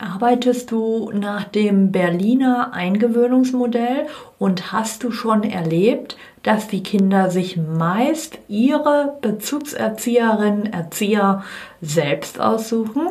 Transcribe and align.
Arbeitest 0.00 0.70
du 0.70 1.10
nach 1.12 1.42
dem 1.42 1.90
Berliner 1.90 2.72
Eingewöhnungsmodell 2.72 4.06
und 4.38 4.70
hast 4.70 5.02
du 5.02 5.10
schon 5.10 5.42
erlebt, 5.42 6.16
dass 6.44 6.68
die 6.68 6.84
Kinder 6.84 7.32
sich 7.32 7.56
meist 7.56 8.38
ihre 8.46 9.18
Bezugserzieherinnen, 9.20 10.72
Erzieher 10.72 11.42
selbst 11.82 12.40
aussuchen? 12.40 13.08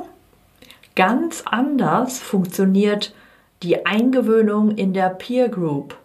Ganz 0.96 1.44
anders 1.46 2.20
funktioniert 2.20 3.14
die 3.64 3.86
Eingewöhnung 3.86 4.72
in 4.72 4.94
der 4.94 5.10
Peer 5.10 5.50
Group. 5.50 5.98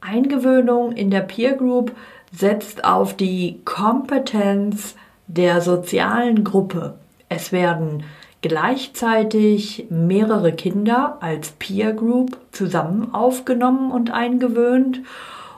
Eingewöhnung 0.00 0.92
in 0.92 1.10
der 1.10 1.22
Peer 1.22 1.54
Group 1.54 1.90
setzt 2.30 2.84
auf 2.84 3.16
die 3.16 3.62
Kompetenz 3.64 4.94
der 5.26 5.60
sozialen 5.60 6.44
Gruppe. 6.44 6.94
Es 7.28 7.50
werden 7.50 8.04
gleichzeitig 8.42 9.86
mehrere 9.90 10.52
Kinder 10.52 11.18
als 11.20 11.52
Peer 11.52 11.92
Group 11.92 12.38
zusammen 12.52 13.14
aufgenommen 13.14 13.90
und 13.90 14.10
eingewöhnt 14.12 15.02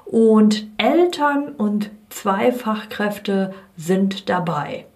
und 0.06 0.66
Eltern 0.78 1.48
und 1.56 1.90
zwei 2.08 2.52
Fachkräfte 2.52 3.54
sind 3.76 4.28
dabei. 4.28 4.86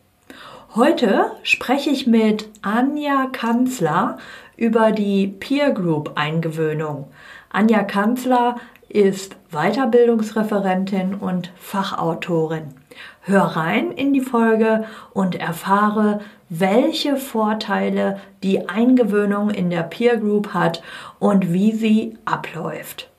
Heute 0.75 1.31
spreche 1.45 1.91
ich 1.91 2.07
mit 2.07 2.49
Anja 2.63 3.27
Kanzler 3.31 4.19
über 4.57 4.91
die 4.91 5.29
Peer 5.29 5.71
Group 5.71 6.13
Eingewöhnung. 6.17 7.07
Anja 7.51 7.85
Kanzler 7.85 8.57
ist 8.89 9.37
Weiterbildungsreferentin 9.53 11.15
und 11.15 11.53
Fachautorin. 11.57 12.75
Hör 13.21 13.43
rein 13.43 13.91
in 13.93 14.13
die 14.13 14.21
Folge 14.21 14.85
und 15.13 15.35
erfahre, 15.35 16.21
welche 16.61 17.17
Vorteile 17.17 18.21
die 18.43 18.69
Eingewöhnung 18.69 19.51
in 19.51 19.71
der 19.71 19.83
Peer 19.83 20.19
Group 20.19 20.55
hat 20.55 20.83
und 21.19 21.53
wie 21.53 21.73
sie 21.73 22.19
abläuft. 22.25 23.11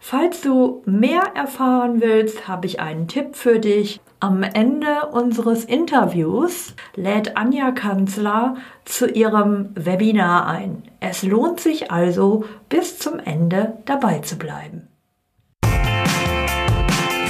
Falls 0.00 0.42
du 0.42 0.82
mehr 0.84 1.22
erfahren 1.34 2.02
willst, 2.02 2.46
habe 2.46 2.66
ich 2.66 2.78
einen 2.78 3.08
Tipp 3.08 3.36
für 3.36 3.58
dich. 3.58 4.00
Am 4.20 4.42
Ende 4.42 5.06
unseres 5.12 5.64
Interviews 5.64 6.74
lädt 6.94 7.36
Anja 7.36 7.70
Kanzler 7.72 8.56
zu 8.84 9.08
ihrem 9.08 9.70
Webinar 9.74 10.46
ein. 10.46 10.82
Es 11.00 11.22
lohnt 11.22 11.60
sich 11.60 11.90
also, 11.90 12.44
bis 12.68 12.98
zum 12.98 13.18
Ende 13.18 13.78
dabei 13.86 14.18
zu 14.18 14.36
bleiben. 14.36 14.88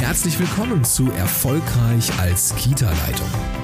Herzlich 0.01 0.39
willkommen 0.39 0.85
zu 0.85 1.11
Erfolgreich 1.13 2.11
als 2.21 2.55
Kita-Leitung. 2.57 3.64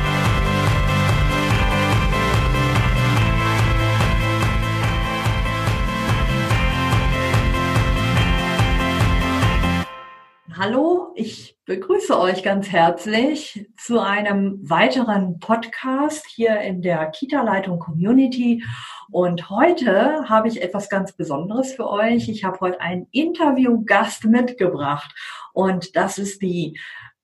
Hallo, 10.63 11.11
ich 11.15 11.57
begrüße 11.65 12.15
euch 12.19 12.43
ganz 12.43 12.69
herzlich 12.71 13.67
zu 13.77 13.99
einem 13.99 14.59
weiteren 14.61 15.39
Podcast 15.39 16.23
hier 16.27 16.61
in 16.61 16.83
der 16.83 17.09
Kita-Leitung 17.09 17.79
Community. 17.79 18.63
Und 19.09 19.49
heute 19.49 20.29
habe 20.29 20.49
ich 20.49 20.61
etwas 20.61 20.87
ganz 20.87 21.13
Besonderes 21.13 21.73
für 21.73 21.89
euch. 21.89 22.29
Ich 22.29 22.43
habe 22.43 22.59
heute 22.59 22.79
einen 22.79 23.07
Interviewgast 23.09 24.25
mitgebracht 24.25 25.11
und 25.53 25.95
das 25.95 26.19
ist 26.19 26.43
die 26.43 26.79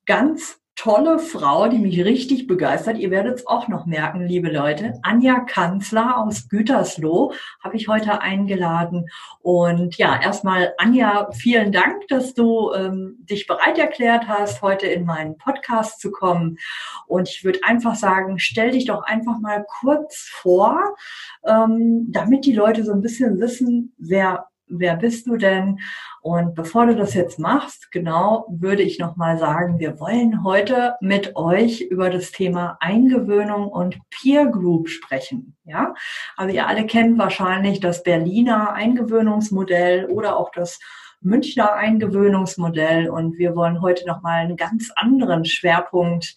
ganz 0.07 0.59
tolle 0.77 1.17
Frau, 1.17 1.67
die 1.67 1.79
mich 1.79 2.05
richtig 2.05 2.45
begeistert. 2.45 2.99
Ihr 2.99 3.09
werdet 3.09 3.39
es 3.39 3.47
auch 3.47 3.67
noch 3.67 3.87
merken, 3.87 4.21
liebe 4.21 4.49
Leute. 4.49 4.93
Anja 5.01 5.39
Kanzler 5.39 6.19
aus 6.19 6.49
Gütersloh 6.49 7.33
habe 7.63 7.75
ich 7.75 7.87
heute 7.87 8.21
eingeladen. 8.21 9.09
Und 9.41 9.97
ja, 9.97 10.21
erstmal 10.21 10.73
Anja, 10.77 11.29
vielen 11.33 11.71
Dank, 11.71 12.07
dass 12.09 12.35
du 12.35 12.71
ähm, 12.73 13.17
dich 13.21 13.47
bereit 13.47 13.79
erklärt 13.79 14.27
hast, 14.27 14.61
heute 14.61 14.85
in 14.85 15.03
meinen 15.03 15.37
Podcast 15.39 15.99
zu 15.99 16.11
kommen. 16.11 16.59
Und 17.07 17.27
ich 17.27 17.43
würde 17.43 17.59
einfach 17.63 17.95
sagen, 17.95 18.37
stell 18.37 18.69
dich 18.69 18.85
doch 18.85 19.01
einfach 19.01 19.39
mal 19.39 19.65
kurz 19.79 20.29
vor, 20.31 20.95
ähm, 21.43 22.05
damit 22.09 22.45
die 22.45 22.53
Leute 22.53 22.83
so 22.83 22.93
ein 22.93 23.01
bisschen 23.01 23.39
wissen, 23.39 23.95
wer 23.97 24.47
wer 24.67 24.95
bist 24.95 25.27
du 25.27 25.37
denn? 25.37 25.79
Und 26.21 26.55
bevor 26.55 26.85
du 26.85 26.95
das 26.95 27.13
jetzt 27.13 27.39
machst, 27.39 27.91
genau, 27.91 28.45
würde 28.49 28.83
ich 28.83 28.99
nochmal 28.99 29.37
sagen, 29.37 29.79
wir 29.79 29.99
wollen 29.99 30.43
heute 30.43 30.95
mit 31.01 31.35
euch 31.35 31.81
über 31.81 32.09
das 32.09 32.31
Thema 32.31 32.77
Eingewöhnung 32.79 33.69
und 33.69 33.97
Peer 34.09 34.47
Group 34.47 34.89
sprechen. 34.89 35.55
Ja, 35.63 35.93
also 36.35 36.53
ihr 36.53 36.67
alle 36.67 36.85
kennt 36.85 37.17
wahrscheinlich 37.17 37.79
das 37.79 38.03
Berliner 38.03 38.73
Eingewöhnungsmodell 38.73 40.05
oder 40.05 40.37
auch 40.37 40.51
das 40.51 40.79
Münchner 41.21 41.73
Eingewöhnungsmodell. 41.73 43.09
Und 43.09 43.37
wir 43.37 43.55
wollen 43.55 43.81
heute 43.81 44.05
nochmal 44.05 44.41
einen 44.41 44.57
ganz 44.57 44.91
anderen 44.95 45.45
Schwerpunkt 45.45 46.35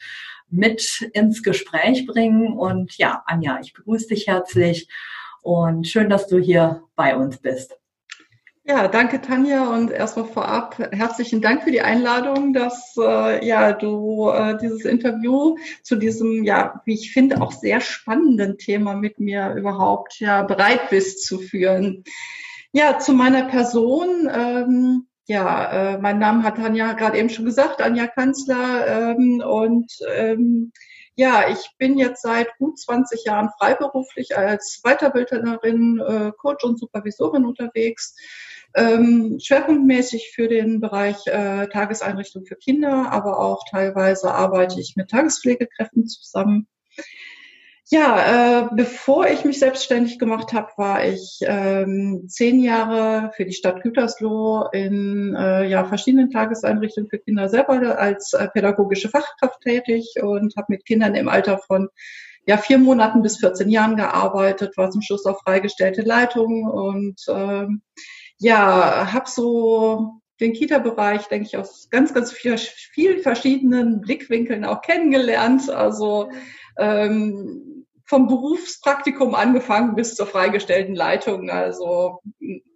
mit 0.48 1.10
ins 1.12 1.42
Gespräch 1.42 2.06
bringen. 2.06 2.52
Und 2.52 2.96
ja, 2.98 3.22
Anja, 3.26 3.58
ich 3.62 3.72
begrüße 3.72 4.08
dich 4.08 4.26
herzlich 4.26 4.88
und 5.42 5.86
schön, 5.86 6.10
dass 6.10 6.26
du 6.26 6.38
hier 6.38 6.82
bei 6.96 7.16
uns 7.16 7.38
bist. 7.38 7.79
Ja, 8.70 8.86
danke 8.86 9.20
Tanja 9.20 9.74
und 9.74 9.90
erstmal 9.90 10.26
vorab 10.26 10.78
herzlichen 10.92 11.42
Dank 11.42 11.64
für 11.64 11.72
die 11.72 11.80
Einladung, 11.80 12.52
dass 12.52 12.94
äh, 12.96 13.44
ja 13.44 13.72
du 13.72 14.30
äh, 14.30 14.56
dieses 14.58 14.84
Interview 14.84 15.56
zu 15.82 15.96
diesem 15.96 16.44
ja, 16.44 16.80
wie 16.84 16.94
ich 16.94 17.12
finde 17.12 17.42
auch 17.42 17.50
sehr 17.50 17.80
spannenden 17.80 18.58
Thema 18.58 18.94
mit 18.94 19.18
mir 19.18 19.54
überhaupt 19.56 20.20
ja 20.20 20.44
bereit 20.44 20.88
bist 20.88 21.26
zu 21.26 21.40
führen. 21.40 22.04
Ja, 22.70 23.00
zu 23.00 23.12
meiner 23.12 23.48
Person. 23.48 24.30
Ähm, 24.32 25.08
ja, 25.26 25.94
äh, 25.94 25.98
mein 25.98 26.20
Name 26.20 26.44
hat 26.44 26.58
Tanja 26.58 26.92
gerade 26.92 27.18
eben 27.18 27.28
schon 27.28 27.46
gesagt, 27.46 27.82
Anja 27.82 28.06
Kanzler 28.06 28.86
ähm, 28.86 29.42
und 29.44 29.92
ähm, 30.14 30.70
ja, 31.16 31.48
ich 31.48 31.72
bin 31.76 31.98
jetzt 31.98 32.22
seit 32.22 32.56
gut 32.58 32.78
20 32.78 33.24
Jahren 33.24 33.50
freiberuflich 33.58 34.38
als 34.38 34.80
Weiterbildnerin, 34.84 35.98
äh, 35.98 36.32
Coach 36.38 36.62
und 36.62 36.78
Supervisorin 36.78 37.44
unterwegs 37.44 38.14
ähm, 38.74 39.38
schwerpunktmäßig 39.40 40.32
für 40.34 40.48
den 40.48 40.80
Bereich 40.80 41.26
äh, 41.26 41.66
Tageseinrichtung 41.68 42.44
für 42.44 42.56
Kinder, 42.56 43.10
aber 43.10 43.38
auch 43.38 43.64
teilweise 43.70 44.32
arbeite 44.32 44.80
ich 44.80 44.94
mit 44.96 45.10
Tagespflegekräften 45.10 46.06
zusammen. 46.06 46.66
Ja, 47.92 48.60
äh, 48.62 48.68
bevor 48.76 49.26
ich 49.26 49.44
mich 49.44 49.58
selbstständig 49.58 50.20
gemacht 50.20 50.52
habe, 50.52 50.68
war 50.76 51.04
ich 51.04 51.40
ähm, 51.42 52.26
zehn 52.28 52.62
Jahre 52.62 53.32
für 53.34 53.44
die 53.44 53.52
Stadt 53.52 53.82
Gütersloh 53.82 54.68
in 54.70 55.34
äh, 55.36 55.66
ja, 55.68 55.84
verschiedenen 55.84 56.30
Tageseinrichtungen 56.30 57.10
für 57.10 57.18
Kinder 57.18 57.48
selber 57.48 57.98
als 57.98 58.32
äh, 58.32 58.46
pädagogische 58.46 59.08
Fachkraft 59.08 59.60
tätig 59.62 60.14
und 60.22 60.54
habe 60.56 60.66
mit 60.68 60.86
Kindern 60.86 61.16
im 61.16 61.28
Alter 61.28 61.58
von 61.58 61.88
ja, 62.46 62.58
vier 62.58 62.78
Monaten 62.78 63.22
bis 63.22 63.38
14 63.38 63.68
Jahren 63.68 63.96
gearbeitet, 63.96 64.76
war 64.76 64.90
zum 64.90 65.02
Schluss 65.02 65.26
auch 65.26 65.42
freigestellte 65.42 66.02
Leitung 66.02 66.64
und 66.64 67.20
ähm, 67.28 67.82
ja, 68.40 69.12
habe 69.12 69.28
so 69.28 70.20
den 70.40 70.54
Kita-Bereich, 70.54 71.26
denke 71.28 71.46
ich, 71.46 71.56
aus 71.56 71.88
ganz, 71.90 72.14
ganz 72.14 72.32
viel, 72.32 72.56
vielen 72.56 73.20
verschiedenen 73.22 74.00
Blickwinkeln 74.00 74.64
auch 74.64 74.80
kennengelernt. 74.80 75.68
Also 75.68 76.30
ähm, 76.78 77.86
vom 78.06 78.26
Berufspraktikum 78.26 79.34
angefangen 79.34 79.94
bis 79.94 80.16
zur 80.16 80.26
freigestellten 80.26 80.94
Leitung. 80.94 81.50
Also 81.50 82.20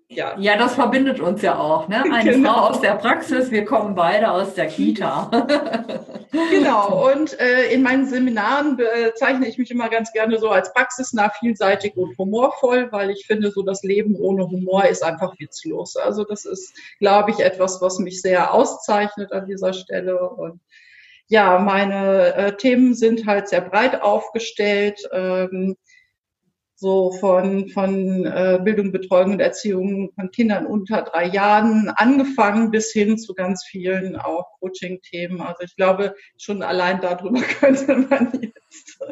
ja. 0.08 0.38
Ja, 0.38 0.56
das 0.56 0.74
verbindet 0.74 1.18
uns 1.20 1.40
ja 1.42 1.58
auch. 1.58 1.88
Ne? 1.88 2.04
Eine 2.12 2.32
genau. 2.34 2.52
Frau 2.52 2.60
aus 2.68 2.80
der 2.80 2.94
Praxis, 2.96 3.50
wir 3.50 3.64
kommen 3.64 3.94
beide 3.94 4.30
aus 4.30 4.54
der 4.54 4.66
Kita. 4.66 5.30
genau, 6.50 7.10
und 7.10 7.38
äh, 7.40 7.72
in 7.72 7.82
meinen 7.82 8.06
Seminaren 8.06 8.76
bezeichne 8.76 9.48
ich 9.48 9.56
mich 9.58 9.70
immer 9.70 9.88
ganz 9.88 10.12
gerne 10.12 10.38
so 10.38 10.50
als 10.50 10.72
praxisnah, 10.72 11.30
vielseitig 11.30 11.96
und 11.96 12.16
humorvoll, 12.18 12.88
weil 12.92 13.10
ich 13.10 13.26
finde, 13.26 13.50
so 13.50 13.62
das 13.62 13.82
Leben 13.82 14.14
ohne 14.16 14.46
Humor 14.46 14.84
ist 14.84 15.02
einfach 15.02 15.34
witzlos. 15.38 15.96
Also 15.96 16.24
das 16.24 16.44
ist, 16.44 16.76
glaube 16.98 17.30
ich, 17.30 17.40
etwas, 17.40 17.80
was 17.80 17.98
mich 17.98 18.20
sehr 18.20 18.52
auszeichnet 18.52 19.32
an 19.32 19.46
dieser 19.46 19.72
Stelle. 19.72 20.28
Und 20.28 20.60
ja, 21.28 21.58
meine 21.58 22.34
äh, 22.34 22.56
Themen 22.56 22.94
sind 22.94 23.26
halt 23.26 23.48
sehr 23.48 23.62
breit 23.62 24.02
aufgestellt. 24.02 25.00
Ähm, 25.12 25.76
so 26.84 27.12
von, 27.12 27.70
von 27.70 28.26
äh, 28.26 28.60
Bildung, 28.62 28.92
Betreuung 28.92 29.32
und 29.32 29.40
Erziehung 29.40 30.12
von 30.14 30.30
Kindern 30.30 30.66
unter 30.66 31.00
drei 31.00 31.26
Jahren 31.28 31.88
angefangen 31.88 32.70
bis 32.70 32.92
hin 32.92 33.16
zu 33.16 33.34
ganz 33.34 33.64
vielen 33.64 34.16
auch 34.16 34.58
Coaching-Themen. 34.60 35.40
Also 35.40 35.62
ich 35.62 35.76
glaube, 35.76 36.14
schon 36.36 36.62
allein 36.62 37.00
darüber 37.00 37.40
könnte 37.60 37.96
man 37.96 38.30
jetzt 38.32 39.02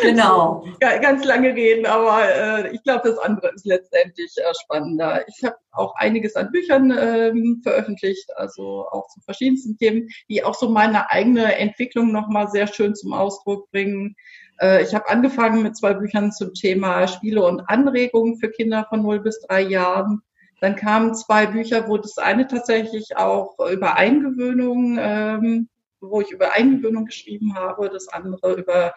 Genau. 0.00 0.64
ganz 0.80 1.24
lange 1.24 1.54
reden, 1.54 1.86
aber 1.86 2.22
äh, 2.24 2.74
ich 2.74 2.82
glaube, 2.82 3.10
das 3.10 3.18
andere 3.18 3.52
ist 3.54 3.66
letztendlich 3.66 4.32
äh, 4.38 4.52
spannender. 4.62 5.24
Ich 5.28 5.44
habe 5.44 5.56
auch 5.72 5.94
einiges 5.96 6.36
an 6.36 6.50
Büchern 6.50 6.90
ähm, 6.98 7.60
veröffentlicht, 7.62 8.30
also 8.36 8.86
auch 8.90 9.08
zu 9.08 9.20
verschiedensten 9.20 9.76
Themen, 9.76 10.08
die 10.28 10.42
auch 10.42 10.54
so 10.54 10.70
meine 10.70 11.10
eigene 11.10 11.56
Entwicklung 11.56 12.12
nochmal 12.12 12.48
sehr 12.48 12.66
schön 12.66 12.94
zum 12.94 13.12
Ausdruck 13.12 13.70
bringen. 13.70 14.16
Äh, 14.60 14.82
ich 14.82 14.94
habe 14.94 15.08
angefangen 15.08 15.62
mit 15.62 15.76
zwei 15.76 15.94
Büchern 15.94 16.32
zum 16.32 16.54
Thema 16.54 17.06
Spiele 17.08 17.44
und 17.44 17.60
Anregungen 17.68 18.36
für 18.38 18.50
Kinder 18.50 18.86
von 18.88 19.02
0 19.02 19.20
bis 19.20 19.40
3 19.40 19.62
Jahren. 19.62 20.22
Dann 20.60 20.76
kamen 20.76 21.14
zwei 21.14 21.46
Bücher, 21.46 21.88
wo 21.88 21.98
das 21.98 22.18
eine 22.18 22.46
tatsächlich 22.46 23.16
auch 23.16 23.56
über 23.70 23.96
Eingewöhnung 23.96 24.96
ähm, 25.00 25.68
wo 26.10 26.20
ich 26.20 26.30
über 26.30 26.52
Eingewöhnung 26.52 27.06
geschrieben 27.06 27.54
habe, 27.54 27.88
das 27.90 28.08
andere 28.08 28.54
über 28.54 28.94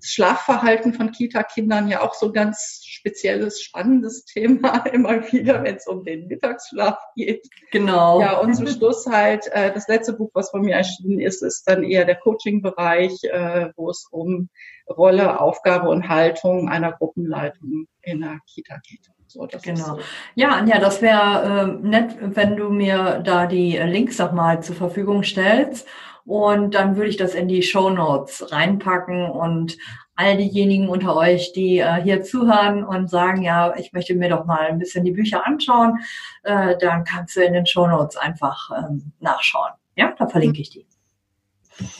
das 0.00 0.10
Schlafverhalten 0.10 0.94
von 0.94 1.10
Kita-Kindern, 1.12 1.88
ja 1.88 2.02
auch 2.02 2.14
so 2.14 2.26
ein 2.26 2.32
ganz 2.32 2.82
spezielles, 2.84 3.62
spannendes 3.62 4.24
Thema 4.24 4.84
immer 4.92 5.20
wieder, 5.32 5.62
wenn 5.62 5.76
es 5.76 5.86
um 5.86 6.04
den 6.04 6.26
Mittagsschlaf 6.26 6.98
geht. 7.14 7.46
Genau. 7.70 8.20
Ja, 8.20 8.38
und 8.38 8.54
zum 8.54 8.66
Schluss 8.66 9.06
halt, 9.06 9.46
äh, 9.52 9.72
das 9.72 9.88
letzte 9.88 10.12
Buch, 10.12 10.30
was 10.34 10.50
von 10.50 10.62
mir 10.62 10.76
erschienen 10.76 11.20
ist, 11.20 11.42
ist 11.42 11.64
dann 11.68 11.82
eher 11.82 12.04
der 12.04 12.16
Coaching-Bereich, 12.16 13.24
äh, 13.24 13.70
wo 13.76 13.90
es 13.90 14.06
um 14.10 14.48
Rolle, 14.88 15.40
Aufgabe 15.40 15.88
und 15.88 16.08
Haltung 16.08 16.68
einer 16.68 16.92
Gruppenleitung 16.92 17.86
in 18.02 18.20
der 18.20 18.38
Kita 18.46 18.76
geht. 18.88 19.10
So, 19.26 19.48
genau. 19.62 19.96
So. 19.96 19.98
Ja, 20.34 20.50
Anja, 20.50 20.78
das 20.78 21.02
wäre 21.02 21.78
äh, 21.82 21.86
nett, 21.86 22.16
wenn 22.20 22.56
du 22.56 22.70
mir 22.70 23.20
da 23.24 23.46
die 23.46 23.76
Links 23.76 24.18
nochmal 24.18 24.62
zur 24.62 24.76
Verfügung 24.76 25.24
stellst. 25.24 25.86
Und 26.26 26.74
dann 26.74 26.96
würde 26.96 27.08
ich 27.08 27.16
das 27.16 27.34
in 27.34 27.46
die 27.46 27.62
Show 27.62 27.88
Notes 27.88 28.50
reinpacken 28.50 29.30
und 29.30 29.78
all 30.16 30.36
diejenigen 30.36 30.88
unter 30.88 31.14
euch, 31.14 31.52
die 31.52 31.78
äh, 31.78 32.02
hier 32.02 32.22
zuhören 32.22 32.84
und 32.84 33.08
sagen, 33.08 33.42
ja, 33.42 33.76
ich 33.76 33.92
möchte 33.92 34.14
mir 34.14 34.30
doch 34.30 34.44
mal 34.44 34.66
ein 34.66 34.78
bisschen 34.78 35.04
die 35.04 35.12
Bücher 35.12 35.46
anschauen, 35.46 36.00
äh, 36.42 36.76
dann 36.78 37.04
kannst 37.04 37.36
du 37.36 37.42
in 37.42 37.52
den 37.52 37.66
Show 37.66 37.86
Notes 37.86 38.16
einfach 38.16 38.70
ähm, 38.76 39.12
nachschauen. 39.20 39.72
Ja, 39.94 40.14
da 40.18 40.26
verlinke 40.26 40.62
ich 40.62 40.70
die. 40.70 40.86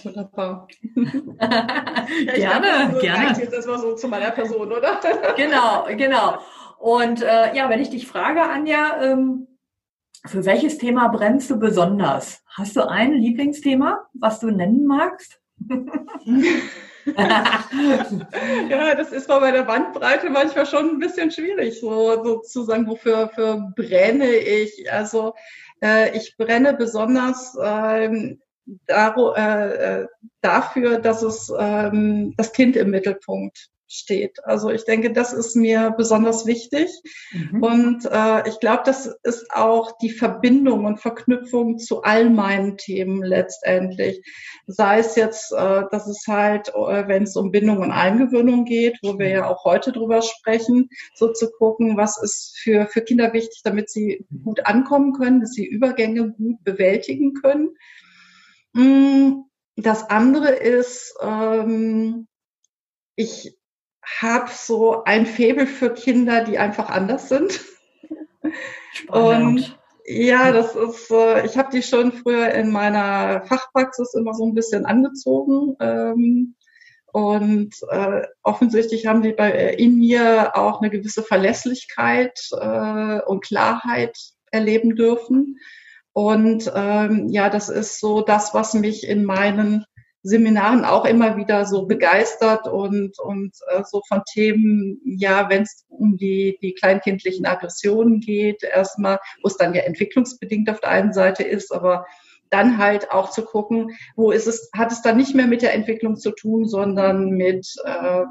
Wunderbar. 0.03 0.67
gerne, 0.95 2.95
so 2.95 2.99
gerne. 2.99 3.39
Jetzt 3.39 3.53
erstmal 3.53 3.79
so 3.79 3.95
zu 3.95 4.09
meiner 4.09 4.31
Person, 4.31 4.73
oder? 4.73 4.99
genau, 5.37 5.87
genau. 5.97 6.39
Und 6.79 7.23
äh, 7.23 7.55
ja, 7.55 7.69
wenn 7.69 7.81
ich 7.81 7.91
dich 7.91 8.07
frage, 8.07 8.43
Anja, 8.43 9.03
ähm, 9.03 9.47
für 10.27 10.45
welches 10.45 10.79
Thema 10.79 11.09
brennst 11.09 11.51
du 11.51 11.59
besonders? 11.59 12.43
Hast 12.57 12.77
du 12.77 12.89
ein 12.89 13.15
Lieblingsthema, 13.15 14.07
was 14.15 14.41
du 14.41 14.51
nennen 14.51 14.87
magst? 14.87 15.41
ja, 18.69 18.95
das 18.95 19.13
ist 19.13 19.29
bei 19.29 19.51
der 19.51 19.63
Bandbreite 19.63 20.31
manchmal 20.31 20.67
schon 20.67 20.91
ein 20.91 20.99
bisschen 20.99 21.31
schwierig, 21.31 21.81
so, 21.81 22.23
so 22.23 22.41
zu 22.41 22.65
sagen, 22.65 22.87
wofür 22.87 23.31
für 23.35 23.73
brenne 23.75 24.35
ich. 24.35 24.93
Also 24.93 25.35
äh, 25.83 26.17
ich 26.17 26.37
brenne 26.37 26.75
besonders 26.75 27.57
ähm, 27.63 28.41
dar, 28.87 29.17
äh, 29.37 30.01
äh, 30.03 30.07
dafür, 30.41 30.99
dass 30.99 31.23
es 31.23 31.53
ähm, 31.59 32.35
das 32.37 32.53
Kind 32.53 32.77
im 32.77 32.91
Mittelpunkt 32.91 33.71
steht. 33.89 34.45
Also 34.45 34.71
ich 34.71 34.85
denke, 34.85 35.13
das 35.13 35.33
ist 35.33 35.55
mir 35.55 35.95
besonders 35.97 36.47
wichtig. 36.47 36.91
Mhm. 37.33 37.63
Und 37.63 38.05
äh, 38.11 38.49
ich 38.49 38.59
glaube, 38.59 38.83
das 38.85 39.07
ist 39.23 39.51
auch 39.53 39.97
die 39.99 40.11
Verbindung 40.11 40.85
und 40.85 41.01
Verknüpfung 41.01 41.79
zu 41.79 42.03
all 42.03 42.31
meinen 42.31 42.77
Themen 42.77 43.23
letztendlich. 43.23 44.23
Sei 44.67 44.99
es 44.99 45.15
jetzt, 45.15 45.53
äh, 45.53 45.85
dass 45.91 46.07
es 46.09 46.25
halt, 46.27 46.69
äh, 46.69 47.09
wenn 47.09 47.23
es 47.23 47.37
um 47.37 47.53
Bindung 47.53 47.79
und 47.79 47.93
Eingewöhnung 47.93 48.65
geht, 48.65 48.99
wo 49.03 49.19
wir 49.19 49.29
ja 49.29 49.49
auch 49.49 49.65
heute 49.65 49.93
drüber 49.93 50.23
sprechen, 50.23 50.89
so 51.15 51.33
zu 51.33 51.51
gucken, 51.51 51.97
was 51.97 52.21
ist 52.21 52.59
für, 52.59 52.87
für 52.87 53.03
Kinder 53.03 53.33
wichtig, 53.33 53.61
damit 53.63 53.91
sie 53.91 54.27
gut 54.45 54.67
ankommen 54.67 55.13
können, 55.13 55.41
dass 55.41 55.53
sie 55.53 55.67
Übergänge 55.67 56.33
gut 56.33 56.63
bewältigen 56.65 57.35
können. 57.35 57.77
Mm, 58.73 59.45
das 59.77 60.09
andere 60.11 60.51
ist, 60.51 61.15
ähm, 61.23 62.27
ich 63.15 63.57
habe 64.21 64.51
so 64.51 65.05
ein 65.05 65.27
Faible 65.27 65.67
für 65.67 65.93
Kinder, 65.93 66.45
die 66.45 66.59
einfach 66.59 66.89
anders 66.89 67.29
sind. 67.29 67.61
Und 69.09 69.79
ja, 70.07 70.53
das 70.53 70.77
ist, 70.77 71.11
äh, 71.11 71.45
ich 71.45 71.59
habe 71.59 71.71
die 71.73 71.83
schon 71.83 72.13
früher 72.13 72.51
in 72.53 72.71
meiner 72.71 73.45
Fachpraxis 73.47 74.15
immer 74.15 74.35
so 74.35 74.47
ein 74.47 74.55
bisschen 74.55 74.87
angezogen. 74.87 75.77
Ähm, 75.81 76.55
und 77.13 77.75
äh, 77.91 78.23
offensichtlich 78.43 79.07
haben 79.07 79.23
die 79.23 79.33
bei, 79.33 79.51
äh, 79.51 79.83
in 79.83 79.99
mir 79.99 80.57
auch 80.57 80.81
eine 80.81 80.91
gewisse 80.91 81.23
Verlässlichkeit 81.23 82.39
äh, 82.53 83.21
und 83.23 83.43
Klarheit 83.43 84.17
erleben 84.53 84.95
dürfen. 84.95 85.59
Und 86.13 86.71
ähm, 86.75 87.29
ja, 87.29 87.51
das 87.51 87.69
ist 87.69 88.01
so 88.01 88.21
das, 88.21 88.55
was 88.55 88.75
mich 88.75 89.09
in 89.09 89.25
meinen 89.25 89.87
Seminaren 90.27 90.85
auch 90.85 91.05
immer 91.05 91.37
wieder 91.37 91.67
so 91.67 91.87
begeistert 91.87 92.67
und, 92.67 93.19
und 93.21 93.53
äh, 93.69 93.83
so 93.85 94.03
von 94.09 94.23
Themen, 94.33 95.01
ja, 95.05 95.49
wenn 95.49 95.63
es 95.63 95.87
um 95.89 96.17
die, 96.17 96.59
die 96.61 96.75
kleinkindlichen 96.75 97.47
Aggressionen 97.47 98.21
geht, 98.21 98.65
erstmal, 98.65 99.21
wo 99.43 99.49
es 99.49 99.57
dann 99.57 99.73
ja 99.73 99.83
entwicklungsbedingt 99.83 100.69
auf 100.69 100.81
der 100.81 100.91
einen 100.91 101.13
Seite 101.13 101.45
ist, 101.45 101.73
aber 101.73 102.07
dann 102.51 102.79
halt 102.79 103.11
auch 103.13 103.31
zu 103.31 103.45
gucken, 103.45 103.97
wo 104.17 104.31
ist 104.33 104.47
es, 104.47 104.71
hat 104.77 104.91
es 104.91 105.03
dann 105.03 105.17
nicht 105.17 105.35
mehr 105.35 105.47
mit 105.47 105.63
der 105.63 105.75
Entwicklung 105.75 106.17
zu 106.17 106.33
tun, 106.33 106.67
sondern 106.67 107.31
mit 107.31 107.73
äh, 107.85 108.25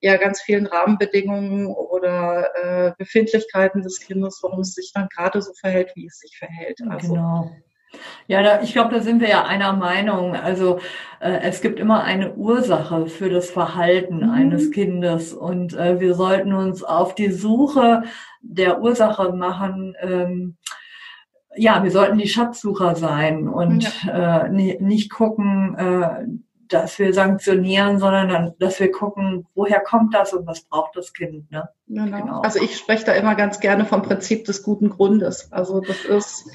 ja 0.00 0.16
ganz 0.18 0.40
vielen 0.40 0.66
Rahmenbedingungen 0.66 1.66
oder 1.66 2.50
äh, 2.62 2.92
Befindlichkeiten 2.96 3.82
des 3.82 4.00
Kindes, 4.00 4.40
warum 4.42 4.60
es 4.60 4.74
sich 4.74 4.92
dann 4.94 5.08
gerade 5.08 5.42
so 5.42 5.52
verhält, 5.54 5.92
wie 5.94 6.06
es 6.06 6.18
sich 6.18 6.36
verhält. 6.38 6.80
Also, 6.88 7.14
genau. 7.14 7.50
Ja, 8.26 8.42
da, 8.42 8.62
ich 8.62 8.72
glaube, 8.72 8.94
da 8.94 9.00
sind 9.00 9.20
wir 9.20 9.28
ja 9.28 9.44
einer 9.44 9.72
Meinung. 9.72 10.36
Also 10.36 10.78
äh, 11.20 11.40
es 11.42 11.60
gibt 11.60 11.80
immer 11.80 12.04
eine 12.04 12.34
Ursache 12.34 13.06
für 13.06 13.28
das 13.28 13.50
Verhalten 13.50 14.18
mhm. 14.18 14.30
eines 14.30 14.70
Kindes 14.70 15.32
und 15.32 15.74
äh, 15.74 16.00
wir 16.00 16.14
sollten 16.14 16.52
uns 16.52 16.82
auf 16.82 17.14
die 17.14 17.30
Suche 17.30 18.04
der 18.40 18.80
Ursache 18.80 19.32
machen. 19.32 19.96
Ähm, 20.00 20.56
ja, 21.56 21.82
wir 21.82 21.90
sollten 21.90 22.18
die 22.18 22.28
Schatzsucher 22.28 22.94
sein 22.94 23.48
und 23.48 24.04
ja. 24.04 24.44
äh, 24.44 24.48
nicht 24.48 25.10
gucken, 25.10 25.74
äh, 25.76 26.26
dass 26.68 26.98
wir 27.00 27.12
sanktionieren, 27.12 27.98
sondern 27.98 28.28
dann, 28.28 28.52
dass 28.60 28.78
wir 28.78 28.92
gucken, 28.92 29.46
woher 29.54 29.80
kommt 29.80 30.14
das 30.14 30.32
und 30.32 30.46
was 30.46 30.62
braucht 30.62 30.94
das 30.96 31.12
Kind. 31.12 31.50
Ne? 31.50 31.68
Genau. 31.88 32.16
genau. 32.16 32.40
Also 32.42 32.60
ich 32.60 32.76
spreche 32.76 33.04
da 33.04 33.12
immer 33.12 33.34
ganz 33.34 33.58
gerne 33.58 33.84
vom 33.84 34.02
Prinzip 34.02 34.44
des 34.44 34.62
guten 34.62 34.88
Grundes. 34.88 35.52
Also 35.52 35.80
das 35.80 36.04
ist 36.04 36.48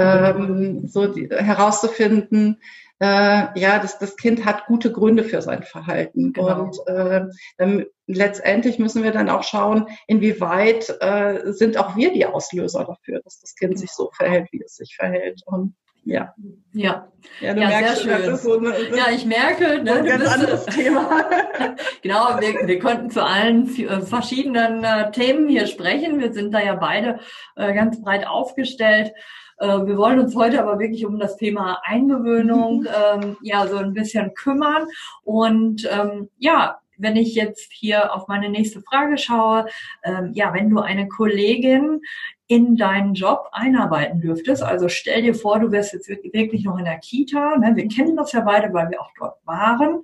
ähm, 0.00 0.86
so 0.86 1.06
die, 1.06 1.28
herauszufinden, 1.30 2.60
äh, 3.00 3.58
ja, 3.58 3.78
das, 3.78 3.98
das 3.98 4.16
Kind 4.16 4.44
hat 4.44 4.66
gute 4.66 4.92
Gründe 4.92 5.24
für 5.24 5.40
sein 5.40 5.62
Verhalten. 5.62 6.34
Genau. 6.34 6.64
Und 6.64 6.76
äh, 6.86 7.22
dann, 7.56 7.86
letztendlich 8.06 8.78
müssen 8.78 9.02
wir 9.02 9.10
dann 9.10 9.30
auch 9.30 9.42
schauen, 9.42 9.86
inwieweit 10.06 10.94
äh, 11.00 11.52
sind 11.52 11.78
auch 11.78 11.96
wir 11.96 12.12
die 12.12 12.26
Auslöser 12.26 12.84
dafür, 12.84 13.20
dass 13.24 13.40
das 13.40 13.54
Kind 13.54 13.78
sich 13.78 13.92
so 13.92 14.10
verhält, 14.14 14.48
wie 14.52 14.62
es 14.62 14.76
sich 14.76 14.96
verhält. 14.96 15.40
Und 15.46 15.74
ja. 16.04 16.34
Ja. 16.72 17.08
Ja, 17.40 17.54
du 17.54 17.60
ja, 17.60 17.68
merkst, 17.68 18.02
sehr 18.02 18.18
schön. 18.18 18.36
So 18.36 18.58
eine, 18.58 18.74
ja, 18.96 19.10
ich 19.14 19.24
merke, 19.24 19.82
ne, 19.82 19.94
ein 19.94 20.04
ganz 20.04 20.22
bist, 20.22 20.34
anderes 20.34 20.66
Thema. 20.66 21.24
genau, 22.02 22.40
wir, 22.40 22.66
wir 22.66 22.78
konnten 22.78 23.10
zu 23.10 23.24
allen 23.24 23.66
äh, 23.78 24.00
verschiedenen 24.02 24.84
äh, 24.84 25.10
Themen 25.10 25.48
hier 25.48 25.66
sprechen. 25.66 26.20
Wir 26.20 26.32
sind 26.32 26.52
da 26.52 26.60
ja 26.60 26.74
beide 26.74 27.20
äh, 27.56 27.72
ganz 27.74 28.02
breit 28.02 28.26
aufgestellt. 28.26 29.12
Äh, 29.60 29.86
wir 29.86 29.96
wollen 29.96 30.18
uns 30.18 30.34
heute 30.34 30.60
aber 30.60 30.78
wirklich 30.78 31.06
um 31.06 31.18
das 31.18 31.36
Thema 31.36 31.80
Eingewöhnung 31.84 32.86
ähm, 33.14 33.36
ja 33.42 33.66
so 33.66 33.76
ein 33.76 33.94
bisschen 33.94 34.34
kümmern. 34.34 34.86
Und 35.22 35.88
ähm, 35.90 36.30
ja, 36.38 36.80
wenn 37.00 37.16
ich 37.16 37.34
jetzt 37.34 37.72
hier 37.72 38.14
auf 38.14 38.28
meine 38.28 38.48
nächste 38.48 38.82
Frage 38.82 39.16
schaue, 39.16 39.66
ähm, 40.04 40.32
ja, 40.34 40.52
wenn 40.52 40.68
du 40.68 40.80
eine 40.80 41.08
Kollegin 41.08 42.00
in 42.46 42.76
deinen 42.76 43.14
Job 43.14 43.48
einarbeiten 43.52 44.20
dürftest, 44.20 44.62
also 44.62 44.88
stell 44.88 45.22
dir 45.22 45.34
vor, 45.34 45.60
du 45.60 45.70
wärst 45.70 45.92
jetzt 45.92 46.08
wirklich 46.08 46.64
noch 46.64 46.78
in 46.78 46.84
der 46.84 46.98
Kita, 46.98 47.56
ne? 47.56 47.74
wir 47.74 47.88
kennen 47.88 48.16
das 48.16 48.32
ja 48.32 48.40
beide, 48.40 48.72
weil 48.74 48.90
wir 48.90 49.00
auch 49.00 49.12
dort 49.18 49.36
waren, 49.46 50.02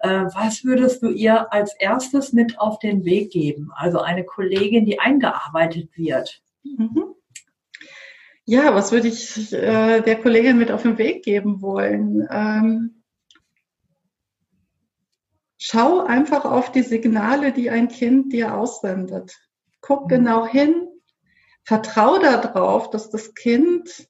äh, 0.00 0.24
was 0.34 0.64
würdest 0.64 1.02
du 1.02 1.10
ihr 1.10 1.52
als 1.52 1.74
erstes 1.78 2.32
mit 2.32 2.58
auf 2.58 2.78
den 2.78 3.04
Weg 3.04 3.30
geben? 3.30 3.70
Also 3.74 4.00
eine 4.00 4.24
Kollegin, 4.24 4.84
die 4.84 4.98
eingearbeitet 4.98 5.90
wird. 5.96 6.42
Mhm. 6.64 7.14
Ja, 8.46 8.74
was 8.74 8.92
würde 8.92 9.08
ich 9.08 9.52
äh, 9.52 10.02
der 10.02 10.20
Kollegin 10.20 10.58
mit 10.58 10.70
auf 10.70 10.82
den 10.82 10.98
Weg 10.98 11.24
geben 11.24 11.62
wollen? 11.62 12.28
Ähm, 12.30 13.02
schau 15.56 16.00
einfach 16.00 16.44
auf 16.44 16.70
die 16.70 16.82
Signale, 16.82 17.52
die 17.52 17.70
ein 17.70 17.88
Kind 17.88 18.32
dir 18.34 18.54
aussendet. 18.54 19.34
Guck 19.80 20.04
mhm. 20.04 20.08
genau 20.08 20.46
hin, 20.46 20.88
vertrau 21.64 22.18
darauf, 22.18 22.90
dass 22.90 23.08
das 23.08 23.34
Kind 23.34 24.08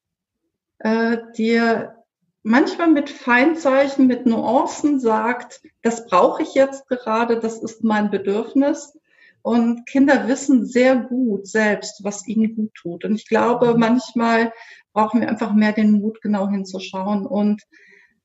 äh, 0.79 1.19
dir 1.37 2.05
manchmal 2.43 2.89
mit 2.89 3.11
Feindzeichen, 3.11 4.09
mit 4.09 4.27
Nuancen 4.27 4.99
sagt, 4.99 5.63
das 5.83 6.07
brauche 6.07 6.43
ich 6.43 6.55
jetzt 6.55 6.89
gerade, 6.89 7.39
das 7.39 7.63
ist 7.63 7.85
mein 7.85 8.11
Bedürfnis. 8.11 8.99
Und 9.45 9.85
Kinder 9.85 10.27
wissen 10.27 10.65
sehr 10.65 10.97
gut 10.97 11.47
selbst, 11.47 12.03
was 12.03 12.27
ihnen 12.27 12.55
gut 12.55 12.73
tut. 12.73 13.05
Und 13.05 13.15
ich 13.15 13.29
glaube, 13.29 13.75
mhm. 13.75 13.81
manchmal 13.81 14.53
brauchen 14.95 15.21
wir 15.21 15.29
einfach 15.29 15.53
mehr 15.53 15.75
den 15.75 15.93
Mut, 15.93 16.23
genau 16.23 16.49
hinzuschauen 16.49 17.27
und 17.27 17.63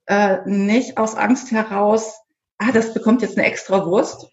äh, 0.05 0.37
nicht 0.45 0.97
aus 0.97 1.15
Angst 1.15 1.51
heraus, 1.51 2.21
ah, 2.57 2.71
das 2.71 2.93
bekommt 2.93 3.21
jetzt 3.21 3.37
eine 3.37 3.47
extra 3.47 3.85
Wurst. 3.85 4.29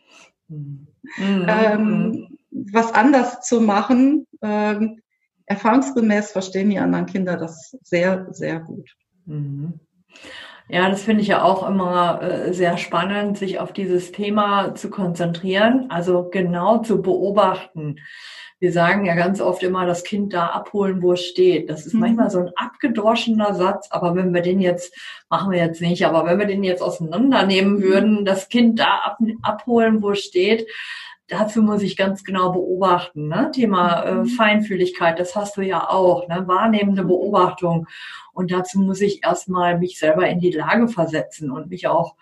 Mhm. 0.47 0.87
Ähm, 1.19 2.38
was 2.52 2.95
anders 2.95 3.40
zu 3.40 3.61
machen. 3.61 4.28
Ähm, 4.40 5.00
erfahrungsgemäß 5.47 6.31
verstehen 6.31 6.71
die 6.71 6.78
anderen 6.78 7.07
Kinder 7.07 7.37
das 7.37 7.76
sehr, 7.83 8.28
sehr 8.31 8.61
gut. 8.61 8.95
Mhm. 9.25 9.81
Ja, 10.68 10.90
das 10.90 11.02
finde 11.02 11.23
ich 11.23 11.28
ja 11.28 11.42
auch 11.42 11.68
immer 11.68 12.20
äh, 12.23 12.52
sehr 12.52 12.76
spannend, 12.76 13.38
sich 13.38 13.61
auf 13.61 13.73
dieses 13.73 14.11
Thema 14.11 14.75
zu 14.75 14.90
konzentrieren, 14.90 15.87
also 15.90 16.28
genau 16.28 16.78
zu 16.78 17.02
beobachten. 17.02 18.00
Wir 18.58 18.73
sagen 18.73 19.04
ja 19.04 19.14
ganz 19.14 19.40
oft 19.40 19.62
immer, 19.62 19.87
das 19.87 20.02
Kind 20.02 20.32
da 20.32 20.46
abholen, 20.46 21.02
wo 21.02 21.12
es 21.12 21.25
steht. 21.25 21.70
Das 21.70 21.87
ist 21.87 21.94
mhm. 21.94 22.00
manchmal 22.00 22.30
so 22.30 22.40
ein 22.40 22.50
abgedroschener 22.56 23.54
Satz, 23.54 23.88
aber 23.90 24.16
wenn 24.16 24.35
wir 24.35 24.42
den 24.42 24.61
jetzt, 24.61 24.92
machen 25.28 25.52
wir 25.52 25.58
jetzt 25.58 25.80
nicht, 25.80 26.04
aber 26.04 26.25
wenn 26.25 26.38
wir 26.38 26.46
den 26.46 26.64
jetzt 26.64 26.82
auseinandernehmen 26.82 27.80
würden, 27.80 28.25
das 28.25 28.49
Kind 28.49 28.80
da 28.80 29.02
ab, 29.04 29.18
abholen, 29.42 30.02
wo 30.02 30.11
es 30.12 30.20
steht, 30.20 30.66
dazu 31.28 31.62
muss 31.62 31.82
ich 31.82 31.96
ganz 31.96 32.25
genau 32.25 32.50
beobachten. 32.50 33.28
Ne? 33.28 33.50
Thema 33.54 34.02
äh, 34.02 34.14
mhm. 34.14 34.26
Feinfühligkeit, 34.26 35.18
das 35.18 35.37
hast 35.37 35.56
du 35.58 35.62
ja 35.62 35.88
auch, 35.88 36.26
ne? 36.26 36.42
wahrnehmende 36.46 37.04
Beobachtung. 37.04 37.87
Und 38.37 38.52
dazu 38.52 38.78
muss 38.81 39.00
ich 39.00 39.25
erstmal 39.25 39.78
mich 39.78 39.99
selber 39.99 40.28
in 40.28 40.40
die 40.40 40.50
Lage 40.50 40.88
versetzen 40.88 41.50
und 41.50 41.71
mich 41.71 41.87
auch 41.87 42.16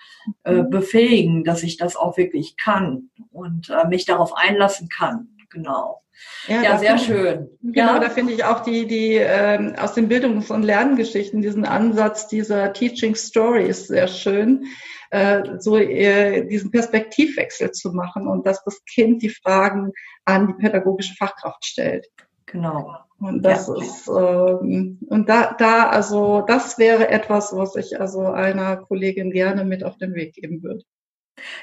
äh, 0.44 0.62
mhm. 0.62 0.70
befähigen, 0.70 1.42
dass 1.42 1.64
ich 1.64 1.76
das 1.76 1.96
auch 1.96 2.16
wirklich 2.16 2.56
kann 2.56 3.10
und 3.32 3.68
äh, 3.68 3.88
mich 3.88 4.04
darauf 4.04 4.32
einlassen 4.36 4.88
kann. 4.88 5.28
Genau. 5.50 6.02
Ja, 6.46 6.62
ja 6.62 6.78
sehr 6.78 6.98
schön. 6.98 7.48
Genau, 7.62 7.94
ja. 7.94 7.98
da 7.98 8.10
finde 8.10 8.32
ich 8.32 8.44
auch 8.44 8.60
die, 8.60 8.86
die 8.86 9.14
ähm, 9.14 9.74
aus 9.76 9.94
den 9.94 10.06
Bildungs- 10.06 10.52
und 10.52 10.62
Lerngeschichten 10.62 11.42
diesen 11.42 11.64
Ansatz 11.64 12.28
dieser 12.28 12.72
Teaching 12.72 13.16
Stories 13.16 13.88
sehr 13.88 14.06
schön 14.06 14.66
äh, 15.10 15.58
so 15.58 15.76
äh, 15.76 16.46
diesen 16.46 16.70
Perspektivwechsel 16.70 17.72
zu 17.72 17.90
machen 17.90 18.28
und 18.28 18.46
dass 18.46 18.62
das 18.62 18.84
Kind 18.84 19.20
die 19.22 19.30
Fragen 19.30 19.90
an 20.24 20.46
die 20.46 20.54
pädagogische 20.54 21.14
Fachkraft 21.16 21.64
stellt. 21.64 22.06
Genau. 22.54 22.94
Und 23.18 23.44
das 23.44 23.66
ja. 23.66 23.74
ist 23.74 24.08
ähm, 24.08 24.98
und 25.08 25.28
da, 25.28 25.54
da 25.58 25.88
also 25.88 26.44
das 26.46 26.78
wäre 26.78 27.08
etwas, 27.08 27.52
was 27.56 27.74
ich 27.74 28.00
also 28.00 28.26
einer 28.26 28.76
Kollegin 28.76 29.32
gerne 29.32 29.64
mit 29.64 29.82
auf 29.82 29.98
den 29.98 30.14
Weg 30.14 30.34
geben 30.34 30.62
würde. 30.62 30.84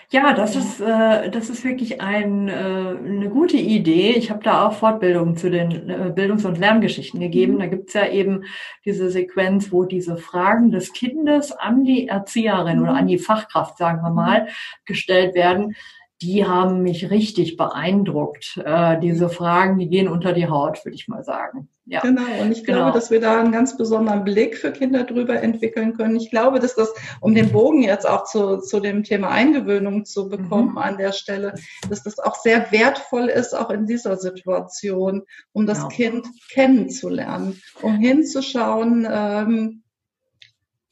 Ja, 0.10 0.33
das 0.33 0.57
ist, 0.57 0.81
äh, 0.81 1.29
das 1.29 1.50
ist 1.50 1.63
wirklich 1.63 2.01
ein, 2.01 2.50
äh, 2.50 2.51
eine 2.51 3.29
gute 3.29 3.55
Idee. 3.55 4.12
Ich 4.12 4.29
habe 4.29 4.43
da 4.43 4.67
auch 4.67 4.74
Fortbildungen 4.74 5.38
zu 5.38 5.50
den 5.50 5.89
äh, 5.89 6.12
Bildungs- 6.13 6.43
und 6.43 6.57
Lerngeschichten 6.57 7.21
gegeben. 7.21 7.53
Mhm. 7.53 7.60
Da 7.60 7.65
gibt's 7.67 7.93
ja 7.93 8.05
eben 8.07 8.43
diese 8.83 9.10
Sequenz, 9.10 9.71
wo 9.71 9.86
diese 9.86 10.17
Fragen 10.17 10.71
des 10.71 10.91
Kindes 10.91 11.53
an 11.53 11.86
die 11.86 12.10
Erzieherin 12.10 12.79
mhm. 12.79 12.83
oder 12.83 12.93
an 12.95 13.07
die 13.07 13.17
Fachkraft, 13.17 13.77
sagen 13.77 14.01
wir 14.01 14.12
mal, 14.12 14.50
gestellt 14.86 15.36
werden 15.36 15.74
die 16.21 16.45
haben 16.45 16.83
mich 16.83 17.09
richtig 17.09 17.57
beeindruckt. 17.57 18.61
Äh, 18.63 18.99
diese 18.99 19.29
Fragen, 19.29 19.79
die 19.79 19.89
gehen 19.89 20.07
unter 20.07 20.33
die 20.33 20.47
Haut, 20.47 20.83
würde 20.85 20.95
ich 20.95 21.07
mal 21.07 21.23
sagen. 21.23 21.67
Ja. 21.85 22.01
Genau, 22.01 22.21
und 22.41 22.51
ich 22.51 22.63
glaube, 22.63 22.79
genau. 22.79 22.93
dass 22.93 23.09
wir 23.09 23.19
da 23.19 23.39
einen 23.39 23.51
ganz 23.51 23.75
besonderen 23.75 24.23
Blick 24.23 24.55
für 24.55 24.71
Kinder 24.71 25.03
drüber 25.03 25.41
entwickeln 25.41 25.93
können. 25.93 26.15
Ich 26.15 26.29
glaube, 26.29 26.59
dass 26.59 26.75
das, 26.75 26.93
um 27.19 27.33
den 27.33 27.51
Bogen 27.51 27.81
jetzt 27.81 28.07
auch 28.07 28.23
zu, 28.25 28.59
zu 28.59 28.79
dem 28.79 29.03
Thema 29.03 29.29
Eingewöhnung 29.29 30.05
zu 30.05 30.29
bekommen 30.29 30.71
mhm. 30.71 30.77
an 30.77 30.97
der 30.97 31.11
Stelle, 31.11 31.55
dass 31.89 32.03
das 32.03 32.19
auch 32.19 32.35
sehr 32.35 32.71
wertvoll 32.71 33.27
ist, 33.27 33.53
auch 33.53 33.71
in 33.71 33.87
dieser 33.87 34.17
Situation, 34.17 35.23
um 35.53 35.65
das 35.65 35.79
genau. 35.79 35.89
Kind 35.89 36.27
kennenzulernen, 36.51 37.59
um 37.81 37.95
hinzuschauen, 37.95 39.07
ähm, 39.11 39.83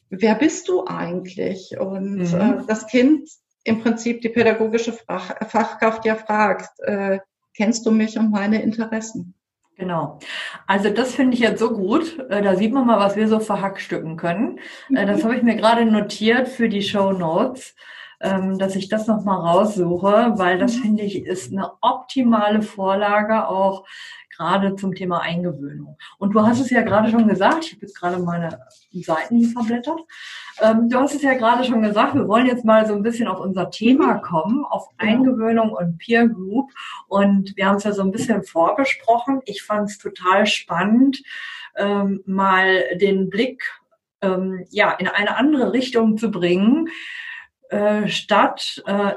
wer 0.09 0.35
bist 0.35 0.67
du 0.67 0.85
eigentlich? 0.85 1.79
Und 1.79 2.15
mhm. 2.15 2.39
äh, 2.39 2.63
das 2.67 2.87
Kind 2.87 3.29
im 3.69 3.81
Prinzip 3.81 4.21
die 4.21 4.29
pädagogische 4.29 4.93
Fachkraft 4.93 6.03
ja 6.05 6.15
fragt, 6.15 6.69
äh, 6.79 7.19
kennst 7.55 7.85
du 7.85 7.91
mich 7.91 8.17
und 8.17 8.31
meine 8.31 8.61
Interessen? 8.61 9.35
Genau. 9.77 10.19
Also 10.67 10.89
das 10.89 11.15
finde 11.15 11.35
ich 11.35 11.39
jetzt 11.39 11.59
so 11.59 11.71
gut. 11.71 12.19
Äh, 12.29 12.41
da 12.41 12.55
sieht 12.55 12.73
man 12.73 12.85
mal, 12.85 12.99
was 12.99 13.15
wir 13.15 13.29
so 13.29 13.39
verhackstücken 13.39 14.17
können. 14.17 14.59
Äh, 14.93 15.05
das 15.05 15.23
habe 15.23 15.35
ich 15.35 15.43
mir 15.43 15.55
gerade 15.55 15.85
notiert 15.85 16.49
für 16.49 16.67
die 16.67 16.81
Show 16.81 17.13
Notes, 17.13 17.75
ähm, 18.19 18.57
dass 18.57 18.75
ich 18.75 18.89
das 18.89 19.07
nochmal 19.07 19.39
raussuche, 19.39 20.33
weil 20.35 20.57
das 20.57 20.75
mhm. 20.77 20.81
finde 20.81 21.03
ich 21.03 21.25
ist 21.25 21.53
eine 21.53 21.71
optimale 21.81 22.61
Vorlage 22.61 23.47
auch 23.47 23.85
gerade 24.39 24.75
zum 24.77 24.95
Thema 24.95 25.21
Eingewöhnung. 25.21 25.97
Und 26.17 26.33
du 26.33 26.41
hast 26.41 26.61
es 26.61 26.69
ja 26.69 26.81
gerade 26.81 27.09
schon 27.09 27.27
gesagt, 27.27 27.65
ich 27.65 27.73
habe 27.73 27.81
jetzt 27.81 27.99
gerade 27.99 28.19
meine 28.19 28.61
Seiten 28.93 29.43
verblättert. 29.43 29.99
Ähm, 30.61 30.89
du 30.89 30.97
hast 30.97 31.13
es 31.13 31.21
ja 31.21 31.33
gerade 31.33 31.65
schon 31.65 31.81
gesagt, 31.81 32.15
wir 32.15 32.27
wollen 32.27 32.45
jetzt 32.45 32.63
mal 32.63 32.87
so 32.87 32.93
ein 32.93 33.03
bisschen 33.03 33.27
auf 33.27 33.41
unser 33.41 33.69
Thema 33.69 34.15
mhm. 34.15 34.21
kommen, 34.21 34.65
auf 34.65 34.87
Eingewöhnung 34.97 35.71
und 35.71 35.97
Peer 35.97 36.27
Group. 36.29 36.71
Und 37.09 37.55
wir 37.57 37.65
haben 37.65 37.75
es 37.75 37.83
ja 37.83 37.91
so 37.91 38.01
ein 38.01 38.11
bisschen 38.11 38.43
vorbesprochen. 38.43 39.41
Ich 39.45 39.61
fand 39.61 39.89
es 39.89 39.97
total 39.97 40.45
spannend, 40.45 41.21
ähm, 41.75 42.21
mal 42.25 42.83
den 42.95 43.29
Blick 43.29 43.61
ähm, 44.21 44.65
ja 44.69 44.91
in 44.93 45.09
eine 45.09 45.35
andere 45.35 45.73
Richtung 45.73 46.17
zu 46.17 46.31
bringen, 46.31 46.87
äh, 47.69 48.07
statt 48.07 48.81
äh, 48.85 49.15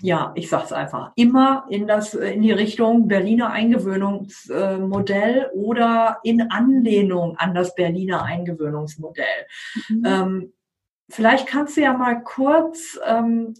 ja, 0.00 0.32
ich 0.34 0.48
sag's 0.48 0.72
einfach, 0.72 1.12
immer 1.16 1.66
in 1.70 1.86
das 1.86 2.14
in 2.14 2.42
die 2.42 2.52
Richtung 2.52 3.08
Berliner 3.08 3.50
Eingewöhnungsmodell 3.50 5.50
oder 5.54 6.18
in 6.22 6.50
Anlehnung 6.50 7.36
an 7.38 7.54
das 7.54 7.74
Berliner 7.74 8.22
Eingewöhnungsmodell. 8.22 9.46
Mhm. 9.88 10.02
Ähm, 10.04 10.52
vielleicht 11.08 11.46
kannst 11.46 11.76
du 11.76 11.82
ja 11.82 11.92
mal 11.92 12.22
kurz 12.22 12.98
ähm, 13.06 13.54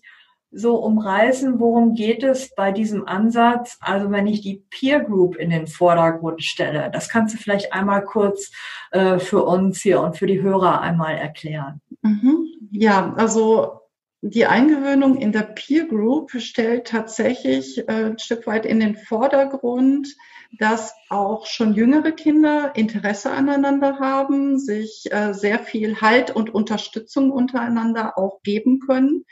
so 0.50 0.76
umreißen, 0.76 1.58
worum 1.58 1.94
geht 1.94 2.22
es 2.22 2.54
bei 2.54 2.72
diesem 2.72 3.08
Ansatz? 3.08 3.76
Also 3.80 4.10
wenn 4.10 4.26
ich 4.26 4.40
die 4.40 4.64
Peer 4.70 5.00
Group 5.00 5.36
in 5.36 5.50
den 5.50 5.66
Vordergrund 5.66 6.42
stelle, 6.42 6.90
das 6.92 7.08
kannst 7.08 7.34
du 7.34 7.38
vielleicht 7.38 7.72
einmal 7.72 8.04
kurz 8.04 8.52
äh, 8.92 9.18
für 9.18 9.44
uns 9.44 9.82
hier 9.82 10.00
und 10.00 10.16
für 10.16 10.26
die 10.26 10.42
Hörer 10.42 10.80
einmal 10.80 11.16
erklären. 11.16 11.80
Mhm. 12.02 12.46
Ja, 12.70 13.14
also 13.16 13.83
die 14.26 14.46
Eingewöhnung 14.46 15.18
in 15.18 15.32
der 15.32 15.42
Peer 15.42 15.84
Group 15.84 16.30
stellt 16.38 16.86
tatsächlich 16.86 17.86
äh, 17.88 18.06
ein 18.06 18.18
Stück 18.18 18.46
weit 18.46 18.64
in 18.64 18.80
den 18.80 18.96
Vordergrund, 18.96 20.16
dass 20.58 20.94
auch 21.10 21.44
schon 21.44 21.74
jüngere 21.74 22.10
Kinder 22.10 22.72
Interesse 22.74 23.30
aneinander 23.30 23.98
haben, 23.98 24.58
sich 24.58 25.12
äh, 25.12 25.34
sehr 25.34 25.58
viel 25.58 26.00
Halt 26.00 26.30
und 26.30 26.54
Unterstützung 26.54 27.30
untereinander 27.30 28.16
auch 28.16 28.40
geben 28.42 28.80
können. 28.80 29.24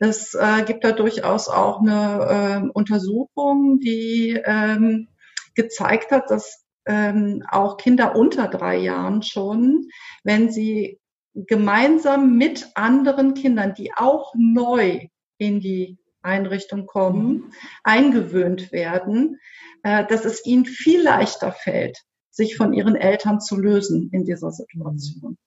Es 0.00 0.34
äh, 0.34 0.64
gibt 0.64 0.82
da 0.82 0.90
durchaus 0.90 1.48
auch 1.48 1.80
eine 1.80 2.64
äh, 2.66 2.70
Untersuchung, 2.72 3.78
die 3.78 4.40
ähm, 4.44 5.06
gezeigt 5.54 6.10
hat, 6.10 6.28
dass 6.30 6.64
ähm, 6.86 7.44
auch 7.48 7.76
Kinder 7.76 8.16
unter 8.16 8.48
drei 8.48 8.78
Jahren 8.78 9.22
schon, 9.22 9.86
wenn 10.24 10.50
sie 10.50 10.99
gemeinsam 11.34 12.36
mit 12.36 12.68
anderen 12.74 13.34
Kindern, 13.34 13.74
die 13.74 13.92
auch 13.94 14.34
neu 14.36 15.08
in 15.38 15.60
die 15.60 15.98
Einrichtung 16.22 16.86
kommen, 16.86 17.26
mhm. 17.26 17.52
eingewöhnt 17.84 18.72
werden, 18.72 19.38
äh, 19.82 20.04
dass 20.06 20.24
es 20.24 20.44
ihnen 20.44 20.66
viel 20.66 21.02
leichter 21.02 21.52
fällt, 21.52 21.98
sich 22.30 22.56
von 22.56 22.72
ihren 22.72 22.96
Eltern 22.96 23.40
zu 23.40 23.58
lösen 23.58 24.10
in 24.12 24.24
dieser 24.24 24.50
Situation. 24.50 25.38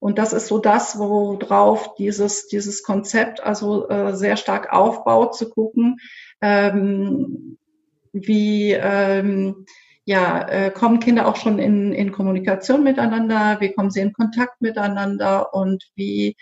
Und 0.00 0.18
das 0.18 0.32
ist 0.32 0.48
so 0.48 0.58
das, 0.58 0.98
worauf 0.98 1.94
dieses, 1.94 2.46
dieses 2.46 2.82
Konzept 2.82 3.42
also 3.42 3.88
äh, 3.88 4.14
sehr 4.14 4.36
stark 4.36 4.72
aufbaut, 4.72 5.34
zu 5.34 5.48
gucken, 5.48 5.98
ähm, 6.40 7.58
wie 8.12 8.72
ähm, 8.72 9.64
ja, 10.04 10.46
äh, 10.48 10.70
kommen 10.70 11.00
Kinder 11.00 11.26
auch 11.26 11.36
schon 11.36 11.58
in, 11.58 11.92
in 11.92 12.12
Kommunikation 12.12 12.82
miteinander? 12.82 13.58
Wie 13.60 13.72
kommen 13.72 13.90
sie 13.90 14.00
in 14.00 14.12
Kontakt 14.12 14.60
miteinander? 14.60 15.54
Und 15.54 15.84
wie 15.94 16.36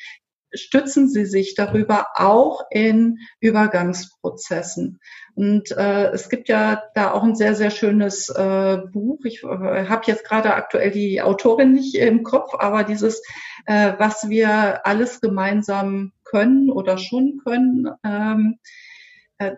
stützen 0.55 1.09
sie 1.09 1.25
sich 1.25 1.55
darüber 1.55 2.09
auch 2.17 2.63
in 2.71 3.19
Übergangsprozessen? 3.41 5.01
Und 5.35 5.71
äh, 5.71 6.11
es 6.11 6.29
gibt 6.29 6.49
ja 6.49 6.83
da 6.95 7.13
auch 7.13 7.23
ein 7.23 7.37
sehr, 7.37 7.55
sehr 7.55 7.71
schönes 7.71 8.29
äh, 8.29 8.79
Buch. 8.93 9.21
Ich 9.25 9.43
äh, 9.45 9.87
habe 9.87 10.03
jetzt 10.07 10.25
gerade 10.27 10.55
aktuell 10.55 10.91
die 10.91 11.23
Autorin 11.23 11.73
nicht 11.73 11.95
im 11.95 12.23
Kopf, 12.23 12.55
aber 12.59 12.85
dieses, 12.85 13.23
äh, 13.67 13.93
was 13.99 14.29
wir 14.29 14.87
alles 14.87 15.21
gemeinsam 15.21 16.13
können 16.25 16.71
oder 16.71 16.99
schon 16.99 17.41
können, 17.45 17.89
ähm, 18.05 18.59
äh, 18.59 18.92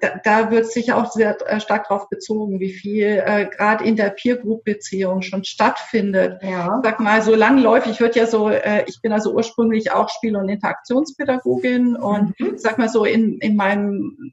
da, 0.00 0.20
da 0.22 0.50
wird 0.50 0.70
sicher 0.70 0.96
auch 0.96 1.10
sehr 1.10 1.36
äh, 1.46 1.60
stark 1.60 1.88
darauf 1.88 2.08
bezogen, 2.08 2.60
wie 2.60 2.72
viel 2.72 3.22
äh, 3.24 3.46
gerade 3.46 3.84
in 3.84 3.96
der 3.96 4.10
Peer-Group-Beziehung 4.10 5.22
schon 5.22 5.44
stattfindet. 5.44 6.42
Ja. 6.42 6.80
Sag 6.82 7.00
mal, 7.00 7.22
so 7.22 7.34
langläufig 7.34 8.00
wird 8.00 8.16
ja 8.16 8.26
so, 8.26 8.48
äh, 8.48 8.84
ich 8.86 9.00
bin 9.02 9.12
also 9.12 9.32
ursprünglich 9.32 9.92
auch 9.92 10.08
Spiel- 10.08 10.36
und 10.36 10.48
Interaktionspädagogin 10.48 11.96
und 11.96 12.38
mhm. 12.38 12.56
sag 12.56 12.78
mal 12.78 12.88
so 12.88 13.04
in, 13.04 13.38
in 13.38 13.56
meinem 13.56 14.32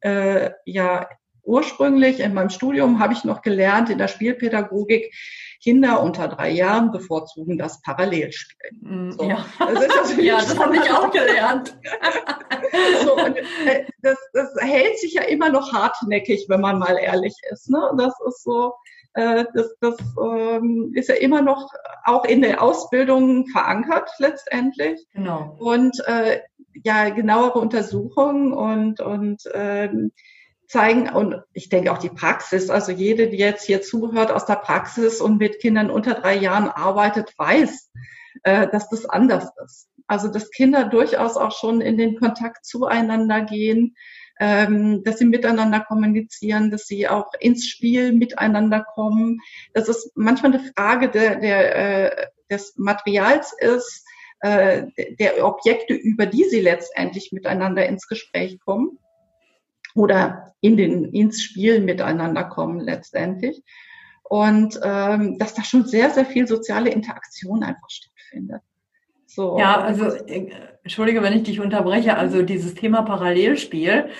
äh, 0.00 0.50
ja 0.64 1.08
ursprünglich 1.42 2.20
in 2.20 2.34
meinem 2.34 2.50
Studium 2.50 3.00
habe 3.00 3.12
ich 3.12 3.24
noch 3.24 3.42
gelernt 3.42 3.90
in 3.90 3.98
der 3.98 4.08
Spielpädagogik, 4.08 5.12
Kinder 5.62 6.02
unter 6.02 6.28
drei 6.28 6.50
Jahren 6.50 6.90
bevorzugen 6.90 7.58
das 7.58 7.80
Parallelspielen. 7.82 8.78
Mm, 8.80 9.12
so. 9.12 9.24
Ja. 9.24 9.44
Das, 9.58 9.98
also 9.98 10.20
ja, 10.20 10.36
das 10.36 10.58
habe 10.58 10.76
ich 10.76 10.90
auch 10.90 11.10
gelernt. 11.10 11.76
so, 13.04 13.16
und, 13.16 13.36
äh, 13.36 13.84
das, 14.02 14.18
das 14.32 14.54
hält 14.58 14.98
sich 14.98 15.14
ja 15.14 15.22
immer 15.22 15.50
noch 15.50 15.72
hartnäckig, 15.72 16.46
wenn 16.48 16.60
man 16.60 16.78
mal 16.78 16.96
ehrlich 16.96 17.34
ist. 17.50 17.70
Ne? 17.70 17.78
Das 17.98 18.14
ist 18.26 18.42
so, 18.42 18.72
äh, 19.14 19.44
das, 19.54 19.74
das 19.80 19.96
ähm, 20.22 20.92
ist 20.94 21.08
ja 21.08 21.16
immer 21.16 21.42
noch 21.42 21.68
auch 22.04 22.24
in 22.24 22.42
der 22.42 22.62
Ausbildung 22.62 23.46
verankert 23.48 24.10
letztendlich. 24.18 25.06
Genau. 25.12 25.56
Und 25.58 25.96
äh, 26.06 26.40
ja, 26.84 27.10
genauere 27.10 27.58
Untersuchungen 27.58 28.52
und, 28.52 29.00
und 29.00 29.42
ähm, 29.52 30.12
zeigen 30.70 31.08
und 31.08 31.42
ich 31.52 31.68
denke 31.68 31.90
auch 31.90 31.98
die 31.98 32.10
Praxis, 32.10 32.70
also 32.70 32.92
jede, 32.92 33.28
die 33.28 33.38
jetzt 33.38 33.64
hier 33.64 33.82
zuhört 33.82 34.30
aus 34.30 34.46
der 34.46 34.54
Praxis 34.54 35.20
und 35.20 35.38
mit 35.38 35.58
Kindern 35.58 35.90
unter 35.90 36.14
drei 36.14 36.36
Jahren 36.36 36.68
arbeitet, 36.68 37.34
weiß, 37.36 37.90
äh, 38.44 38.68
dass 38.68 38.88
das 38.88 39.04
anders 39.04 39.48
ist. 39.64 39.88
Also 40.06 40.28
dass 40.28 40.50
Kinder 40.52 40.84
durchaus 40.84 41.36
auch 41.36 41.50
schon 41.50 41.80
in 41.80 41.98
den 41.98 42.16
Kontakt 42.16 42.64
zueinander 42.64 43.40
gehen, 43.40 43.96
ähm, 44.38 45.02
dass 45.02 45.18
sie 45.18 45.24
miteinander 45.24 45.80
kommunizieren, 45.80 46.70
dass 46.70 46.86
sie 46.86 47.08
auch 47.08 47.32
ins 47.40 47.66
Spiel 47.66 48.12
miteinander 48.12 48.84
kommen. 48.94 49.40
Das 49.74 49.88
ist 49.88 50.12
manchmal 50.14 50.54
eine 50.54 50.72
Frage 50.76 51.10
der, 51.10 51.40
der, 51.40 52.20
äh, 52.22 52.26
des 52.48 52.74
Materials 52.76 53.52
ist, 53.58 54.06
äh, 54.40 54.86
der 55.18 55.44
Objekte, 55.44 55.94
über 55.94 56.26
die 56.26 56.44
sie 56.44 56.60
letztendlich 56.60 57.32
miteinander 57.32 57.86
ins 57.86 58.06
Gespräch 58.06 58.60
kommen 58.60 58.98
oder 59.94 60.54
in 60.60 60.76
den, 60.76 61.04
ins 61.12 61.42
Spiel 61.42 61.80
miteinander 61.80 62.44
kommen 62.44 62.80
letztendlich. 62.80 63.62
Und 64.22 64.78
ähm, 64.84 65.38
dass 65.38 65.54
da 65.54 65.64
schon 65.64 65.86
sehr, 65.86 66.10
sehr 66.10 66.24
viel 66.24 66.46
soziale 66.46 66.90
Interaktion 66.90 67.64
einfach 67.64 67.90
stattfindet. 67.90 68.62
So. 69.26 69.58
Ja, 69.58 69.80
also 69.80 70.06
äh, 70.26 70.50
entschuldige, 70.82 71.22
wenn 71.22 71.36
ich 71.36 71.44
dich 71.44 71.60
unterbreche, 71.60 72.16
also 72.16 72.42
dieses 72.42 72.74
Thema 72.74 73.02
Parallelspiel, 73.02 74.10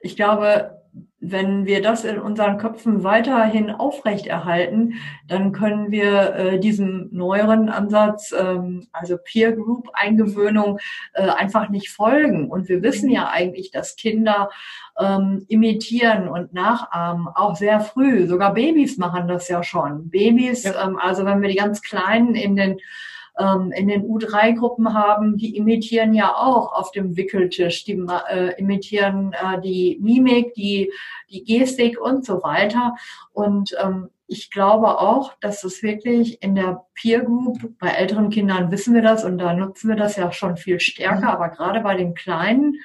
ich 0.00 0.16
glaube, 0.16 0.82
wenn 1.18 1.66
wir 1.66 1.82
das 1.82 2.04
in 2.04 2.18
unseren 2.18 2.58
Köpfen 2.58 3.02
weiterhin 3.02 3.70
aufrechterhalten, 3.70 4.94
dann 5.26 5.52
können 5.52 5.90
wir 5.90 6.34
äh, 6.34 6.60
diesem 6.60 7.08
neueren 7.10 7.68
Ansatz, 7.68 8.34
ähm, 8.38 8.86
also 8.92 9.16
Peer 9.16 9.52
Group 9.52 9.88
Eingewöhnung, 9.94 10.78
äh, 11.14 11.28
einfach 11.28 11.68
nicht 11.68 11.90
folgen. 11.90 12.50
Und 12.50 12.68
wir 12.68 12.82
wissen 12.82 13.10
ja 13.10 13.28
eigentlich, 13.28 13.70
dass 13.70 13.96
Kinder 13.96 14.50
ähm, 14.98 15.44
imitieren 15.48 16.28
und 16.28 16.52
nachahmen, 16.52 17.28
auch 17.28 17.56
sehr 17.56 17.80
früh. 17.80 18.26
Sogar 18.26 18.54
Babys 18.54 18.98
machen 18.98 19.26
das 19.26 19.48
ja 19.48 19.62
schon. 19.62 20.10
Babys, 20.10 20.64
ja. 20.64 20.86
ähm, 20.86 20.98
also 20.98 21.24
wenn 21.24 21.40
wir 21.40 21.48
die 21.48 21.56
ganz 21.56 21.82
Kleinen 21.82 22.34
in 22.34 22.56
den 22.56 22.78
ähm, 23.38 23.72
in 23.72 23.88
den 23.88 24.04
U3-Gruppen 24.04 24.94
haben, 24.94 25.36
die 25.36 25.56
imitieren 25.56 26.14
ja 26.14 26.34
auch 26.34 26.72
auf 26.72 26.90
dem 26.90 27.16
Wickeltisch, 27.16 27.84
die 27.84 28.02
äh, 28.30 28.58
imitieren 28.58 29.32
äh, 29.32 29.60
die 29.60 29.98
Mimik, 30.00 30.54
die, 30.54 30.92
die 31.30 31.44
Gestik 31.44 32.00
und 32.00 32.24
so 32.24 32.42
weiter. 32.42 32.94
Und 33.32 33.76
ähm, 33.82 34.08
ich 34.28 34.50
glaube 34.50 34.98
auch, 34.98 35.34
dass 35.40 35.62
es 35.64 35.82
wirklich 35.82 36.42
in 36.42 36.54
der 36.54 36.84
Peer 36.94 37.22
Group, 37.22 37.78
bei 37.78 37.88
älteren 37.88 38.30
Kindern 38.30 38.70
wissen 38.70 38.94
wir 38.94 39.02
das 39.02 39.24
und 39.24 39.38
da 39.38 39.54
nutzen 39.54 39.88
wir 39.88 39.96
das 39.96 40.16
ja 40.16 40.32
schon 40.32 40.56
viel 40.56 40.80
stärker, 40.80 41.30
aber 41.30 41.50
gerade 41.50 41.80
bei 41.80 41.94
den 41.96 42.14
Kleinen, 42.14 42.76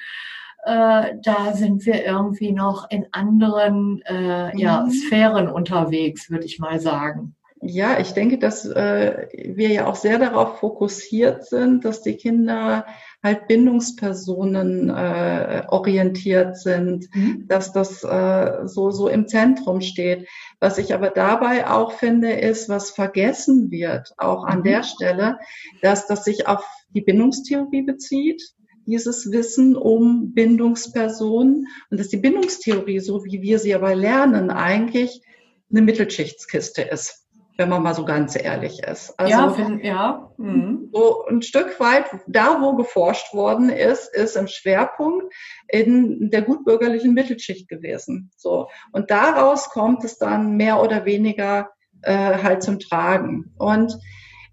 äh, 0.63 1.15
da 1.23 1.53
sind 1.53 1.85
wir 1.85 2.05
irgendwie 2.05 2.51
noch 2.51 2.89
in 2.91 3.07
anderen 3.11 4.03
äh, 4.05 4.55
ja, 4.57 4.83
mhm. 4.83 4.91
Sphären 4.91 5.49
unterwegs, 5.49 6.29
würde 6.29 6.45
ich 6.45 6.59
mal 6.59 6.79
sagen. 6.79 7.35
Ja, 7.63 7.99
ich 7.99 8.13
denke, 8.13 8.39
dass 8.39 8.65
äh, 8.65 9.27
wir 9.33 9.69
ja 9.69 9.85
auch 9.85 9.95
sehr 9.95 10.17
darauf 10.17 10.57
fokussiert 10.57 11.45
sind, 11.45 11.85
dass 11.85 12.01
die 12.01 12.15
Kinder 12.15 12.87
halt 13.21 13.47
Bindungspersonen 13.47 14.89
äh, 14.89 15.61
orientiert 15.67 16.57
sind, 16.57 17.07
mhm. 17.13 17.45
dass 17.47 17.71
das 17.71 18.03
äh, 18.03 18.65
so 18.65 18.89
so 18.89 19.07
im 19.07 19.27
Zentrum 19.27 19.81
steht. 19.81 20.27
Was 20.59 20.79
ich 20.79 20.95
aber 20.95 21.11
dabei 21.11 21.69
auch 21.69 21.91
finde, 21.91 22.31
ist, 22.31 22.67
was 22.67 22.89
vergessen 22.89 23.69
wird, 23.69 24.11
auch 24.17 24.43
an 24.43 24.59
mhm. 24.59 24.63
der 24.63 24.83
Stelle, 24.83 25.37
dass 25.83 26.07
das 26.07 26.23
sich 26.25 26.47
auf 26.47 26.65
die 26.95 27.01
Bindungstheorie 27.01 27.83
bezieht, 27.83 28.41
dieses 28.87 29.31
Wissen 29.31 29.75
um 29.75 30.33
Bindungspersonen 30.33 31.67
und 31.91 31.99
dass 31.99 32.07
die 32.07 32.17
Bindungstheorie, 32.17 32.99
so 33.01 33.23
wie 33.23 33.43
wir 33.43 33.59
sie 33.59 33.75
aber 33.75 33.93
lernen, 33.93 34.49
eigentlich 34.49 35.21
eine 35.69 35.83
Mittelschichtskiste 35.83 36.81
ist 36.81 37.20
wenn 37.57 37.69
man 37.69 37.83
mal 37.83 37.93
so 37.93 38.05
ganz 38.05 38.35
ehrlich 38.35 38.81
ist. 38.83 39.13
Also, 39.19 39.31
ja, 39.31 39.49
find, 39.49 39.83
ja. 39.83 40.31
Mhm. 40.37 40.89
So 40.93 41.25
ein 41.25 41.41
Stück 41.41 41.79
weit, 41.79 42.05
da 42.27 42.61
wo 42.61 42.75
geforscht 42.75 43.33
worden 43.33 43.69
ist, 43.69 44.13
ist 44.13 44.35
im 44.35 44.47
Schwerpunkt 44.47 45.33
in 45.67 46.29
der 46.31 46.41
gutbürgerlichen 46.41 47.13
Mittelschicht 47.13 47.67
gewesen. 47.67 48.31
So. 48.35 48.67
Und 48.91 49.11
daraus 49.11 49.69
kommt 49.69 50.03
es 50.03 50.17
dann 50.17 50.57
mehr 50.57 50.81
oder 50.81 51.05
weniger 51.05 51.69
äh, 52.01 52.37
halt 52.41 52.63
zum 52.63 52.79
Tragen. 52.79 53.53
Und 53.57 53.97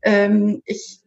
ähm, 0.03 0.63
ich 0.67 1.01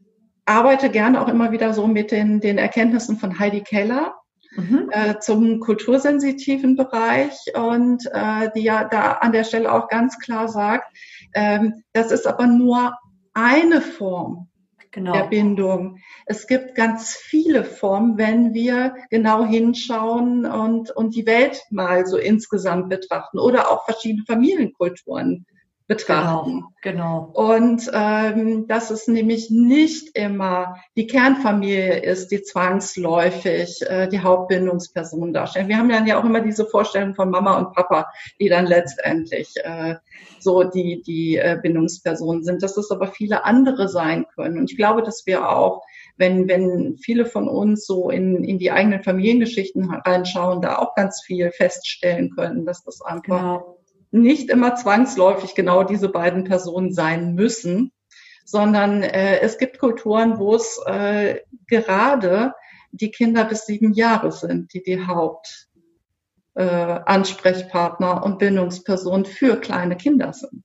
arbeite 0.46 0.90
gerne 0.90 1.22
auch 1.22 1.28
immer 1.28 1.52
wieder 1.52 1.74
so 1.74 1.88
mit 1.88 2.12
den, 2.12 2.40
den 2.40 2.58
Erkenntnissen 2.58 3.18
von 3.18 3.40
Heidi 3.40 3.62
Keller. 3.62 4.16
Mhm. 4.54 4.90
Äh, 4.92 5.20
zum 5.20 5.62
kultursensitiven 5.62 6.76
Bereich 6.76 7.38
und 7.56 8.06
äh, 8.12 8.50
die 8.54 8.64
ja 8.64 8.84
da 8.84 9.14
an 9.14 9.32
der 9.32 9.46
Stelle 9.46 9.72
auch 9.72 9.88
ganz 9.88 10.20
klar 10.20 10.50
sagt, 10.50 10.94
ähm, 11.34 11.84
das 11.94 12.12
ist 12.12 12.28
aber 12.28 12.48
nur 12.48 12.94
eine 13.34 13.82
Form 13.82 14.50
genau. 14.92 15.14
der 15.14 15.24
Bindung. 15.24 15.98
Es 16.26 16.48
gibt 16.48 16.76
ganz 16.76 17.16
viele 17.16 17.64
Formen, 17.64 18.18
wenn 18.18 18.54
wir 18.54 18.96
genau 19.10 19.46
hinschauen 19.46 20.46
und, 20.46 20.92
und 20.92 21.16
die 21.16 21.26
Welt 21.26 21.62
mal 21.72 22.06
so 22.06 22.18
insgesamt 22.18 22.90
betrachten 22.90 23.40
oder 23.40 23.72
auch 23.72 23.86
verschiedene 23.86 24.26
Familienkulturen 24.26 25.46
betrachten. 25.92 26.64
Genau. 26.82 27.30
genau. 27.34 27.52
Und 27.54 27.92
ähm, 27.94 28.66
dass 28.68 28.92
es 28.92 29.10
nämlich 29.10 29.50
nicht 29.50 30.18
immer 30.18 30.78
die 30.96 31.06
Kernfamilie 31.06 32.00
ist, 32.00 32.32
die 32.32 32.42
zwangsläufig 32.42 33.82
äh, 33.82 34.08
die 34.08 34.22
Hauptbindungsperson 34.22 35.34
darstellt. 35.34 35.68
Wir 35.68 35.78
haben 35.78 35.90
dann 35.90 36.08
ja 36.08 36.18
auch 36.18 36.24
immer 36.24 36.40
diese 36.40 36.66
Vorstellung 36.66 37.14
von 37.14 37.30
Mama 37.30 37.58
und 37.58 37.74
Papa, 37.74 38.08
die 38.40 38.48
dann 38.48 38.68
letztendlich 38.68 39.54
äh, 39.64 39.96
so 40.40 40.64
die, 40.64 41.02
die 41.02 41.36
äh, 41.36 41.60
Bindungspersonen 41.62 42.44
sind, 42.44 42.64
dass 42.64 42.78
es 42.78 42.90
aber 42.90 43.08
viele 43.08 43.44
andere 43.44 43.90
sein 43.90 44.26
können. 44.34 44.58
Und 44.58 44.72
ich 44.72 44.78
glaube, 44.78 45.04
dass 45.04 45.26
wir 45.26 45.50
auch, 45.50 45.82
wenn, 46.16 46.48
wenn 46.48 46.98
viele 47.00 47.26
von 47.26 47.50
uns 47.50 47.86
so 47.86 48.10
in, 48.10 48.46
in 48.46 48.60
die 48.60 48.72
eigenen 48.72 49.04
Familiengeschichten 49.04 49.92
reinschauen, 49.92 50.62
da 50.62 50.78
auch 50.78 50.96
ganz 50.96 51.22
viel 51.22 51.52
feststellen 51.52 52.32
können, 52.34 52.66
dass 52.66 52.86
das 52.86 53.02
einfach 53.02 53.24
genau. 53.24 53.81
Nicht 54.12 54.50
immer 54.50 54.76
zwangsläufig 54.76 55.56
genau 55.56 55.84
diese 55.84 56.10
beiden 56.10 56.44
Personen 56.44 56.94
sein 56.94 57.34
müssen, 57.34 57.92
sondern 58.46 59.04
äh, 59.04 59.40
es 59.40 59.58
gibt 59.58 59.80
Kulturen, 59.80 60.38
wo 60.38 60.56
es 60.56 60.80
äh, 60.86 61.40
gerade 61.68 62.54
die 62.92 63.12
Kinder 63.12 63.46
bis 63.46 63.66
sieben 63.66 63.94
Jahre 63.94 64.32
sind, 64.32 64.74
die 64.74 64.84
die 64.84 65.08
Haupt 65.08 65.70
äh, 66.56 67.00
und 67.06 68.38
Bindungsperson 68.40 69.26
für 69.26 69.56
kleine 69.58 69.96
Kinder 69.96 70.34
sind. 70.34 70.64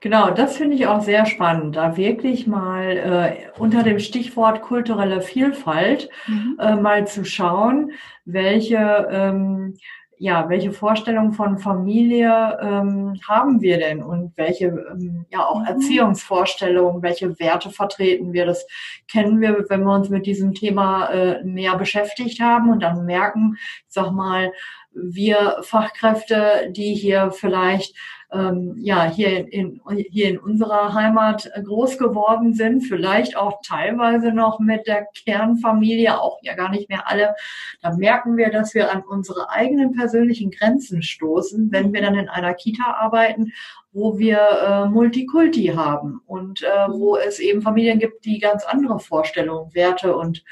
Genau, 0.00 0.30
das 0.30 0.56
finde 0.56 0.76
ich 0.76 0.86
auch 0.86 1.02
sehr 1.02 1.26
spannend, 1.26 1.76
da 1.76 1.98
wirklich 1.98 2.46
mal 2.46 2.96
äh, 2.96 3.60
unter 3.60 3.82
dem 3.82 3.98
Stichwort 3.98 4.62
kulturelle 4.62 5.20
Vielfalt 5.20 6.08
mhm. 6.26 6.56
äh, 6.58 6.76
mal 6.76 7.06
zu 7.06 7.26
schauen, 7.26 7.92
welche 8.24 9.08
ähm, 9.10 9.76
ja, 10.22 10.50
welche 10.50 10.70
Vorstellungen 10.70 11.32
von 11.32 11.56
Familie 11.56 12.58
ähm, 12.60 13.18
haben 13.26 13.62
wir 13.62 13.78
denn 13.78 14.02
und 14.02 14.36
welche 14.36 14.66
ähm, 14.66 15.24
ja 15.30 15.46
auch 15.46 15.60
mhm. 15.60 15.66
Erziehungsvorstellungen, 15.66 17.02
welche 17.02 17.38
Werte 17.40 17.70
vertreten 17.70 18.34
wir? 18.34 18.44
Das 18.44 18.66
kennen 19.10 19.40
wir, 19.40 19.64
wenn 19.70 19.82
wir 19.82 19.94
uns 19.94 20.10
mit 20.10 20.26
diesem 20.26 20.52
Thema 20.52 21.06
äh, 21.06 21.42
näher 21.42 21.78
beschäftigt 21.78 22.38
haben 22.38 22.70
und 22.70 22.82
dann 22.82 23.06
merken, 23.06 23.56
ich 23.56 23.94
sag 23.94 24.10
mal, 24.10 24.52
wir 24.92 25.56
Fachkräfte, 25.62 26.70
die 26.70 26.92
hier 26.92 27.30
vielleicht 27.30 27.96
ähm, 28.32 28.74
ja 28.78 29.04
hier 29.04 29.52
in, 29.52 29.80
hier 30.10 30.28
in 30.28 30.38
unserer 30.38 30.94
Heimat 30.94 31.50
groß 31.64 31.98
geworden 31.98 32.54
sind, 32.54 32.82
vielleicht 32.82 33.36
auch 33.36 33.60
teilweise 33.66 34.32
noch 34.32 34.60
mit 34.60 34.86
der 34.86 35.06
Kernfamilie, 35.24 36.20
auch 36.20 36.38
ja 36.42 36.54
gar 36.54 36.70
nicht 36.70 36.88
mehr 36.88 37.08
alle, 37.08 37.34
da 37.82 37.94
merken 37.96 38.36
wir, 38.36 38.50
dass 38.50 38.74
wir 38.74 38.92
an 38.92 39.02
unsere 39.02 39.50
eigenen 39.50 39.92
persönlichen 39.92 40.50
Grenzen 40.50 41.02
stoßen, 41.02 41.72
wenn 41.72 41.92
wir 41.92 42.02
dann 42.02 42.14
in 42.14 42.28
einer 42.28 42.54
Kita 42.54 42.94
arbeiten 42.94 43.52
wo 43.92 44.18
wir 44.18 44.38
äh, 44.38 44.88
Multikulti 44.88 45.72
haben 45.74 46.20
und 46.26 46.62
äh, 46.62 46.88
wo 46.88 47.16
es 47.16 47.40
eben 47.40 47.60
Familien 47.60 47.98
gibt, 47.98 48.24
die 48.24 48.38
ganz 48.38 48.64
andere 48.64 49.00
Vorstellungen, 49.00 49.74
Werte 49.74 50.16
und 50.16 50.44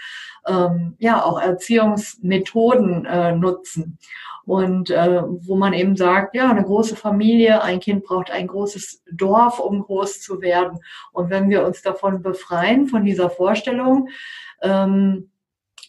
ähm, 0.47 0.97
ja 0.99 1.23
auch 1.23 1.41
Erziehungsmethoden 1.41 3.05
äh, 3.05 3.33
nutzen. 3.33 3.99
Und 4.49 4.89
äh, 4.89 5.23
wo 5.41 5.57
man 5.57 5.75
eben 5.75 5.95
sagt, 5.95 6.35
ja, 6.35 6.49
eine 6.49 6.65
große 6.65 6.97
Familie, 6.97 7.63
ein 7.63 7.81
Kind 7.81 8.05
braucht 8.05 8.31
ein 8.31 8.47
großes 8.47 9.03
Dorf, 9.13 9.61
um 9.61 9.83
groß 9.83 10.23
zu 10.23 10.41
werden. 10.41 10.79
Und 11.13 11.29
wenn 11.29 11.51
wir 11.51 11.67
uns 11.67 11.83
davon 11.83 12.23
befreien, 12.23 12.87
von 12.87 13.05
dieser 13.05 13.29
Vorstellung, 13.29 14.09
ähm, 14.63 15.31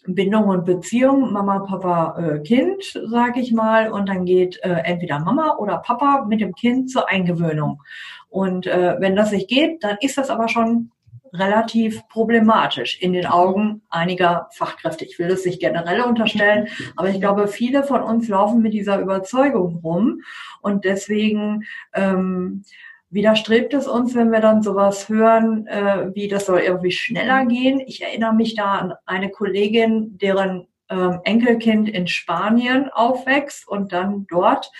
Bindung 0.06 0.50
und 0.50 0.66
Beziehung, 0.66 1.32
Mama, 1.32 1.60
Papa, 1.60 2.20
äh, 2.20 2.40
Kind, 2.40 2.84
sage 3.08 3.40
ich 3.40 3.54
mal, 3.54 3.94
und 3.94 4.10
dann 4.10 4.26
geht 4.26 4.60
äh, 4.62 4.82
entweder 4.84 5.20
Mama 5.20 5.56
oder 5.58 5.78
Papa 5.78 6.26
mit 6.28 6.42
dem 6.42 6.54
Kind 6.54 6.92
zur 6.92 7.08
Eingewöhnung. 7.08 7.82
Und 8.28 8.68
äh, 8.68 8.98
wenn 9.00 9.16
das 9.16 9.32
nicht 9.32 9.48
geht, 9.48 9.86
dann 9.86 9.96
ist 10.02 10.18
das 10.18 10.30
aber 10.30 10.50
schon 10.50 10.92
relativ 11.34 12.08
problematisch 12.08 13.02
in 13.02 13.14
den 13.14 13.26
Augen 13.26 13.82
einiger 13.90 14.50
Fachkräfte. 14.54 15.06
Ich 15.06 15.20
will 15.20 15.28
das 15.28 15.46
nicht 15.46 15.60
generell 15.60 16.02
unterstellen, 16.02 16.68
aber 16.96 17.10
ich 17.10 17.20
glaube, 17.20 17.48
viele 17.48 17.84
von 17.84 18.02
uns 18.02 18.28
laufen 18.28 18.62
mit 18.62 18.74
dieser 18.74 19.00
Überzeugung 19.00 19.80
rum 19.84 20.22
und 20.62 20.86
deswegen 20.86 21.66
ähm, 21.94 22.64
widerstrebt 23.10 23.74
es 23.74 23.88
uns, 23.88 24.16
wenn 24.16 24.32
wir 24.32 24.40
dann 24.40 24.62
sowas 24.62 25.10
hören, 25.10 25.68
äh, 25.68 26.14
wie 26.14 26.28
das 26.28 26.46
soll 26.46 26.60
irgendwie 26.60 26.92
schneller 26.92 27.46
gehen. 27.46 27.80
Ich 27.80 28.02
erinnere 28.02 28.34
mich 28.34 28.56
da 28.56 28.76
an 28.76 28.94
eine 29.06 29.30
Kollegin, 29.30 30.18
deren 30.18 30.68
ähm, 30.90 31.20
Enkelkind 31.24 31.90
in 31.90 32.08
Spanien 32.08 32.90
aufwächst 32.90 33.68
und 33.68 33.94
dann 33.94 34.28
dort, 34.28 34.72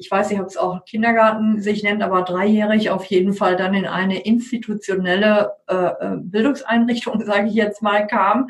ich 0.00 0.10
weiß 0.10 0.30
nicht, 0.30 0.40
ob 0.40 0.46
es 0.46 0.56
auch 0.56 0.86
Kindergarten 0.86 1.60
sich 1.60 1.82
nennt, 1.82 2.02
aber 2.02 2.22
dreijährig 2.22 2.88
auf 2.88 3.04
jeden 3.04 3.34
Fall 3.34 3.56
dann 3.56 3.74
in 3.74 3.84
eine 3.84 4.18
institutionelle 4.20 5.52
äh, 5.68 5.74
äh 5.74 6.16
Bildungseinrichtung, 6.16 7.20
sage 7.26 7.48
ich 7.48 7.54
jetzt 7.54 7.82
mal, 7.82 8.06
kam. 8.06 8.48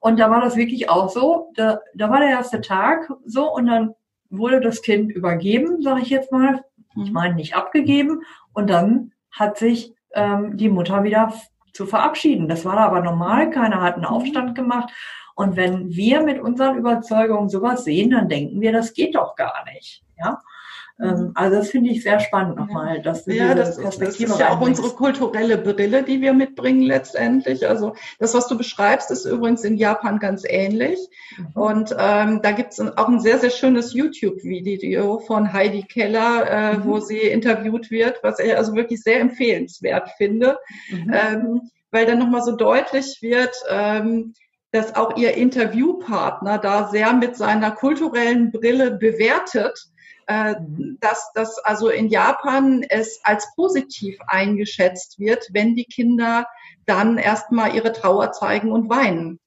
Und 0.00 0.18
da 0.18 0.28
war 0.32 0.40
das 0.40 0.56
wirklich 0.56 0.90
auch 0.90 1.08
so. 1.08 1.52
Da, 1.54 1.78
da 1.94 2.10
war 2.10 2.18
der 2.18 2.30
erste 2.30 2.60
Tag 2.60 3.08
so 3.24 3.54
und 3.54 3.66
dann 3.66 3.94
wurde 4.30 4.60
das 4.60 4.82
Kind 4.82 5.12
übergeben, 5.12 5.80
sage 5.80 6.02
ich 6.02 6.10
jetzt 6.10 6.32
mal. 6.32 6.64
Ich 6.96 7.08
mhm. 7.08 7.12
meine 7.12 7.34
nicht 7.36 7.54
abgegeben 7.54 8.22
und 8.52 8.68
dann 8.68 9.12
hat 9.30 9.58
sich 9.58 9.94
ähm, 10.12 10.56
die 10.56 10.68
Mutter 10.68 11.04
wieder 11.04 11.32
zu 11.72 11.86
verabschieden. 11.86 12.48
Das 12.48 12.64
war 12.64 12.74
da 12.74 12.86
aber 12.86 13.00
normal. 13.00 13.50
Keiner 13.50 13.80
hat 13.80 13.94
einen 13.94 14.02
mhm. 14.02 14.10
Aufstand 14.10 14.56
gemacht. 14.56 14.90
Und 15.36 15.54
wenn 15.54 15.88
wir 15.94 16.20
mit 16.22 16.40
unseren 16.40 16.78
Überzeugungen 16.78 17.48
sowas 17.48 17.84
sehen, 17.84 18.10
dann 18.10 18.28
denken 18.28 18.60
wir, 18.60 18.72
das 18.72 18.92
geht 18.92 19.14
doch 19.14 19.36
gar 19.36 19.64
nicht. 19.72 20.02
Ja. 20.18 20.42
Ähm. 21.02 21.32
Also 21.34 21.56
das 21.56 21.70
finde 21.70 21.90
ich 21.90 22.02
sehr 22.02 22.20
spannend 22.20 22.56
nochmal, 22.56 23.00
dass 23.02 23.24
du 23.24 23.32
ja, 23.32 23.54
das, 23.54 23.76
Perspektive 23.76 24.28
das 24.28 24.34
ist 24.34 24.40
ja 24.40 24.50
auch 24.50 24.60
unsere 24.60 24.90
kulturelle 24.90 25.56
Brille, 25.56 26.02
die 26.02 26.20
wir 26.20 26.32
mitbringen 26.32 26.82
letztendlich. 26.82 27.66
Also 27.66 27.94
das, 28.18 28.34
was 28.34 28.48
du 28.48 28.56
beschreibst, 28.56 29.10
ist 29.10 29.24
übrigens 29.24 29.64
in 29.64 29.76
Japan 29.76 30.18
ganz 30.18 30.44
ähnlich. 30.46 30.98
Mhm. 31.36 31.46
Und 31.54 31.96
ähm, 31.98 32.40
da 32.42 32.52
gibt 32.52 32.72
es 32.72 32.80
auch 32.80 33.08
ein 33.08 33.20
sehr, 33.20 33.38
sehr 33.38 33.50
schönes 33.50 33.94
YouTube-Video 33.94 35.18
von 35.20 35.52
Heidi 35.52 35.82
Keller, 35.82 36.50
äh, 36.50 36.76
mhm. 36.76 36.84
wo 36.84 37.00
sie 37.00 37.18
interviewt 37.18 37.90
wird, 37.90 38.22
was 38.22 38.38
ich 38.38 38.56
also 38.56 38.74
wirklich 38.74 39.02
sehr 39.02 39.20
empfehlenswert 39.20 40.10
finde, 40.18 40.58
mhm. 40.90 41.12
ähm, 41.12 41.60
weil 41.90 42.06
dann 42.06 42.18
nochmal 42.18 42.42
so 42.42 42.52
deutlich 42.56 43.18
wird, 43.22 43.54
ähm, 43.68 44.34
dass 44.72 44.94
auch 44.94 45.16
ihr 45.16 45.34
Interviewpartner 45.34 46.58
da 46.58 46.88
sehr 46.88 47.12
mit 47.12 47.36
seiner 47.36 47.72
kulturellen 47.72 48.52
Brille 48.52 48.92
bewertet 48.92 49.89
äh, 50.30 50.60
mhm. 50.60 50.98
dass 51.00 51.32
das 51.34 51.58
also 51.58 51.88
in 51.88 52.08
Japan 52.08 52.84
es 52.88 53.20
als 53.24 53.52
positiv 53.56 54.16
eingeschätzt 54.28 55.18
wird, 55.18 55.48
wenn 55.52 55.74
die 55.74 55.86
Kinder 55.86 56.46
dann 56.86 57.18
erstmal 57.18 57.74
ihre 57.74 57.92
Trauer 57.92 58.30
zeigen 58.30 58.70
und 58.70 58.88
weinen 58.88 59.40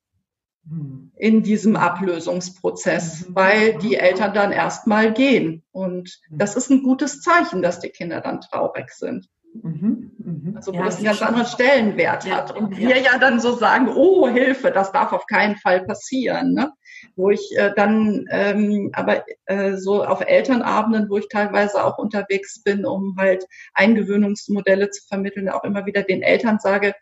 mhm. 0.65 1.13
in 1.15 1.41
diesem 1.41 1.77
Ablösungsprozess, 1.77 3.29
mhm. 3.29 3.35
weil 3.35 3.77
die 3.77 3.95
Eltern 3.95 4.33
dann 4.33 4.51
erstmal 4.51 5.13
gehen. 5.13 5.63
Und 5.71 6.19
das 6.29 6.57
ist 6.57 6.69
ein 6.69 6.83
gutes 6.83 7.21
Zeichen, 7.21 7.61
dass 7.61 7.79
die 7.79 7.89
Kinder 7.89 8.19
dann 8.19 8.41
traurig 8.41 8.89
sind. 8.89 9.29
Mhm, 9.53 10.11
mh. 10.17 10.57
Also 10.57 10.73
wo 10.73 10.77
ja, 10.77 10.85
das 10.85 10.97
einen 10.97 11.05
ganz 11.05 11.21
anderen 11.21 11.47
Stellenwert 11.47 12.25
ja, 12.25 12.37
hat. 12.37 12.57
Und 12.57 12.77
ja. 12.77 12.89
wir 12.89 12.97
ja 12.99 13.17
dann 13.19 13.39
so 13.39 13.55
sagen, 13.55 13.87
oh 13.87 14.27
Hilfe, 14.27 14.71
das 14.71 14.91
darf 14.91 15.13
auf 15.13 15.27
keinen 15.27 15.55
Fall 15.55 15.85
passieren. 15.85 16.53
Ne? 16.53 16.73
Wo 17.15 17.29
ich 17.29 17.57
äh, 17.57 17.71
dann 17.75 18.25
ähm, 18.29 18.89
aber 18.93 19.23
äh, 19.45 19.77
so 19.77 20.03
auf 20.03 20.21
Elternabenden, 20.21 21.09
wo 21.09 21.17
ich 21.17 21.27
teilweise 21.29 21.83
auch 21.83 21.97
unterwegs 21.97 22.61
bin, 22.63 22.85
um 22.85 23.15
halt 23.17 23.45
Eingewöhnungsmodelle 23.73 24.89
zu 24.89 25.05
vermitteln, 25.07 25.49
auch 25.49 25.63
immer 25.63 25.85
wieder 25.85 26.03
den 26.03 26.21
Eltern 26.21 26.59
sage, 26.59 26.93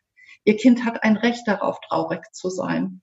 ihr 0.43 0.57
Kind 0.57 0.85
hat 0.85 1.03
ein 1.03 1.17
Recht 1.17 1.47
darauf, 1.47 1.79
traurig 1.87 2.21
zu 2.33 2.49
sein. 2.49 3.01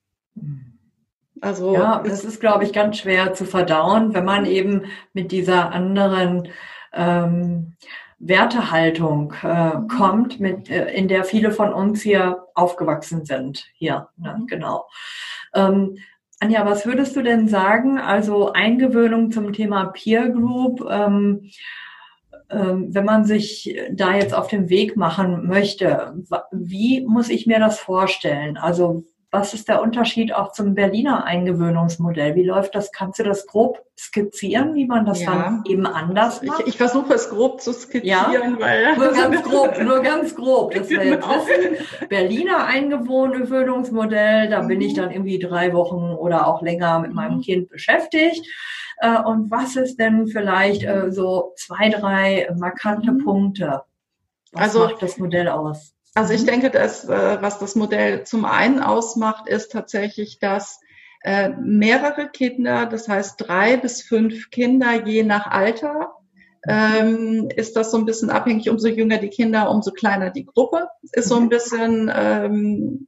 Also 1.41 1.73
ja, 1.73 2.03
das 2.03 2.23
ist, 2.25 2.39
glaube 2.39 2.63
ich, 2.63 2.73
ganz 2.73 2.97
schwer 2.97 3.33
zu 3.33 3.45
verdauen, 3.45 4.13
wenn 4.13 4.25
man 4.25 4.45
eben 4.45 4.85
mit 5.13 5.31
dieser 5.31 5.71
anderen 5.71 6.49
ähm, 6.93 7.75
Wertehaltung 8.19 9.33
äh, 9.41 9.77
mhm. 9.77 9.87
kommt, 9.87 10.39
mit, 10.39 10.69
äh, 10.69 10.91
in 10.93 11.07
der 11.07 11.23
viele 11.23 11.51
von 11.51 11.73
uns 11.73 12.01
hier 12.01 12.45
aufgewachsen 12.53 13.25
sind. 13.25 13.65
Hier, 13.73 14.09
ne? 14.17 14.37
Mhm. 14.39 14.47
genau. 14.47 14.87
Ähm, 15.53 15.97
Anja, 16.39 16.65
was 16.65 16.85
würdest 16.85 17.15
du 17.15 17.21
denn 17.21 17.47
sagen? 17.47 17.97
Also 17.97 18.53
Eingewöhnung 18.53 19.31
zum 19.31 19.51
Thema 19.51 19.87
Peer 19.87 20.29
Group. 20.29 20.85
Ähm, 20.89 21.51
ähm, 22.49 22.93
wenn 22.93 23.05
man 23.05 23.25
sich 23.25 23.77
da 23.91 24.15
jetzt 24.15 24.33
auf 24.33 24.47
den 24.47 24.69
Weg 24.69 24.95
machen 24.95 25.47
möchte, 25.47 26.13
wie 26.51 27.01
muss 27.01 27.29
ich 27.29 27.45
mir 27.45 27.59
das 27.59 27.77
vorstellen? 27.77 28.57
Also 28.57 29.03
was 29.31 29.53
ist 29.53 29.67
der 29.67 29.81
Unterschied 29.81 30.33
auch 30.33 30.51
zum 30.53 30.73
Berliner 30.73 31.23
Eingewöhnungsmodell? 31.23 32.35
Wie 32.35 32.43
läuft 32.43 32.73
das? 32.73 32.91
Kannst 32.91 33.19
du 33.19 33.23
das 33.23 33.45
grob 33.45 33.85
skizzieren, 33.97 34.73
wie 34.73 34.87
man 34.87 35.05
das 35.05 35.21
ja. 35.21 35.31
dann 35.31 35.63
eben 35.65 35.85
anders 35.85 36.41
macht? 36.41 36.61
Ich, 36.61 36.69
ich 36.69 36.77
versuche 36.77 37.13
es 37.13 37.29
grob 37.29 37.61
zu 37.61 37.71
skizzieren, 37.71 38.57
ja, 38.57 38.59
weil 38.59 38.97
nur 38.97 39.11
ganz 39.11 39.43
grob, 39.43 39.79
nur 39.83 39.99
ganz 40.03 40.35
grob. 40.35 40.73
Das 40.73 40.89
wäre 40.89 41.05
jetzt 41.05 41.27
wissen. 41.27 42.07
Berliner 42.09 42.65
Eingewöhnungsmodell, 42.65 44.49
da 44.49 44.61
bin 44.61 44.81
ich 44.81 44.93
mhm. 44.93 44.97
dann 44.97 45.11
irgendwie 45.11 45.37
drei 45.37 45.73
Wochen 45.73 46.13
oder 46.13 46.47
auch 46.47 46.63
länger 46.63 46.99
mit 46.99 47.13
meinem 47.13 47.37
mhm. 47.37 47.41
Kind 47.41 47.69
beschäftigt. 47.69 48.47
Äh, 48.97 49.21
und 49.21 49.51
was 49.51 49.75
ist 49.75 49.99
denn 49.99 50.27
vielleicht 50.27 50.83
äh, 50.83 51.11
so 51.11 51.53
zwei, 51.55 51.89
drei 51.89 52.49
markante 52.57 53.11
mhm. 53.11 53.23
Punkte? 53.23 53.83
Was 54.53 54.61
also, 54.63 54.79
macht 54.79 55.03
das 55.03 55.17
Modell 55.17 55.47
aus? 55.47 55.93
Also 56.19 56.33
ich 56.33 56.43
denke, 56.43 56.69
dass 56.69 57.05
äh, 57.05 57.41
was 57.41 57.59
das 57.59 57.75
Modell 57.75 58.25
zum 58.25 58.43
einen 58.43 58.81
ausmacht, 58.81 59.47
ist 59.47 59.71
tatsächlich, 59.71 60.37
dass 60.39 60.81
äh, 61.23 61.47
mehrere 61.47 62.27
Kinder, 62.27 62.87
das 62.87 63.07
heißt 63.07 63.35
drei 63.37 63.77
bis 63.77 64.01
fünf 64.01 64.49
Kinder 64.49 65.07
je 65.07 65.23
nach 65.23 65.47
Alter, 65.47 66.11
ähm, 66.67 67.47
ist 67.55 67.77
das 67.77 67.91
so 67.91 67.97
ein 67.97 68.03
bisschen 68.03 68.31
abhängig. 68.31 68.69
Umso 68.69 68.89
jünger 68.89 69.17
die 69.17 69.29
Kinder, 69.29 69.71
umso 69.71 69.91
kleiner 69.91 70.29
die 70.29 70.45
Gruppe. 70.45 70.89
Ist 71.13 71.29
so 71.29 71.37
ein 71.37 71.43
mhm. 71.43 71.49
bisschen 71.49 72.11
ähm, 72.13 73.07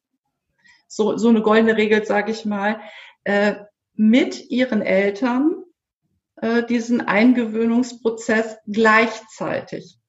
so, 0.88 1.18
so 1.18 1.28
eine 1.28 1.42
goldene 1.42 1.76
Regel, 1.76 2.06
sage 2.06 2.32
ich 2.32 2.46
mal, 2.46 2.80
äh, 3.26 3.56
mit 3.94 4.50
ihren 4.50 4.82
Eltern 4.82 5.64
äh, 6.38 6.64
diesen 6.64 7.02
Eingewöhnungsprozess 7.02 8.60
gleichzeitig 8.68 10.00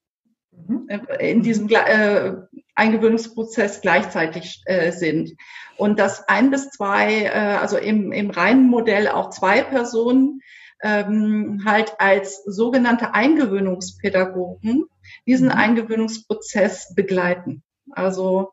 mhm. 0.53 0.87
in 1.19 1.43
diesem 1.43 1.69
äh, 1.69 2.35
Eingewöhnungsprozess 2.75 3.81
gleichzeitig 3.81 4.63
äh, 4.67 4.93
sind. 4.93 5.33
Und 5.77 5.99
dass 5.99 6.29
ein 6.29 6.51
bis 6.51 6.71
zwei, 6.71 7.25
äh, 7.25 7.31
also 7.31 7.77
im, 7.77 8.13
im 8.13 8.31
reinen 8.31 8.69
Modell 8.69 9.09
auch 9.09 9.31
zwei 9.31 9.63
Personen 9.63 10.41
ähm, 10.83 11.63
halt 11.65 11.95
als 11.99 12.43
sogenannte 12.45 13.15
Eingewöhnungspädagogen 13.15 14.87
diesen 15.27 15.47
mhm. 15.47 15.55
Eingewöhnungsprozess 15.55 16.95
begleiten. 16.95 17.63
Also 17.93 18.53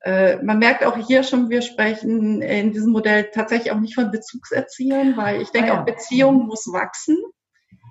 äh, 0.00 0.36
man 0.42 0.58
merkt 0.58 0.84
auch 0.84 0.96
hier 0.96 1.22
schon, 1.22 1.50
wir 1.50 1.62
sprechen 1.62 2.40
in 2.40 2.72
diesem 2.72 2.92
Modell 2.92 3.30
tatsächlich 3.32 3.72
auch 3.72 3.80
nicht 3.80 3.94
von 3.94 4.10
Bezugserziehern, 4.10 5.16
weil 5.16 5.42
ich 5.42 5.50
denke, 5.50 5.72
ah, 5.72 5.74
ja. 5.74 5.80
auch 5.80 5.84
Beziehung 5.86 6.46
muss 6.46 6.72
wachsen. 6.72 7.16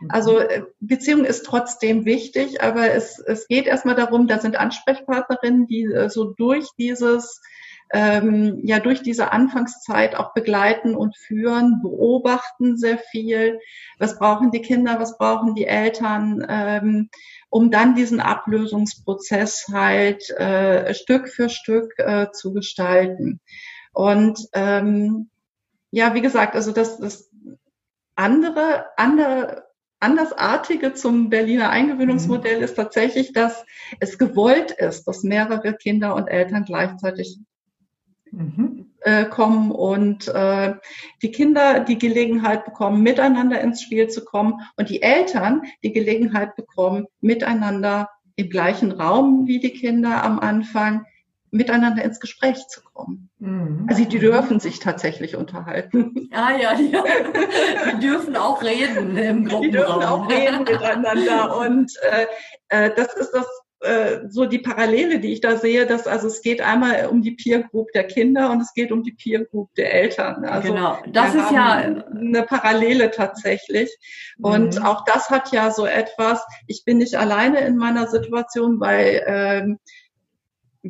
Also 0.10 0.40
äh, 0.40 0.64
Beziehung 0.80 1.26
ist 1.26 1.46
trotzdem 1.46 2.06
wichtig, 2.06 2.62
aber 2.62 2.92
es, 2.92 3.20
es 3.20 3.48
geht 3.48 3.66
erstmal 3.66 3.96
darum, 3.96 4.28
da 4.28 4.40
sind 4.40 4.56
Ansprechpartnerinnen, 4.56 5.68
die 5.68 5.86
äh, 5.86 6.10
so 6.10 6.26
durch 6.26 6.68
dieses 6.78 7.42
ähm, 7.94 8.60
ja 8.64 8.80
durch 8.80 9.02
diese 9.02 9.32
Anfangszeit 9.32 10.16
auch 10.16 10.34
begleiten 10.34 10.96
und 10.96 11.16
führen, 11.18 11.82
beobachten 11.82 12.78
sehr 12.78 12.98
viel. 12.98 13.60
Was 13.98 14.20
brauchen 14.20 14.52
die 14.52 14.62
Kinder, 14.62 15.00
was 15.00 15.18
brauchen 15.18 15.56
die 15.56 15.66
Eltern? 15.66 16.46
Ähm, 16.50 17.10
um 17.50 17.72
dann 17.72 17.96
diesen 17.96 18.20
Ablösungsprozess 18.20 19.68
halt 19.72 20.30
äh, 20.32 20.94
Stück 20.94 21.30
für 21.30 21.50
Stück 21.50 21.94
äh, 21.98 22.28
zu 22.32 22.54
gestalten. 22.54 23.40
Und 23.94 24.40
ähm, 24.54 25.30
ja, 25.90 26.14
wie 26.14 26.22
gesagt, 26.22 26.56
also 26.56 26.74
das, 26.74 27.00
das 27.00 27.32
andere, 28.16 28.88
andere 28.98 29.67
Andersartige 30.00 30.94
zum 30.94 31.30
Berliner 31.30 31.70
Eingewöhnungsmodell 31.72 32.62
ist 32.62 32.76
tatsächlich, 32.76 33.34
dass 33.34 33.66
es 34.00 34.18
gewollt 34.18 34.72
ist, 34.72 35.08
dass 35.08 35.24
mehrere 35.24 35.74
Kinder 35.74 36.16
und 36.16 36.28
Eltern 36.28 36.66
gleichzeitig 36.66 37.40
mhm. 38.32 38.92
äh, 39.02 39.26
kommen 39.26 39.72
und 39.72 40.28
äh, 40.28 40.76
die 41.24 41.32
Kinder 41.32 41.80
die 41.80 41.98
Gelegenheit 41.98 42.66
bekommen, 42.66 43.02
miteinander 43.02 43.60
ins 43.60 43.82
Spiel 43.82 44.08
zu 44.08 44.24
kommen 44.24 44.62
und 44.76 44.90
die 44.90 45.02
Eltern 45.02 45.64
die 45.84 45.94
Gelegenheit 45.94 46.56
bekommen, 46.56 47.08
miteinander 47.22 48.10
im 48.36 48.50
gleichen 48.52 48.92
Raum 48.92 49.48
wie 49.48 49.60
die 49.60 49.74
Kinder 49.74 50.24
am 50.24 50.40
Anfang 50.40 51.06
miteinander 51.58 52.04
ins 52.04 52.20
Gespräch 52.20 52.68
zu 52.68 52.82
kommen. 52.82 53.30
Mhm. 53.40 53.86
Also 53.90 54.06
die 54.06 54.20
dürfen 54.20 54.60
sich 54.60 54.80
tatsächlich 54.80 55.36
unterhalten. 55.36 56.30
Ah 56.34 56.56
ja, 56.56 56.76
die, 56.76 56.92
die 57.94 58.00
dürfen 58.00 58.36
auch 58.36 58.62
reden 58.64 59.18
im 59.18 59.46
Gruppenraum. 59.46 59.62
Die 59.62 59.72
dürfen 59.72 60.04
auch 60.04 60.30
reden 60.30 60.64
miteinander 60.64 61.58
und 61.66 61.92
äh, 62.12 62.26
äh, 62.70 62.92
das 62.96 63.14
ist 63.16 63.32
das 63.32 63.48
äh, 63.80 64.28
so 64.30 64.46
die 64.46 64.58
Parallele, 64.58 65.20
die 65.20 65.34
ich 65.34 65.42
da 65.42 65.56
sehe, 65.56 65.86
dass 65.86 66.08
also 66.08 66.26
es 66.26 66.42
geht 66.42 66.62
einmal 66.62 67.08
um 67.08 67.22
die 67.22 67.34
Peer 67.34 67.62
Group 67.62 67.92
der 67.94 68.06
Kinder 68.06 68.50
und 68.50 68.60
es 68.60 68.74
geht 68.74 68.92
um 68.92 69.04
die 69.04 69.12
Peer 69.12 69.46
Group 69.46 69.74
der 69.76 69.94
Eltern. 69.94 70.46
Also 70.46 70.74
genau, 70.74 70.98
das 71.12 71.36
ist 71.36 71.52
ja 71.52 71.74
eine 71.74 72.44
Parallele 72.44 73.12
tatsächlich. 73.12 73.96
Und 74.42 74.80
mhm. 74.80 74.84
auch 74.84 75.04
das 75.06 75.30
hat 75.30 75.52
ja 75.52 75.70
so 75.70 75.86
etwas. 75.86 76.44
Ich 76.66 76.86
bin 76.86 76.98
nicht 76.98 77.16
alleine 77.16 77.60
in 77.62 77.78
meiner 77.78 78.08
Situation, 78.08 78.80
weil 78.80 79.24
ähm, 79.28 79.80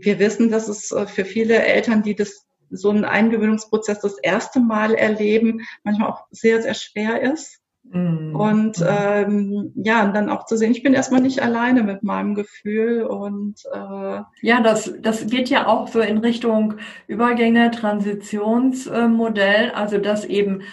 wir 0.03 0.19
wissen, 0.19 0.51
dass 0.51 0.67
es 0.67 0.91
äh, 0.91 1.07
für 1.07 1.25
viele 1.25 1.63
Eltern, 1.63 2.03
die 2.03 2.15
das 2.15 2.47
so 2.69 2.89
einen 2.89 3.05
Eingewöhnungsprozess 3.05 3.99
das 3.99 4.17
erste 4.19 4.59
Mal 4.59 4.93
erleben, 4.93 5.61
manchmal 5.83 6.09
auch 6.09 6.25
sehr, 6.31 6.61
sehr 6.61 6.73
schwer 6.73 7.21
ist. 7.21 7.61
Mhm. 7.91 8.35
Und 8.35 8.83
ähm, 8.85 9.71
ja, 9.75 10.03
und 10.03 10.13
dann 10.13 10.29
auch 10.29 10.45
zu 10.45 10.57
sehen, 10.57 10.71
ich 10.71 10.83
bin 10.83 10.93
erstmal 10.93 11.21
nicht 11.21 11.41
alleine 11.41 11.83
mit 11.83 12.03
meinem 12.03 12.35
Gefühl 12.35 13.03
und 13.03 13.63
äh, 13.73 14.21
ja, 14.41 14.61
das 14.61 14.93
das 14.99 15.27
geht 15.27 15.49
ja 15.49 15.67
auch 15.67 15.87
so 15.87 16.01
in 16.01 16.17
Richtung 16.17 16.75
Übergänge, 17.07 17.71
Transitionsmodell, 17.71 19.71
also 19.71 19.97
dass 19.97 20.25
eben 20.25 20.63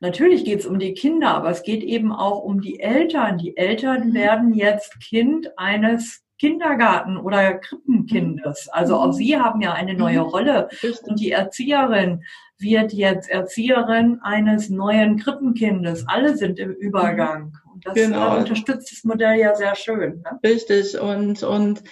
Natürlich 0.00 0.44
geht 0.44 0.60
es 0.60 0.66
um 0.66 0.78
die 0.78 0.94
Kinder, 0.94 1.34
aber 1.34 1.50
es 1.50 1.64
geht 1.64 1.82
eben 1.82 2.12
auch 2.12 2.44
um 2.44 2.60
die 2.60 2.78
Eltern. 2.78 3.36
Die 3.36 3.56
Eltern 3.56 4.10
mhm. 4.10 4.14
werden 4.14 4.54
jetzt 4.54 5.00
Kind 5.00 5.58
eines 5.58 6.22
Kindergarten 6.38 7.16
oder 7.16 7.54
Krippenkindes. 7.54 8.66
Mhm. 8.66 8.72
Also 8.72 8.96
auch 8.96 9.12
sie 9.12 9.36
haben 9.36 9.60
ja 9.60 9.72
eine 9.72 9.94
neue 9.94 10.20
mhm. 10.20 10.28
Rolle. 10.28 10.68
Und 11.02 11.20
die 11.20 11.32
Erzieherin 11.32 12.22
wird 12.58 12.92
jetzt 12.92 13.28
Erzieherin 13.28 14.20
eines 14.22 14.68
neuen 14.68 15.18
Krippenkindes. 15.18 16.06
Alle 16.08 16.36
sind 16.36 16.58
im 16.58 16.72
Übergang. 16.72 17.56
Und 17.72 17.86
das 17.86 17.94
genau. 17.94 18.36
unterstützt 18.38 18.90
das 18.90 19.04
Modell 19.04 19.38
ja 19.38 19.54
sehr 19.54 19.76
schön. 19.76 20.22
Ne? 20.24 20.38
Richtig. 20.42 20.98
Und, 21.00 21.42
und 21.44 21.82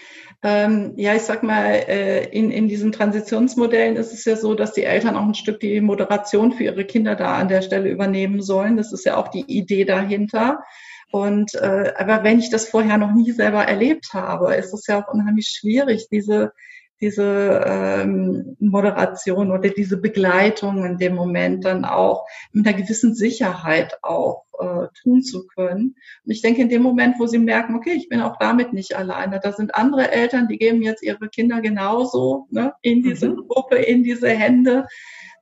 ähm, 0.43 0.93
ja, 0.97 1.15
ich 1.15 1.23
sag 1.23 1.43
mal, 1.43 1.73
äh, 1.89 2.25
in, 2.29 2.51
in 2.51 2.69
diesen 2.69 2.93
Transitionsmodellen 2.93 3.97
ist 3.97 4.13
es 4.13 4.25
ja 4.25 4.37
so, 4.37 4.55
dass 4.55 4.73
die 4.73 4.85
Eltern 4.85 5.17
auch 5.17 5.25
ein 5.25 5.35
Stück 5.35 5.61
die 5.61 5.81
Moderation 5.81 6.53
für 6.53 6.65
ihre 6.65 6.85
Kinder 6.85 7.15
da 7.15 7.37
an 7.37 7.49
der 7.49 7.63
Stelle 7.63 7.89
übernehmen 7.89 8.43
sollen. 8.43 8.77
Das 8.77 8.93
ist 8.93 9.05
ja 9.05 9.17
auch 9.17 9.29
die 9.29 9.45
Idee 9.47 9.85
dahinter. 9.85 10.63
Und 11.11 11.55
äh, 11.55 11.93
aber 11.97 12.25
wenn 12.25 12.39
ich 12.39 12.51
das 12.51 12.69
vorher 12.69 12.99
noch 12.99 13.13
nie 13.13 13.31
selber 13.33 13.65
erlebt 13.65 14.09
habe, 14.13 14.55
ist 14.55 14.75
es 14.75 14.87
ja 14.87 15.03
auch 15.03 15.13
unheimlich 15.13 15.49
schwierig, 15.49 16.09
diese 16.11 16.53
diese 17.01 17.63
ähm, 17.67 18.57
Moderation 18.59 19.51
oder 19.51 19.69
diese 19.69 19.99
Begleitung 19.99 20.85
in 20.85 20.97
dem 20.97 21.15
Moment 21.15 21.65
dann 21.65 21.85
auch 21.85 22.27
mit 22.53 22.67
einer 22.67 22.77
gewissen 22.77 23.15
Sicherheit 23.15 23.99
auch 24.03 24.45
äh, 24.59 24.87
tun 25.03 25.23
zu 25.23 25.47
können. 25.47 25.95
Und 26.25 26.31
ich 26.31 26.41
denke, 26.41 26.63
in 26.63 26.69
dem 26.69 26.83
Moment, 26.83 27.17
wo 27.19 27.27
sie 27.27 27.39
merken, 27.39 27.75
okay, 27.75 27.93
ich 27.93 28.09
bin 28.09 28.21
auch 28.21 28.39
damit 28.39 28.73
nicht 28.73 28.97
alleine, 28.97 29.41
da 29.41 29.53
sind 29.53 29.75
andere 29.75 30.11
Eltern, 30.11 30.49
die 30.49 30.57
geben 30.57 30.83
jetzt 30.83 31.03
ihre 31.03 31.29
Kinder 31.29 31.61
genauso 31.61 32.47
ne, 32.51 32.73
in 32.81 33.03
diese 33.03 33.29
mhm. 33.29 33.47
Gruppe, 33.49 33.77
in 33.77 34.03
diese 34.03 34.29
Hände. 34.29 34.87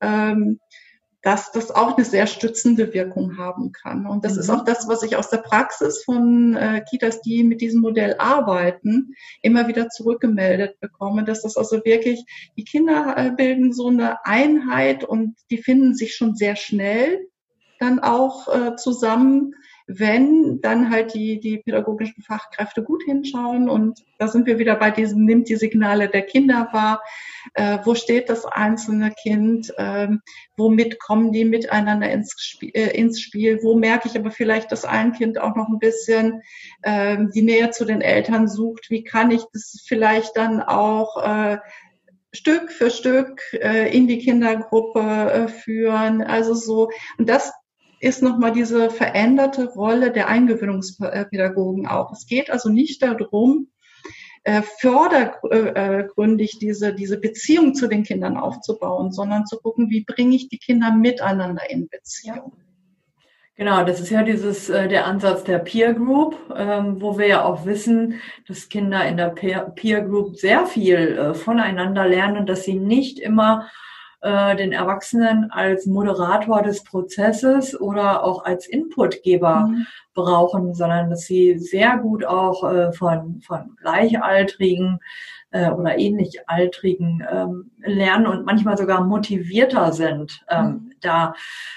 Ähm, 0.00 0.58
dass 1.24 1.52
das 1.52 1.70
auch 1.70 1.96
eine 1.96 2.04
sehr 2.04 2.26
stützende 2.26 2.92
Wirkung 2.92 3.38
haben 3.38 3.72
kann. 3.72 4.06
Und 4.06 4.26
das 4.26 4.34
mhm. 4.34 4.40
ist 4.40 4.50
auch 4.50 4.64
das, 4.64 4.86
was 4.88 5.02
ich 5.02 5.16
aus 5.16 5.30
der 5.30 5.38
Praxis 5.38 6.04
von 6.04 6.54
äh, 6.54 6.84
Kitas, 6.88 7.22
die 7.22 7.42
mit 7.42 7.62
diesem 7.62 7.80
Modell 7.80 8.16
arbeiten, 8.18 9.14
immer 9.40 9.66
wieder 9.66 9.88
zurückgemeldet 9.88 10.78
bekomme, 10.80 11.24
dass 11.24 11.40
das 11.40 11.56
also 11.56 11.82
wirklich, 11.82 12.22
die 12.58 12.64
Kinder 12.64 13.14
äh, 13.16 13.30
bilden 13.30 13.72
so 13.72 13.88
eine 13.88 14.24
Einheit 14.26 15.02
und 15.02 15.36
die 15.50 15.58
finden 15.58 15.94
sich 15.94 16.14
schon 16.14 16.36
sehr 16.36 16.56
schnell 16.56 17.26
dann 17.80 18.00
auch 18.00 18.48
äh, 18.48 18.76
zusammen 18.76 19.54
wenn 19.86 20.60
dann 20.62 20.90
halt 20.90 21.14
die, 21.14 21.40
die 21.40 21.58
pädagogischen 21.58 22.22
Fachkräfte 22.22 22.82
gut 22.82 23.02
hinschauen 23.04 23.68
und 23.68 24.02
da 24.18 24.28
sind 24.28 24.46
wir 24.46 24.58
wieder 24.58 24.76
bei 24.76 24.90
diesem, 24.90 25.24
nimmt 25.24 25.48
die 25.48 25.56
Signale 25.56 26.08
der 26.08 26.22
Kinder 26.22 26.68
wahr, 26.72 27.02
äh, 27.52 27.78
wo 27.84 27.94
steht 27.94 28.30
das 28.30 28.46
einzelne 28.46 29.10
Kind, 29.10 29.72
äh, 29.76 30.08
womit 30.56 30.98
kommen 31.00 31.32
die 31.32 31.44
miteinander 31.44 32.10
ins 32.10 32.34
Spiel, 32.38 32.70
äh, 32.72 32.96
ins 32.96 33.20
Spiel, 33.20 33.60
wo 33.62 33.76
merke 33.76 34.08
ich 34.08 34.16
aber 34.16 34.30
vielleicht, 34.30 34.72
dass 34.72 34.86
ein 34.86 35.12
Kind 35.12 35.38
auch 35.38 35.54
noch 35.54 35.68
ein 35.68 35.78
bisschen 35.78 36.42
äh, 36.82 37.18
die 37.34 37.42
Nähe 37.42 37.70
zu 37.70 37.84
den 37.84 38.00
Eltern 38.00 38.48
sucht, 38.48 38.86
wie 38.88 39.04
kann 39.04 39.30
ich 39.30 39.42
das 39.52 39.84
vielleicht 39.86 40.36
dann 40.36 40.62
auch 40.62 41.22
äh, 41.22 41.58
Stück 42.32 42.72
für 42.72 42.90
Stück 42.90 43.40
äh, 43.52 43.94
in 43.96 44.08
die 44.08 44.18
Kindergruppe 44.18 45.00
äh, 45.00 45.48
führen. 45.48 46.20
Also 46.22 46.54
so, 46.54 46.90
und 47.16 47.28
das 47.28 47.52
ist 48.04 48.22
nochmal 48.22 48.52
diese 48.52 48.90
veränderte 48.90 49.66
Rolle 49.66 50.12
der 50.12 50.28
Eingewöhnungspädagogen 50.28 51.86
auch. 51.86 52.12
Es 52.12 52.26
geht 52.26 52.50
also 52.50 52.68
nicht 52.68 53.02
darum, 53.02 53.68
äh, 54.44 54.60
fördergründig 54.78 56.58
diese, 56.60 56.92
diese 56.92 57.18
Beziehung 57.18 57.74
zu 57.74 57.86
den 57.88 58.02
Kindern 58.02 58.36
aufzubauen, 58.36 59.10
sondern 59.10 59.46
zu 59.46 59.56
gucken, 59.56 59.88
wie 59.88 60.04
bringe 60.04 60.36
ich 60.36 60.50
die 60.50 60.58
Kinder 60.58 60.92
miteinander 60.92 61.62
in 61.70 61.88
Beziehung. 61.88 62.52
Genau, 63.56 63.84
das 63.84 64.00
ist 64.00 64.10
ja 64.10 64.22
dieses 64.22 64.68
äh, 64.68 64.86
der 64.88 65.06
Ansatz 65.06 65.44
der 65.44 65.60
Peer 65.60 65.94
Group, 65.94 66.36
ähm, 66.54 67.00
wo 67.00 67.16
wir 67.16 67.26
ja 67.26 67.44
auch 67.44 67.64
wissen, 67.64 68.20
dass 68.46 68.68
Kinder 68.68 69.06
in 69.06 69.16
der 69.16 69.28
Peer, 69.28 70.02
Group 70.02 70.36
sehr 70.36 70.66
viel 70.66 71.16
äh, 71.16 71.34
voneinander 71.34 72.06
lernen, 72.06 72.46
dass 72.46 72.64
sie 72.64 72.74
nicht 72.74 73.18
immer 73.20 73.70
äh, 74.24 74.56
den 74.56 74.72
Erwachsenen 74.72 75.50
als 75.50 75.84
Moderator 75.84 76.62
des 76.62 76.82
Prozesses 76.82 77.78
oder 77.78 78.24
auch 78.24 78.44
als 78.44 78.66
Inputgeber 78.66 79.66
mhm. 79.66 79.86
brauchen, 80.14 80.74
sondern 80.74 81.10
dass 81.10 81.26
sie 81.26 81.58
sehr 81.58 81.98
gut 81.98 82.24
auch 82.24 82.64
äh, 82.64 82.92
von, 82.92 83.42
von 83.42 83.76
Gleichaltrigen 83.80 84.98
äh, 85.54 85.70
oder 85.70 85.96
ähnlich 85.96 86.48
Altrigen 86.48 87.24
ähm, 87.30 87.70
lernen 87.78 88.26
und 88.26 88.44
manchmal 88.44 88.76
sogar 88.76 89.04
motivierter 89.04 89.92
sind, 89.92 90.44
ähm, 90.50 90.66
mhm. 90.66 90.92
da 91.00 91.34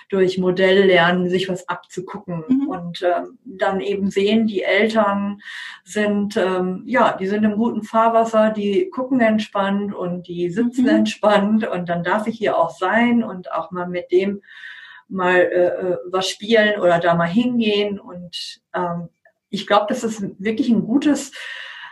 durch 0.10 0.40
Modelllernen 0.40 1.30
sich 1.30 1.48
was 1.48 1.70
abzugucken 1.70 2.44
mhm. 2.48 2.68
und 2.68 3.04
ähm, 3.04 3.38
dann 3.46 3.80
eben 3.80 4.10
sehen, 4.10 4.48
die 4.48 4.63
Eltern 4.63 5.42
sind, 5.84 6.36
ähm, 6.38 6.84
ja, 6.88 7.16
die 7.18 7.28
sind 7.28 7.44
im 7.44 7.56
guten 7.56 7.84
Fahrwasser, 7.84 8.50
die 8.50 8.90
gucken 8.90 9.22
entspannt 9.22 9.94
und 9.94 10.28
die 10.28 10.50
sitzen 10.50 10.86
mhm. 10.86 10.90
entspannt 10.90 11.68
und 11.68 11.88
dann 11.88 12.04
darf 12.04 12.26
ich 12.26 12.40
hier 12.40 12.58
auch 12.58 12.72
sein 12.72 13.24
und 13.24 13.52
auch 13.52 13.70
mal 13.70 13.88
mit 13.88 14.12
dem 14.12 14.42
mal 15.08 15.36
äh, 15.36 15.68
äh 15.68 15.98
was 16.08 16.28
spielen 16.28 16.80
oder 16.82 16.98
da 17.00 17.13
mal 17.13 17.28
hingehen 17.28 18.00
und 18.00 18.60
ähm, 18.74 19.10
ich 19.50 19.68
glaube, 19.68 19.86
das 19.88 20.04
ist 20.04 20.24
wirklich 20.40 20.70
ein 20.70 20.86
gutes 20.86 21.32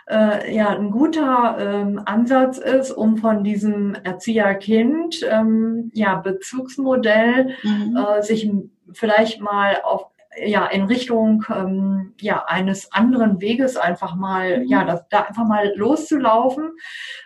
äh, 0.10 0.56
ja 0.56 0.70
ein 0.70 0.92
guter 0.92 1.58
ähm, 1.60 2.02
Ansatz 2.06 2.58
ist, 2.58 2.92
um 2.92 3.18
von 3.18 3.44
diesem 3.44 3.96
Erzieher-Kind 3.96 5.26
ähm, 5.30 5.92
ja 5.94 6.16
Bezugsmodell 6.16 7.56
mhm. 7.64 7.98
äh, 7.98 8.22
sich 8.22 8.50
vielleicht 8.92 9.42
mal 9.42 9.82
auf 9.84 10.08
ja 10.44 10.66
in 10.68 10.84
Richtung 10.84 11.46
ähm, 11.50 12.14
ja 12.20 12.44
eines 12.46 12.92
anderen 12.92 13.40
Weges 13.42 13.78
einfach 13.78 14.16
mal 14.16 14.60
mhm. 14.60 14.68
ja 14.68 14.84
das, 14.84 15.08
da 15.10 15.22
einfach 15.22 15.46
mal 15.46 15.72
loszulaufen, 15.76 16.72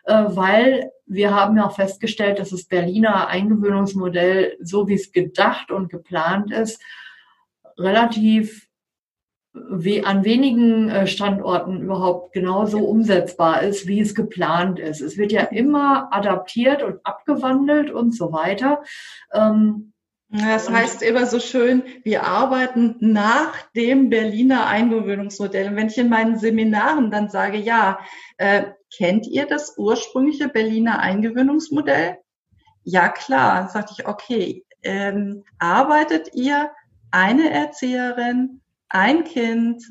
äh, 0.06 0.26
weil 0.28 0.92
wir 1.06 1.34
haben 1.34 1.58
ja 1.58 1.66
auch 1.66 1.76
festgestellt, 1.76 2.40
dass 2.40 2.52
das 2.52 2.66
Berliner 2.66 3.28
Eingewöhnungsmodell 3.28 4.58
so 4.62 4.88
wie 4.88 4.94
es 4.94 5.12
gedacht 5.12 5.72
und 5.72 5.90
geplant 5.90 6.52
ist 6.52 6.82
relativ 7.78 8.69
we 9.54 10.06
an 10.06 10.24
wenigen 10.26 10.90
äh, 10.90 11.08
Standorten 11.08 11.82
überhaupt 11.82 12.34
genauso 12.34 12.80
umsetzbar 12.80 13.64
ist, 13.64 13.88
wie 13.88 14.00
es 14.00 14.14
geplant 14.16 14.80
ist. 14.80 15.02
Es 15.02 15.18
wird 15.18 15.32
ja 15.32 15.42
immer 15.42 16.14
adaptiert 16.14 16.84
und 16.84 17.06
abgewandelt 17.06 17.90
und 17.92 18.16
so 18.16 18.32
weiter. 18.32 18.84
Ähm, 19.34 19.94
Das 20.32 20.70
heißt 20.70 21.02
immer 21.02 21.26
so 21.26 21.40
schön, 21.40 21.82
wir 22.04 22.24
arbeiten 22.24 22.96
nach 23.00 23.54
dem 23.76 24.10
Berliner 24.12 24.68
Eingewöhnungsmodell. 24.68 25.70
Und 25.70 25.76
wenn 25.76 25.88
ich 25.88 25.98
in 25.98 26.10
meinen 26.10 26.38
Seminaren 26.38 27.10
dann 27.10 27.30
sage, 27.30 27.58
ja, 27.58 27.98
äh, 28.38 28.66
kennt 28.96 29.26
ihr 29.26 29.48
das 29.48 29.76
ursprüngliche 29.78 30.48
Berliner 30.48 31.00
Eingewöhnungsmodell? 31.00 32.18
Ja, 32.84 33.10
klar. 33.10 33.56
Dann 33.56 33.70
sagte 33.70 33.96
ich, 33.98 34.08
okay, 34.08 34.64
ähm, 34.84 35.44
arbeitet 35.58 36.36
ihr 36.36 36.70
eine 37.10 37.50
Erzieherin, 37.50 38.62
ein 38.90 39.24
Kind, 39.24 39.84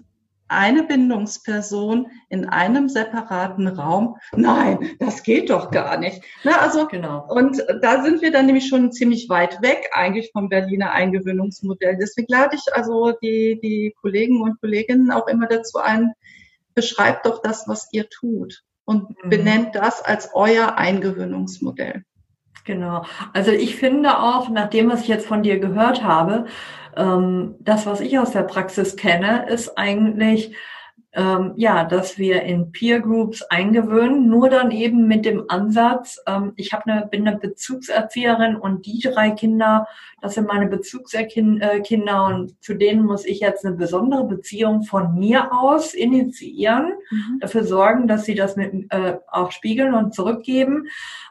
eine 0.49 0.83
Bindungsperson 0.83 2.11
in 2.31 2.47
einem 2.47 2.89
separaten 2.89 3.69
Raum. 3.69 4.17
Nein, 4.35 4.97
das 4.99 5.23
geht 5.23 5.51
doch 5.51 5.71
gar 5.71 5.99
nicht. 5.99 6.23
Na, 6.43 6.59
also, 6.59 6.87
genau. 6.87 7.27
Und 7.29 7.63
da 7.83 8.03
sind 8.03 8.23
wir 8.23 8.33
dann 8.33 8.47
nämlich 8.47 8.69
schon 8.69 8.91
ziemlich 8.91 9.29
weit 9.29 9.61
weg 9.63 9.91
eigentlich 9.93 10.31
vom 10.33 10.49
Berliner 10.49 10.93
Eingewöhnungsmodell. 10.93 11.99
Deswegen 12.01 12.33
lade 12.33 12.57
ich 12.57 12.75
also 12.75 13.13
die, 13.23 13.61
die 13.63 13.95
Kollegen 14.01 14.43
und 14.43 14.61
Kolleginnen 14.61 15.11
auch 15.11 15.29
immer 15.29 15.47
dazu 15.47 15.79
ein, 15.79 16.13
beschreibt 16.75 17.27
doch 17.27 17.43
das, 17.43 17.69
was 17.69 17.89
ihr 17.93 18.09
tut 18.09 18.63
und 18.85 19.11
mhm. 19.23 19.31
benennt 19.31 19.75
das 19.75 20.03
als 20.03 20.31
euer 20.33 20.77
Eingewöhnungsmodell. 20.77 22.05
Genau. 22.69 23.07
Also 23.33 23.51
ich 23.51 23.77
finde 23.77 24.19
auch, 24.19 24.51
nachdem 24.51 24.91
was 24.91 25.01
ich 25.01 25.09
jetzt 25.09 25.27
von 25.27 25.43
dir 25.43 25.59
gehört 25.59 26.03
habe, 26.03 26.45
ähm, 26.99 27.55
das, 27.61 27.87
was 27.87 28.03
ich 28.03 28.19
aus 28.19 28.33
der 28.33 28.43
Praxis 28.43 28.95
kenne, 28.95 29.47
ist 29.49 29.79
eigentlich, 29.79 30.55
ähm, 31.13 31.55
ja, 31.57 31.85
dass 31.85 32.19
wir 32.19 32.43
in 32.43 32.71
Peer 32.71 33.01
Groups 33.01 33.43
eingewöhnen, 33.43 34.29
nur 34.29 34.51
dann 34.51 34.71
eben 34.71 35.07
mit 35.07 35.25
dem 35.25 35.45
Ansatz, 35.49 36.19
ähm, 36.27 36.53
ich 36.57 36.73
eine, 36.75 37.07
bin 37.07 37.27
eine 37.27 37.39
Bezugserzieherin 37.39 38.57
und 38.57 38.85
die 38.85 39.01
drei 39.01 39.31
Kinder, 39.31 39.87
das 40.21 40.35
sind 40.35 40.47
meine 40.47 40.67
Bezugskinder 40.67 41.73
äh, 41.75 42.33
und 42.33 42.63
zu 42.63 42.75
denen 42.75 43.07
muss 43.07 43.25
ich 43.25 43.41
jetzt 43.41 43.65
eine 43.65 43.75
besondere 43.75 44.25
Beziehung 44.25 44.83
von 44.83 45.15
mir 45.19 45.51
aus 45.53 45.95
initiieren, 45.95 46.93
mhm. 47.11 47.41
dafür 47.41 47.65
sorgen, 47.65 48.07
dass 48.07 48.25
sie 48.25 48.35
das 48.35 48.57
mit, 48.57 48.73
äh, 48.91 49.17
auch 49.29 49.51
spiegeln 49.51 49.95
und 49.95 50.15
zurückgeben. 50.15 50.89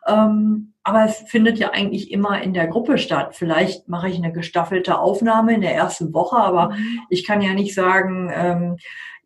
Ähm, 0.07 0.73
aber 0.83 1.03
es 1.03 1.17
findet 1.27 1.59
ja 1.59 1.71
eigentlich 1.71 2.11
immer 2.11 2.41
in 2.41 2.53
der 2.53 2.67
Gruppe 2.67 2.97
statt. 2.97 3.35
Vielleicht 3.35 3.89
mache 3.89 4.09
ich 4.09 4.15
eine 4.15 4.31
gestaffelte 4.31 4.97
Aufnahme 4.97 5.53
in 5.53 5.61
der 5.61 5.75
ersten 5.75 6.13
Woche, 6.13 6.37
aber 6.37 6.69
mhm. 6.69 7.01
ich 7.09 7.27
kann 7.27 7.41
ja 7.41 7.53
nicht 7.53 7.75
sagen, 7.75 8.31
ähm, 8.33 8.77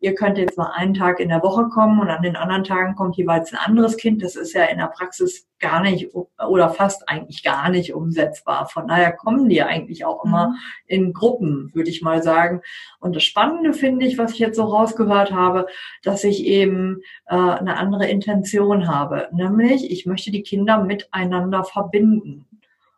ihr 0.02 0.16
könnt 0.16 0.36
jetzt 0.36 0.58
mal 0.58 0.72
einen 0.74 0.94
Tag 0.94 1.20
in 1.20 1.28
der 1.28 1.44
Woche 1.44 1.68
kommen 1.68 2.00
und 2.00 2.10
an 2.10 2.22
den 2.22 2.34
anderen 2.34 2.64
Tagen 2.64 2.96
kommt 2.96 3.16
jeweils 3.16 3.52
ein 3.52 3.58
anderes 3.58 3.96
Kind. 3.96 4.20
Das 4.20 4.34
ist 4.34 4.52
ja 4.52 4.64
in 4.64 4.78
der 4.78 4.88
Praxis 4.88 5.46
gar 5.60 5.80
nicht 5.80 6.10
oder 6.14 6.70
fast 6.70 7.08
eigentlich 7.08 7.44
gar 7.44 7.70
nicht 7.70 7.94
umsetzbar. 7.94 8.66
Von 8.66 8.88
daher 8.88 9.12
kommen 9.12 9.48
die 9.48 9.62
eigentlich 9.62 10.04
auch 10.04 10.24
immer 10.24 10.48
mhm. 10.48 10.54
in 10.86 11.12
Gruppen, 11.12 11.70
würde 11.72 11.88
ich 11.88 12.02
mal 12.02 12.20
sagen. 12.20 12.62
Und 12.98 13.14
das 13.14 13.22
Spannende 13.22 13.72
finde 13.72 14.04
ich, 14.04 14.18
was 14.18 14.32
ich 14.32 14.40
jetzt 14.40 14.56
so 14.56 14.64
rausgehört 14.64 15.32
habe, 15.32 15.66
dass 16.02 16.24
ich 16.24 16.44
eben 16.44 17.00
äh, 17.26 17.36
eine 17.36 17.76
andere 17.76 18.08
Intention 18.08 18.88
habe. 18.88 19.28
Nämlich, 19.30 19.88
ich 19.88 20.04
möchte 20.04 20.32
die 20.32 20.42
Kinder 20.42 20.82
miteinander 20.82 21.62
verbinden. 21.62 22.46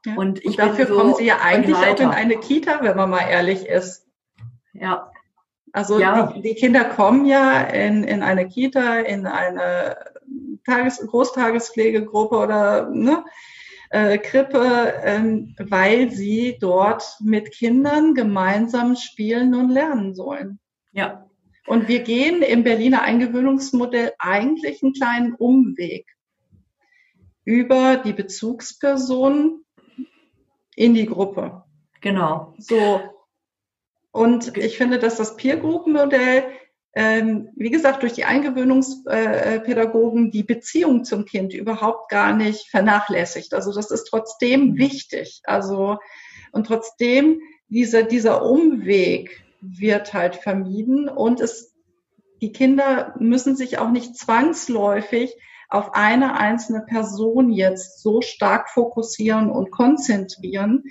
Ja. 0.07 0.14
Und, 0.17 0.38
ich 0.38 0.59
und 0.59 0.59
dafür 0.59 0.87
so 0.87 0.97
kommen 0.97 1.14
sie 1.14 1.27
ja 1.27 1.37
eigentlich 1.43 1.77
auch 1.77 2.01
in 2.01 2.09
eine 2.09 2.38
Kita, 2.38 2.79
wenn 2.81 2.97
man 2.97 3.11
mal 3.11 3.29
ehrlich 3.29 3.67
ist. 3.67 4.07
Ja, 4.73 5.11
also 5.74 5.98
ja. 5.98 6.28
die, 6.28 6.40
die, 6.40 6.54
Kinder 6.54 6.84
kommen 6.84 7.26
ja 7.26 7.62
in, 7.62 8.04
in 8.04 8.22
eine 8.22 8.48
Kita, 8.48 9.00
in 9.00 9.26
eine 9.26 9.96
Tages-, 10.64 11.04
Großtagespflegegruppe 11.04 12.37
oder 12.37 12.90
ne, 12.90 13.24
äh, 13.90 14.18
Krippe, 14.18 14.94
ähm, 15.02 15.56
weil 15.58 16.12
sie 16.12 16.58
dort 16.60 17.16
mit 17.20 17.50
Kindern 17.50 18.14
gemeinsam 18.14 18.94
spielen 18.94 19.52
und 19.56 19.70
lernen 19.70 20.14
sollen. 20.14 20.60
Ja. 20.92 21.28
Und 21.66 21.88
wir 21.88 22.04
gehen 22.04 22.42
im 22.42 22.62
Berliner 22.62 23.02
Eingewöhnungsmodell 23.02 24.12
eigentlich 24.20 24.80
einen 24.80 24.92
kleinen 24.92 25.34
Umweg 25.34 26.06
über 27.44 27.96
die 27.96 28.12
Bezugsperson 28.12 29.64
in 30.76 30.94
die 30.94 31.06
Gruppe. 31.06 31.64
Genau. 32.00 32.54
So, 32.58 33.00
und 34.14 34.57
ich 34.57 34.79
finde, 34.79 35.00
dass 35.00 35.16
das 35.16 35.35
Peer-Group-Modell, 35.35 36.44
ähm, 36.94 37.48
wie 37.57 37.70
gesagt, 37.70 38.05
durch 38.05 38.12
die 38.12 38.24
Eingewöhnungspädagogen 38.24 40.31
die 40.31 40.44
Beziehung 40.44 41.03
zum 41.03 41.24
Kind 41.24 41.53
überhaupt 41.53 42.11
gar 42.11 42.33
nicht 42.33 42.70
vernachlässigt. 42.70 43.55
Also 43.55 43.74
das 43.74 43.90
ist 43.90 44.05
trotzdem 44.05 44.68
mhm. 44.68 44.77
wichtig. 44.77 45.40
Also, 45.42 45.98
und 46.53 46.68
trotzdem 46.68 47.40
dieser, 47.66 48.05
dieser 48.05 48.48
Umweg 48.48 49.42
wird 49.61 50.14
halt 50.14 50.37
vermieden 50.37 51.09
und 51.09 51.40
es, 51.40 51.74
die 52.40 52.53
Kinder 52.53 53.16
müssen 53.18 53.57
sich 53.57 53.79
auch 53.79 53.90
nicht 53.90 54.16
zwangsläufig 54.16 55.35
auf 55.68 55.94
eine 55.94 56.38
einzelne 56.38 56.83
Person 56.83 57.50
jetzt 57.50 58.00
so 58.00 58.20
stark 58.20 58.70
fokussieren 58.70 59.50
und 59.50 59.72
konzentrieren, 59.72 60.85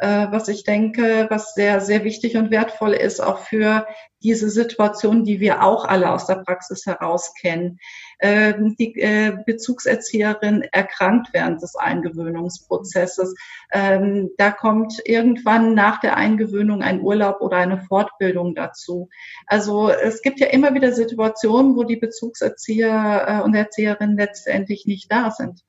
äh, 0.00 0.28
was 0.30 0.48
ich 0.48 0.64
denke, 0.64 1.26
was 1.28 1.54
sehr, 1.54 1.80
sehr 1.80 2.04
wichtig 2.04 2.36
und 2.36 2.50
wertvoll 2.50 2.92
ist, 2.92 3.20
auch 3.20 3.38
für 3.38 3.86
diese 4.22 4.50
Situation, 4.50 5.24
die 5.24 5.40
wir 5.40 5.62
auch 5.62 5.84
alle 5.84 6.10
aus 6.10 6.26
der 6.26 6.36
Praxis 6.36 6.86
heraus 6.86 7.34
kennen. 7.38 7.78
Ähm, 8.18 8.76
die 8.78 8.98
äh, 8.98 9.36
Bezugserzieherin 9.44 10.62
erkrankt 10.72 11.28
während 11.32 11.62
des 11.62 11.76
Eingewöhnungsprozesses. 11.76 13.34
Ähm, 13.72 14.30
da 14.38 14.50
kommt 14.50 15.00
irgendwann 15.04 15.74
nach 15.74 16.00
der 16.00 16.16
Eingewöhnung 16.16 16.82
ein 16.82 17.02
Urlaub 17.02 17.40
oder 17.40 17.58
eine 17.58 17.78
Fortbildung 17.78 18.54
dazu. 18.54 19.08
Also 19.46 19.90
es 19.90 20.22
gibt 20.22 20.40
ja 20.40 20.46
immer 20.48 20.74
wieder 20.74 20.92
Situationen, 20.92 21.76
wo 21.76 21.84
die 21.84 21.96
Bezugserzieher 21.96 23.24
äh, 23.26 23.42
und 23.42 23.54
Erzieherinnen 23.54 24.16
letztendlich 24.16 24.86
nicht 24.86 25.12
da 25.12 25.30
sind. 25.30 25.60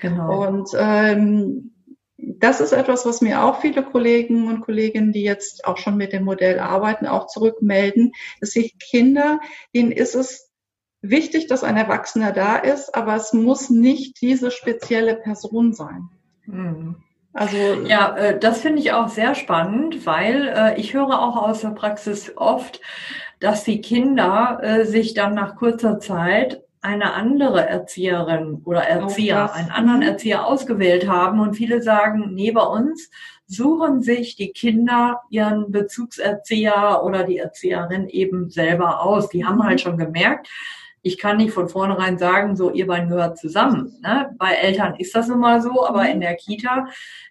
Genau. 0.00 0.46
Und 0.46 0.70
ähm, 0.76 1.72
das 2.18 2.60
ist 2.60 2.72
etwas, 2.72 3.06
was 3.06 3.20
mir 3.20 3.44
auch 3.44 3.60
viele 3.60 3.82
Kollegen 3.82 4.48
und 4.48 4.60
Kolleginnen, 4.60 5.12
die 5.12 5.22
jetzt 5.22 5.64
auch 5.64 5.78
schon 5.78 5.96
mit 5.96 6.12
dem 6.12 6.24
Modell 6.24 6.58
arbeiten, 6.58 7.06
auch 7.06 7.28
zurückmelden, 7.28 8.12
dass 8.40 8.50
die 8.50 8.70
Kinder, 8.78 9.40
denen 9.74 9.92
ist 9.92 10.16
es 10.16 10.50
wichtig, 11.00 11.46
dass 11.46 11.62
ein 11.62 11.76
Erwachsener 11.76 12.32
da 12.32 12.56
ist, 12.56 12.94
aber 12.94 13.14
es 13.14 13.32
muss 13.32 13.70
nicht 13.70 14.20
diese 14.20 14.50
spezielle 14.50 15.14
Person 15.14 15.72
sein. 15.72 16.08
Mhm. 16.46 16.96
Also 17.32 17.56
ja, 17.84 18.16
äh, 18.16 18.38
das 18.38 18.62
finde 18.62 18.80
ich 18.80 18.92
auch 18.92 19.08
sehr 19.08 19.36
spannend, 19.36 20.04
weil 20.06 20.48
äh, 20.48 20.80
ich 20.80 20.94
höre 20.94 21.20
auch 21.20 21.36
aus 21.36 21.60
der 21.60 21.68
Praxis 21.68 22.32
oft, 22.36 22.80
dass 23.38 23.62
die 23.62 23.80
Kinder 23.80 24.58
äh, 24.62 24.84
sich 24.84 25.14
dann 25.14 25.34
nach 25.34 25.54
kurzer 25.54 26.00
Zeit 26.00 26.64
eine 26.80 27.14
andere 27.14 27.66
Erzieherin 27.66 28.62
oder 28.64 28.82
Erzieher, 28.82 29.52
einen 29.52 29.70
anderen 29.70 30.00
mhm. 30.00 30.06
Erzieher 30.06 30.46
ausgewählt 30.46 31.08
haben. 31.08 31.40
Und 31.40 31.54
viele 31.54 31.82
sagen, 31.82 32.34
nee, 32.34 32.50
bei 32.50 32.62
uns 32.62 33.10
suchen 33.46 34.02
sich 34.02 34.36
die 34.36 34.52
Kinder 34.52 35.22
ihren 35.30 35.72
Bezugserzieher 35.72 37.02
oder 37.04 37.24
die 37.24 37.38
Erzieherin 37.38 38.08
eben 38.08 38.50
selber 38.50 39.02
aus. 39.02 39.28
Die 39.28 39.44
haben 39.44 39.64
halt 39.64 39.80
mhm. 39.80 39.82
schon 39.82 39.98
gemerkt, 39.98 40.48
ich 41.02 41.18
kann 41.18 41.36
nicht 41.36 41.52
von 41.52 41.68
vornherein 41.68 42.18
sagen, 42.18 42.56
so 42.56 42.70
ihr 42.70 42.86
beiden 42.86 43.08
gehört 43.08 43.38
zusammen. 43.38 43.96
Ne? 44.02 44.30
Bei 44.38 44.52
Eltern 44.54 44.96
ist 44.96 45.14
das 45.14 45.28
nun 45.28 45.40
mal 45.40 45.60
so, 45.60 45.86
aber 45.86 46.08
in 46.08 46.20
der 46.20 46.34
Kita 46.36 46.86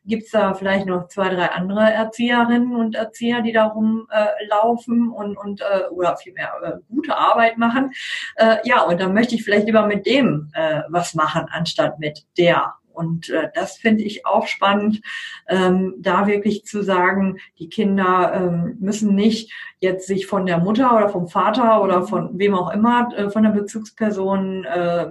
gibt's 0.06 0.32
da 0.32 0.54
vielleicht 0.54 0.86
noch 0.86 1.08
zwei, 1.08 1.30
drei 1.30 1.52
andere 1.52 1.82
Erzieherinnen 1.92 2.76
und 2.76 2.96
Erzieher, 2.96 3.42
die 3.42 3.52
darum 3.52 4.08
äh, 4.12 4.46
laufen 4.48 5.10
und, 5.10 5.38
und 5.38 5.62
äh, 5.62 5.88
oder 5.92 6.18
vielmehr 6.18 6.52
äh, 6.64 6.72
gute 6.90 7.16
Arbeit 7.16 7.58
machen. 7.58 7.92
Äh, 8.36 8.58
ja, 8.64 8.84
und 8.84 9.00
dann 9.02 9.14
möchte 9.14 9.36
ich 9.36 9.44
vielleicht 9.44 9.66
lieber 9.66 9.86
mit 9.86 10.06
dem 10.06 10.50
äh, 10.54 10.82
was 10.90 11.14
machen, 11.14 11.46
anstatt 11.52 12.00
mit 12.00 12.26
der 12.38 12.74
und 12.98 13.30
äh, 13.30 13.50
das 13.54 13.78
finde 13.78 14.04
ich 14.04 14.26
auch 14.26 14.48
spannend, 14.48 15.02
ähm, 15.48 15.94
da 16.00 16.28
wirklich 16.28 16.66
zu 16.66 16.84
sagen, 16.84 17.38
die 17.60 17.70
Kinder 17.70 18.34
ähm, 18.34 18.78
müssen 18.80 19.16
nicht 19.16 19.54
jetzt 19.80 20.08
sich 20.08 20.26
von 20.26 20.46
der 20.46 20.58
Mutter 20.58 20.96
oder 20.96 21.10
vom 21.10 21.28
Vater 21.28 21.84
oder 21.84 22.02
von 22.04 22.38
wem 22.40 22.56
auch 22.56 22.74
immer, 22.74 23.10
äh, 23.16 23.30
von 23.30 23.44
der 23.44 23.52
Bezugsperson 23.52 24.66
äh, 24.66 25.08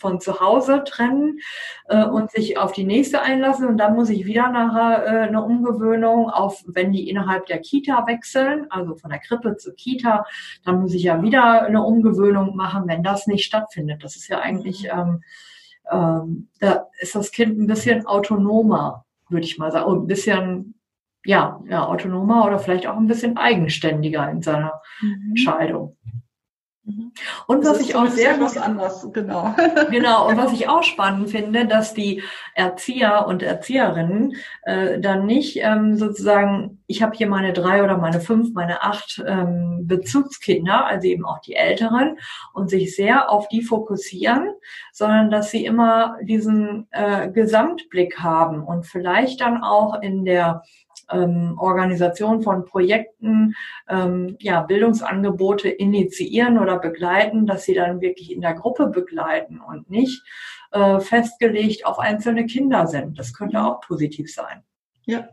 von 0.00 0.18
zu 0.18 0.40
Hause 0.40 0.82
trennen 0.84 1.40
äh, 1.88 2.04
und 2.04 2.30
sich 2.30 2.58
auf 2.58 2.72
die 2.72 2.84
nächste 2.84 3.20
einlassen. 3.20 3.68
Und 3.68 3.76
dann 3.76 3.94
muss 3.94 4.08
ich 4.08 4.24
wieder 4.24 4.50
nachher 4.50 5.04
äh, 5.04 5.28
eine 5.28 5.44
Umgewöhnung 5.44 6.30
auf, 6.30 6.64
wenn 6.66 6.90
die 6.90 7.08
innerhalb 7.08 7.46
der 7.46 7.58
Kita 7.58 8.06
wechseln, 8.06 8.66
also 8.70 8.96
von 8.96 9.10
der 9.10 9.20
Krippe 9.20 9.56
zur 9.56 9.74
Kita, 9.74 10.24
dann 10.64 10.80
muss 10.80 10.94
ich 10.94 11.02
ja 11.02 11.22
wieder 11.22 11.62
eine 11.62 11.82
Umgewöhnung 11.84 12.56
machen, 12.56 12.84
wenn 12.86 13.02
das 13.02 13.26
nicht 13.26 13.44
stattfindet. 13.44 14.02
Das 14.02 14.16
ist 14.16 14.28
ja 14.28 14.40
eigentlich 14.40 14.88
ähm, 14.90 15.22
ähm, 15.90 16.48
da 16.60 16.86
ist 17.00 17.14
das 17.14 17.30
Kind 17.30 17.58
ein 17.58 17.66
bisschen 17.66 18.06
autonomer, 18.06 19.04
würde 19.28 19.46
ich 19.46 19.58
mal 19.58 19.72
sagen, 19.72 19.90
ein 19.92 20.06
bisschen 20.06 20.74
ja, 21.24 21.60
ja, 21.68 21.86
autonomer 21.86 22.46
oder 22.46 22.58
vielleicht 22.58 22.86
auch 22.86 22.96
ein 22.96 23.06
bisschen 23.06 23.36
eigenständiger 23.36 24.30
in 24.30 24.42
seiner 24.42 24.80
mhm. 25.00 25.30
Entscheidung. 25.30 25.96
Mhm. 26.84 27.12
Und 27.46 27.64
was 27.64 27.80
ich 27.80 27.94
auch 27.94 28.08
sehr 28.08 28.40
was 28.40 28.56
anders, 28.56 29.06
genau. 29.12 29.54
Genau, 29.90 30.28
und 30.28 30.38
was 30.38 30.52
ich 30.52 30.68
auch 30.68 30.82
spannend 30.82 31.30
finde, 31.30 31.66
dass 31.66 31.92
die 31.92 32.22
Erzieher 32.54 33.26
und 33.26 33.42
Erzieherinnen 33.42 34.34
äh, 34.62 34.98
dann 34.98 35.26
nicht 35.26 35.58
ähm, 35.60 35.96
sozusagen, 35.96 36.82
ich 36.86 37.02
habe 37.02 37.14
hier 37.14 37.28
meine 37.28 37.52
drei 37.52 37.84
oder 37.84 37.98
meine 37.98 38.20
fünf, 38.20 38.54
meine 38.54 38.82
acht 38.82 39.22
ähm, 39.26 39.82
Bezugskinder, 39.86 40.86
also 40.86 41.06
eben 41.06 41.26
auch 41.26 41.40
die 41.40 41.54
Älteren, 41.54 42.18
und 42.54 42.70
sich 42.70 42.96
sehr 42.96 43.30
auf 43.30 43.48
die 43.48 43.62
fokussieren, 43.62 44.48
sondern 44.92 45.30
dass 45.30 45.50
sie 45.50 45.64
immer 45.64 46.16
diesen 46.22 46.86
äh, 46.92 47.28
Gesamtblick 47.30 48.18
haben 48.20 48.64
und 48.64 48.86
vielleicht 48.86 49.42
dann 49.42 49.62
auch 49.62 50.00
in 50.00 50.24
der 50.24 50.62
ähm, 51.10 51.56
Organisation 51.58 52.42
von 52.42 52.64
Projekten, 52.64 53.54
ähm, 53.88 54.36
ja, 54.40 54.62
Bildungsangebote 54.62 55.68
initiieren 55.68 56.58
oder 56.58 56.78
begleiten, 56.78 57.46
dass 57.46 57.64
sie 57.64 57.74
dann 57.74 58.00
wirklich 58.00 58.32
in 58.32 58.40
der 58.40 58.54
Gruppe 58.54 58.86
begleiten 58.88 59.60
und 59.60 59.90
nicht 59.90 60.22
äh, 60.72 61.00
festgelegt 61.00 61.86
auf 61.86 61.98
einzelne 61.98 62.46
Kinder 62.46 62.86
sind. 62.86 63.18
Das 63.18 63.34
könnte 63.34 63.62
auch 63.62 63.80
positiv 63.80 64.32
sein. 64.32 64.62
Ja. 65.06 65.28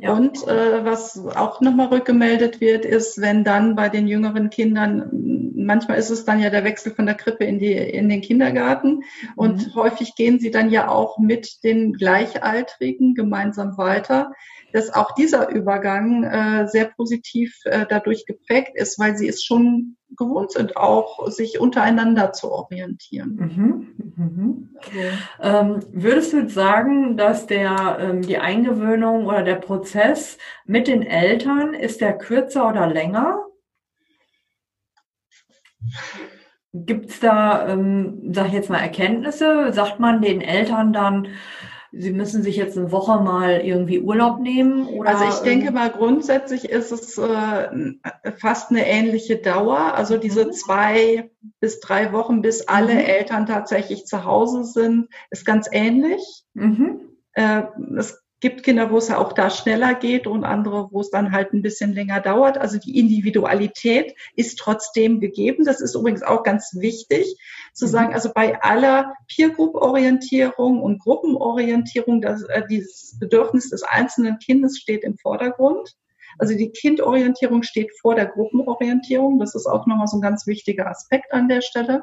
Ja. 0.00 0.12
Und 0.12 0.46
äh, 0.46 0.84
was 0.84 1.18
auch 1.18 1.60
nochmal 1.60 1.88
rückgemeldet 1.88 2.60
wird, 2.60 2.84
ist, 2.84 3.20
wenn 3.20 3.44
dann 3.44 3.76
bei 3.76 3.88
den 3.88 4.08
jüngeren 4.08 4.50
Kindern, 4.50 5.52
manchmal 5.54 5.98
ist 5.98 6.10
es 6.10 6.24
dann 6.24 6.40
ja 6.40 6.50
der 6.50 6.64
Wechsel 6.64 6.92
von 6.94 7.06
der 7.06 7.14
Krippe 7.14 7.44
in, 7.44 7.58
die, 7.58 7.72
in 7.72 8.08
den 8.08 8.20
Kindergarten 8.20 9.02
und 9.36 9.68
mhm. 9.68 9.74
häufig 9.74 10.14
gehen 10.14 10.40
sie 10.40 10.50
dann 10.50 10.70
ja 10.70 10.88
auch 10.88 11.18
mit 11.18 11.62
den 11.64 11.92
Gleichaltrigen 11.92 13.14
gemeinsam 13.14 13.76
weiter 13.78 14.32
dass 14.72 14.92
auch 14.92 15.12
dieser 15.14 15.50
Übergang 15.50 16.24
äh, 16.24 16.66
sehr 16.66 16.86
positiv 16.86 17.54
äh, 17.64 17.86
dadurch 17.88 18.26
geprägt 18.26 18.72
ist, 18.74 18.98
weil 18.98 19.16
sie 19.16 19.28
es 19.28 19.44
schon 19.44 19.96
gewohnt 20.16 20.52
sind, 20.52 20.76
auch 20.76 21.28
sich 21.28 21.60
untereinander 21.60 22.32
zu 22.32 22.50
orientieren. 22.50 23.36
Mhm, 23.36 24.14
mhm. 24.16 24.68
Also. 24.76 24.98
Ähm, 25.40 25.80
würdest 25.92 26.32
du 26.32 26.48
sagen, 26.48 27.16
dass 27.16 27.46
der 27.46 27.98
ähm, 28.00 28.22
die 28.22 28.38
Eingewöhnung 28.38 29.26
oder 29.26 29.42
der 29.42 29.56
Prozess 29.56 30.38
mit 30.64 30.88
den 30.88 31.02
Eltern 31.02 31.74
ist 31.74 32.00
der 32.00 32.16
kürzer 32.16 32.68
oder 32.68 32.86
länger? 32.86 33.46
Gibt 36.72 37.10
es 37.10 37.20
da, 37.20 37.68
ähm, 37.68 38.32
sag 38.32 38.46
ich 38.46 38.54
jetzt 38.54 38.70
mal, 38.70 38.78
Erkenntnisse? 38.78 39.72
Sagt 39.72 40.00
man 40.00 40.22
den 40.22 40.40
Eltern 40.40 40.92
dann, 40.92 41.28
Sie 41.94 42.10
müssen 42.10 42.42
sich 42.42 42.56
jetzt 42.56 42.78
eine 42.78 42.90
Woche 42.90 43.22
mal 43.22 43.60
irgendwie 43.60 44.00
Urlaub 44.00 44.40
nehmen? 44.40 44.86
Oder, 44.86 45.10
also 45.10 45.24
ich 45.24 45.44
denke 45.44 45.72
mal, 45.72 45.90
grundsätzlich 45.90 46.70
ist 46.70 46.90
es 46.90 47.18
äh, 47.18 47.68
fast 48.38 48.70
eine 48.70 48.86
ähnliche 48.86 49.36
Dauer. 49.36 49.94
Also 49.94 50.16
diese 50.16 50.46
mhm. 50.46 50.52
zwei 50.52 51.30
bis 51.60 51.80
drei 51.80 52.12
Wochen, 52.12 52.40
bis 52.40 52.66
alle 52.66 52.94
mhm. 52.94 53.00
Eltern 53.00 53.46
tatsächlich 53.46 54.06
zu 54.06 54.24
Hause 54.24 54.64
sind, 54.64 55.08
ist 55.30 55.44
ganz 55.44 55.68
ähnlich. 55.70 56.44
Mhm. 56.54 57.00
Äh, 57.34 57.64
es 57.98 58.21
gibt 58.42 58.64
Kinder, 58.64 58.90
wo 58.90 58.98
es 58.98 59.08
ja 59.08 59.18
auch 59.18 59.32
da 59.32 59.50
schneller 59.50 59.94
geht 59.94 60.26
und 60.26 60.44
andere, 60.44 60.88
wo 60.90 61.00
es 61.00 61.10
dann 61.10 61.30
halt 61.30 61.54
ein 61.54 61.62
bisschen 61.62 61.94
länger 61.94 62.20
dauert. 62.20 62.58
Also 62.58 62.76
die 62.76 62.98
Individualität 62.98 64.14
ist 64.34 64.58
trotzdem 64.58 65.20
gegeben. 65.20 65.64
Das 65.64 65.80
ist 65.80 65.94
übrigens 65.94 66.24
auch 66.24 66.42
ganz 66.42 66.74
wichtig 66.74 67.38
zu 67.72 67.86
mhm. 67.86 67.90
sagen, 67.90 68.14
also 68.14 68.32
bei 68.34 68.60
aller 68.60 69.14
Peer 69.28 69.50
Group 69.50 69.76
Orientierung 69.76 70.82
und 70.82 70.98
Gruppenorientierung, 70.98 72.20
das, 72.20 72.42
äh, 72.42 72.62
dieses 72.68 73.16
Bedürfnis 73.20 73.70
des 73.70 73.84
einzelnen 73.84 74.40
Kindes 74.40 74.76
steht 74.76 75.04
im 75.04 75.16
Vordergrund. 75.16 75.94
Also 76.38 76.56
die 76.56 76.70
Kindorientierung 76.70 77.62
steht 77.62 77.92
vor 78.00 78.16
der 78.16 78.26
Gruppenorientierung. 78.26 79.38
Das 79.38 79.54
ist 79.54 79.66
auch 79.66 79.86
nochmal 79.86 80.08
so 80.08 80.16
ein 80.16 80.22
ganz 80.22 80.48
wichtiger 80.48 80.88
Aspekt 80.88 81.32
an 81.32 81.48
der 81.48 81.60
Stelle. 81.60 82.02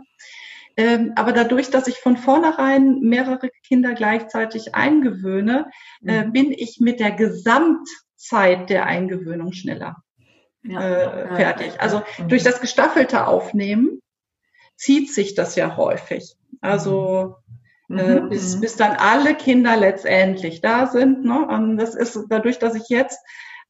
Ähm, 0.80 1.12
aber 1.16 1.34
dadurch, 1.34 1.72
dass 1.72 1.90
ich 1.90 1.98
von 1.98 2.16
vornherein 2.16 3.02
mehrere 3.02 3.50
Kinder 3.68 3.94
gleichzeitig 3.96 4.76
eingewöhne, 4.76 5.70
äh, 6.06 6.24
mhm. 6.24 6.32
bin 6.32 6.52
ich 6.54 6.80
mit 6.80 7.02
der 7.02 7.12
Gesamtzeit 7.12 8.70
der 8.70 8.86
Eingewöhnung 8.86 9.52
schneller 9.52 9.98
ja, 10.64 10.80
äh, 10.80 11.36
fertig. 11.36 11.82
Also 11.82 12.02
mhm. 12.18 12.30
durch 12.30 12.44
das 12.44 12.62
gestaffelte 12.62 13.28
Aufnehmen 13.28 14.02
zieht 14.78 15.14
sich 15.14 15.36
das 15.36 15.58
ja 15.58 15.76
häufig. 15.76 16.38
Also 16.62 17.36
mhm. 17.90 18.00
äh, 18.00 18.22
bis, 18.30 18.56
mhm. 18.56 18.62
bis 18.62 18.78
dann 18.78 18.96
alle 18.96 19.36
Kinder 19.36 19.76
letztendlich 19.76 20.62
da 20.62 20.88
sind. 20.88 21.26
Ne? 21.26 21.46
Und 21.46 21.76
das 21.76 21.94
ist 21.94 22.18
dadurch, 22.30 22.58
dass 22.58 22.76
ich 22.76 22.88
jetzt 22.88 23.20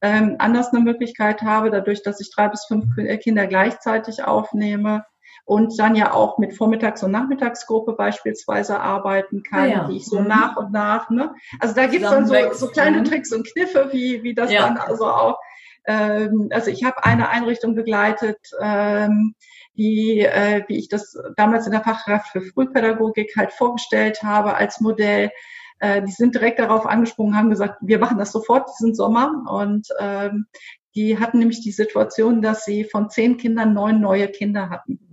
ähm, 0.00 0.36
anders 0.38 0.68
eine 0.68 0.84
Möglichkeit 0.84 1.42
habe, 1.42 1.72
dadurch, 1.72 2.04
dass 2.04 2.20
ich 2.20 2.30
drei 2.30 2.46
bis 2.46 2.66
fünf 2.66 2.84
Kinder 3.20 3.48
gleichzeitig 3.48 4.22
aufnehme, 4.22 5.04
und 5.50 5.76
dann 5.80 5.96
ja 5.96 6.14
auch 6.14 6.38
mit 6.38 6.52
Vormittags- 6.52 7.02
und 7.02 7.10
Nachmittagsgruppe 7.10 7.94
beispielsweise 7.94 8.78
arbeiten 8.78 9.42
kann, 9.42 9.58
ah 9.58 9.66
ja. 9.66 9.88
die 9.88 9.96
ich 9.96 10.06
so 10.06 10.20
mhm. 10.20 10.28
nach 10.28 10.56
und 10.56 10.70
nach, 10.70 11.10
ne? 11.10 11.34
Also 11.58 11.74
da 11.74 11.86
gibt 11.86 12.04
es 12.04 12.10
dann 12.10 12.28
so, 12.28 12.34
so 12.52 12.68
kleine 12.68 13.00
mhm. 13.00 13.04
Tricks 13.06 13.32
und 13.32 13.44
Kniffe, 13.52 13.88
wie, 13.90 14.22
wie 14.22 14.32
das 14.32 14.52
ja. 14.52 14.60
dann 14.60 14.76
also 14.76 15.06
auch, 15.06 15.40
ähm, 15.86 16.50
also 16.52 16.70
ich 16.70 16.84
habe 16.84 17.02
eine 17.02 17.30
Einrichtung 17.30 17.74
begleitet, 17.74 18.38
ähm, 18.60 19.34
die, 19.74 20.20
äh, 20.20 20.62
wie 20.68 20.78
ich 20.78 20.88
das 20.88 21.18
damals 21.36 21.66
in 21.66 21.72
der 21.72 21.82
Fachkraft 21.82 22.28
für 22.28 22.42
Frühpädagogik 22.42 23.34
halt 23.36 23.52
vorgestellt 23.52 24.22
habe 24.22 24.54
als 24.54 24.80
Modell. 24.80 25.32
Äh, 25.80 26.02
die 26.02 26.12
sind 26.12 26.36
direkt 26.36 26.60
darauf 26.60 26.86
angesprungen, 26.86 27.36
haben 27.36 27.50
gesagt, 27.50 27.78
wir 27.80 27.98
machen 27.98 28.18
das 28.18 28.30
sofort 28.30 28.70
diesen 28.78 28.94
Sommer. 28.94 29.32
Und 29.50 29.88
ähm, 29.98 30.46
die 30.94 31.18
hatten 31.18 31.40
nämlich 31.40 31.60
die 31.60 31.72
Situation, 31.72 32.40
dass 32.40 32.64
sie 32.64 32.84
von 32.84 33.10
zehn 33.10 33.36
Kindern 33.36 33.74
neun 33.74 34.00
neue 34.00 34.28
Kinder 34.28 34.70
hatten. 34.70 35.09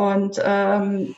Und 0.00 0.40
ähm, 0.42 1.14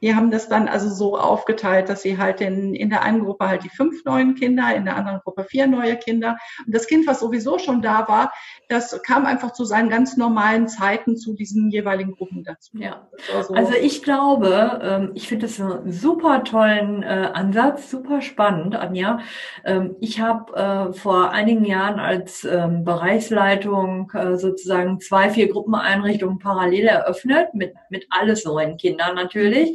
wir 0.00 0.16
haben 0.16 0.30
das 0.30 0.48
dann 0.48 0.68
also 0.68 0.88
so 0.88 1.18
aufgeteilt, 1.18 1.88
dass 1.88 2.02
sie 2.02 2.18
halt 2.18 2.40
in, 2.40 2.74
in 2.74 2.90
der 2.90 3.02
einen 3.02 3.24
Gruppe 3.24 3.48
halt 3.48 3.64
die 3.64 3.68
fünf 3.68 4.04
neuen 4.04 4.34
Kinder, 4.34 4.74
in 4.74 4.84
der 4.84 4.96
anderen 4.96 5.20
Gruppe 5.20 5.44
vier 5.44 5.66
neue 5.66 5.96
Kinder. 5.96 6.38
Und 6.66 6.74
das 6.74 6.86
Kind, 6.86 7.06
was 7.06 7.20
sowieso 7.20 7.58
schon 7.58 7.82
da 7.82 8.06
war, 8.08 8.32
das 8.68 9.00
kam 9.02 9.26
einfach 9.26 9.52
zu 9.52 9.64
seinen 9.64 9.90
ganz 9.90 10.16
normalen 10.16 10.68
Zeiten 10.68 11.16
zu 11.16 11.34
diesen 11.34 11.70
jeweiligen 11.70 12.12
Gruppen 12.12 12.44
dazu. 12.44 12.78
Ja. 12.78 13.08
So. 13.42 13.54
Also 13.54 13.74
ich 13.74 14.02
glaube, 14.02 14.80
ähm, 14.82 15.10
ich 15.14 15.28
finde 15.28 15.46
das 15.46 15.60
einen 15.60 15.92
super 15.92 16.44
tollen 16.44 17.02
äh, 17.02 17.30
Ansatz, 17.32 17.90
super 17.90 18.20
spannend, 18.22 18.76
Anja. 18.76 19.20
Ähm, 19.64 19.96
ich 20.00 20.20
habe 20.20 20.52
äh, 20.54 20.92
vor 20.92 21.30
einigen 21.30 21.64
Jahren 21.64 21.98
als 21.98 22.44
ähm, 22.44 22.84
Bereichsleitung 22.84 24.10
äh, 24.14 24.36
sozusagen 24.36 25.00
zwei, 25.00 25.30
vier 25.30 25.48
Gruppeneinrichtungen 25.48 26.38
parallel 26.38 26.86
eröffnet, 26.86 27.54
mit, 27.54 27.74
mit 27.88 28.06
alles 28.10 28.44
neuen 28.44 28.76
Kindern 28.76 29.14
natürlich. 29.14 29.71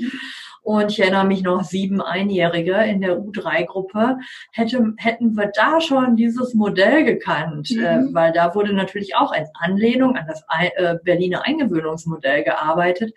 Und 0.68 0.92
ich 0.92 1.00
erinnere 1.00 1.26
mich 1.26 1.44
noch, 1.44 1.64
sieben 1.64 2.02
Einjährige 2.02 2.74
in 2.74 3.00
der 3.00 3.18
U3-Gruppe. 3.18 4.18
Hätte, 4.52 4.94
hätten 4.98 5.38
wir 5.38 5.50
da 5.56 5.80
schon 5.80 6.18
dieses 6.18 6.54
Modell 6.54 7.06
gekannt, 7.06 7.72
mhm. 7.72 7.84
äh, 7.84 8.00
weil 8.12 8.34
da 8.34 8.54
wurde 8.54 8.74
natürlich 8.74 9.16
auch 9.16 9.34
in 9.34 9.46
Anlehnung 9.54 10.18
an 10.18 10.28
das 10.28 10.44
äh, 10.76 10.96
Berliner 11.02 11.46
Eingewöhnungsmodell 11.46 12.44
gearbeitet, 12.44 13.14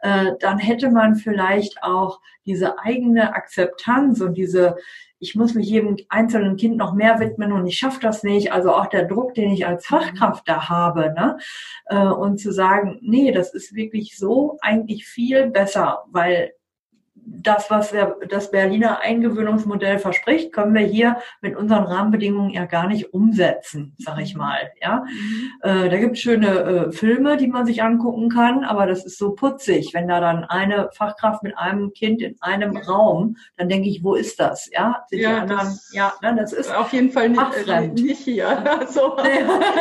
äh, 0.00 0.32
dann 0.40 0.58
hätte 0.58 0.90
man 0.90 1.16
vielleicht 1.16 1.82
auch 1.82 2.20
diese 2.46 2.78
eigene 2.78 3.34
Akzeptanz 3.34 4.22
und 4.22 4.34
diese 4.34 4.76
ich 5.18 5.34
muss 5.34 5.54
mich 5.54 5.68
jedem 5.68 5.96
einzelnen 6.08 6.56
Kind 6.56 6.76
noch 6.76 6.94
mehr 6.94 7.20
widmen 7.20 7.52
und 7.52 7.66
ich 7.66 7.78
schaffe 7.78 8.00
das 8.00 8.22
nicht. 8.22 8.52
Also 8.52 8.72
auch 8.72 8.86
der 8.86 9.04
Druck, 9.04 9.34
den 9.34 9.50
ich 9.50 9.66
als 9.66 9.90
mhm. 9.90 9.96
Fachkraft 9.96 10.48
da 10.48 10.68
habe, 10.68 11.14
ne? 11.14 11.38
Äh, 11.86 12.08
und 12.08 12.38
zu 12.38 12.52
sagen, 12.52 12.98
nee, 13.02 13.32
das 13.32 13.54
ist 13.54 13.74
wirklich 13.74 14.16
so 14.16 14.58
eigentlich 14.60 15.06
viel 15.06 15.50
besser, 15.50 16.04
weil 16.10 16.52
das, 17.26 17.70
was 17.70 17.90
der, 17.90 18.16
das 18.28 18.50
Berliner 18.50 19.00
Eingewöhnungsmodell 19.00 19.98
verspricht, 19.98 20.52
können 20.52 20.74
wir 20.74 20.86
hier 20.86 21.18
mit 21.40 21.56
unseren 21.56 21.84
Rahmenbedingungen 21.84 22.50
ja 22.50 22.66
gar 22.66 22.86
nicht 22.86 23.12
umsetzen, 23.12 23.94
sag 23.98 24.20
ich 24.20 24.36
mal. 24.36 24.70
Ja, 24.80 25.04
mhm. 25.04 25.50
äh, 25.62 25.88
da 25.88 25.96
gibt 25.98 26.16
es 26.16 26.20
schöne 26.20 26.46
äh, 26.46 26.92
Filme, 26.92 27.36
die 27.36 27.48
man 27.48 27.66
sich 27.66 27.82
angucken 27.82 28.28
kann, 28.28 28.64
aber 28.64 28.86
das 28.86 29.04
ist 29.04 29.18
so 29.18 29.32
putzig, 29.32 29.92
wenn 29.92 30.08
da 30.08 30.20
dann 30.20 30.44
eine 30.44 30.88
Fachkraft 30.92 31.42
mit 31.42 31.58
einem 31.58 31.92
Kind 31.92 32.22
in 32.22 32.36
einem 32.40 32.76
Raum, 32.76 33.36
dann 33.56 33.68
denke 33.68 33.88
ich, 33.88 34.04
wo 34.04 34.14
ist 34.14 34.38
das? 34.38 34.70
Ja, 34.72 35.04
Sind 35.08 35.20
ja, 35.20 35.38
anderen, 35.38 35.66
das, 35.66 35.92
ja, 35.92 36.12
ne, 36.22 36.36
das 36.38 36.52
ist 36.52 36.74
auf 36.74 36.92
jeden 36.92 37.10
Fall 37.10 37.30
nicht, 37.30 37.68
äh, 37.68 37.88
nicht 37.88 38.20
hier. 38.20 38.64
so. 38.88 39.16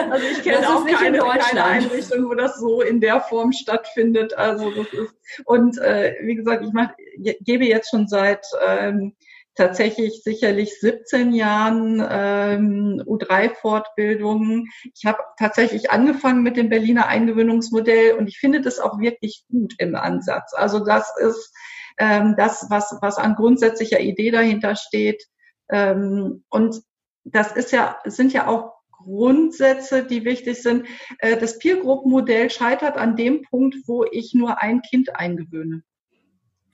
Also 0.10 0.26
ich 0.32 0.43
kenne 0.43 0.68
auch 0.70 0.86
keine, 0.86 1.18
keine 1.20 1.64
Einrichtung, 1.64 2.30
wo 2.30 2.34
das 2.36 2.60
so 2.60 2.82
in 2.82 3.02
der 3.02 3.22
Form 3.22 3.52
stattfindet. 3.52 4.38
Also 4.38 4.72
das 4.72 4.88
ist 4.93 5.16
und 5.45 5.78
äh, 5.80 6.15
wie 6.21 6.36
gesagt, 6.36 6.63
ich 6.63 6.73
mache 6.73 6.95
gebe 7.17 7.65
jetzt 7.65 7.89
schon 7.89 8.07
seit 8.07 8.45
ähm, 8.65 9.15
tatsächlich 9.55 10.21
sicherlich 10.23 10.80
17 10.80 11.34
Jahren 11.34 12.05
ähm, 12.07 13.01
U3-Fortbildungen. 13.05 14.67
Ich 14.93 15.05
habe 15.05 15.19
tatsächlich 15.39 15.91
angefangen 15.91 16.43
mit 16.43 16.57
dem 16.57 16.69
Berliner 16.69 17.07
Eingewöhnungsmodell 17.07 18.13
und 18.13 18.28
ich 18.28 18.38
finde 18.38 18.61
das 18.61 18.80
auch 18.80 18.99
wirklich 18.99 19.45
gut 19.49 19.73
im 19.78 19.95
Ansatz. 19.95 20.53
Also 20.53 20.84
das 20.84 21.11
ist 21.17 21.53
ähm, 21.97 22.36
das, 22.38 22.67
was, 22.69 22.97
was 23.01 23.17
an 23.17 23.36
grundsätzlicher 23.36 24.01
Idee 24.01 24.32
dahinter 24.32 24.76
steht. 24.76 25.23
Ähm, 25.69 26.43
und 26.49 26.82
das 27.23 27.53
ist 27.53 27.71
ja, 27.71 27.97
sind 28.05 28.34
ja 28.34 28.47
auch 28.47 28.74
Grundsätze, 29.06 30.03
die 30.03 30.26
wichtig 30.26 30.62
sind. 30.62 30.88
Äh, 31.20 31.38
das 31.38 31.60
Peer 31.60 31.78
Group 31.78 32.06
Modell 32.06 32.49
scheitert 32.49 32.97
an 32.97 33.16
dem 33.16 33.43
Punkt, 33.43 33.76
wo 33.86 34.03
ich 34.03 34.34
nur 34.34 34.62
ein 34.62 34.82
Kind 34.82 35.16
eingewöhne. 35.16 35.84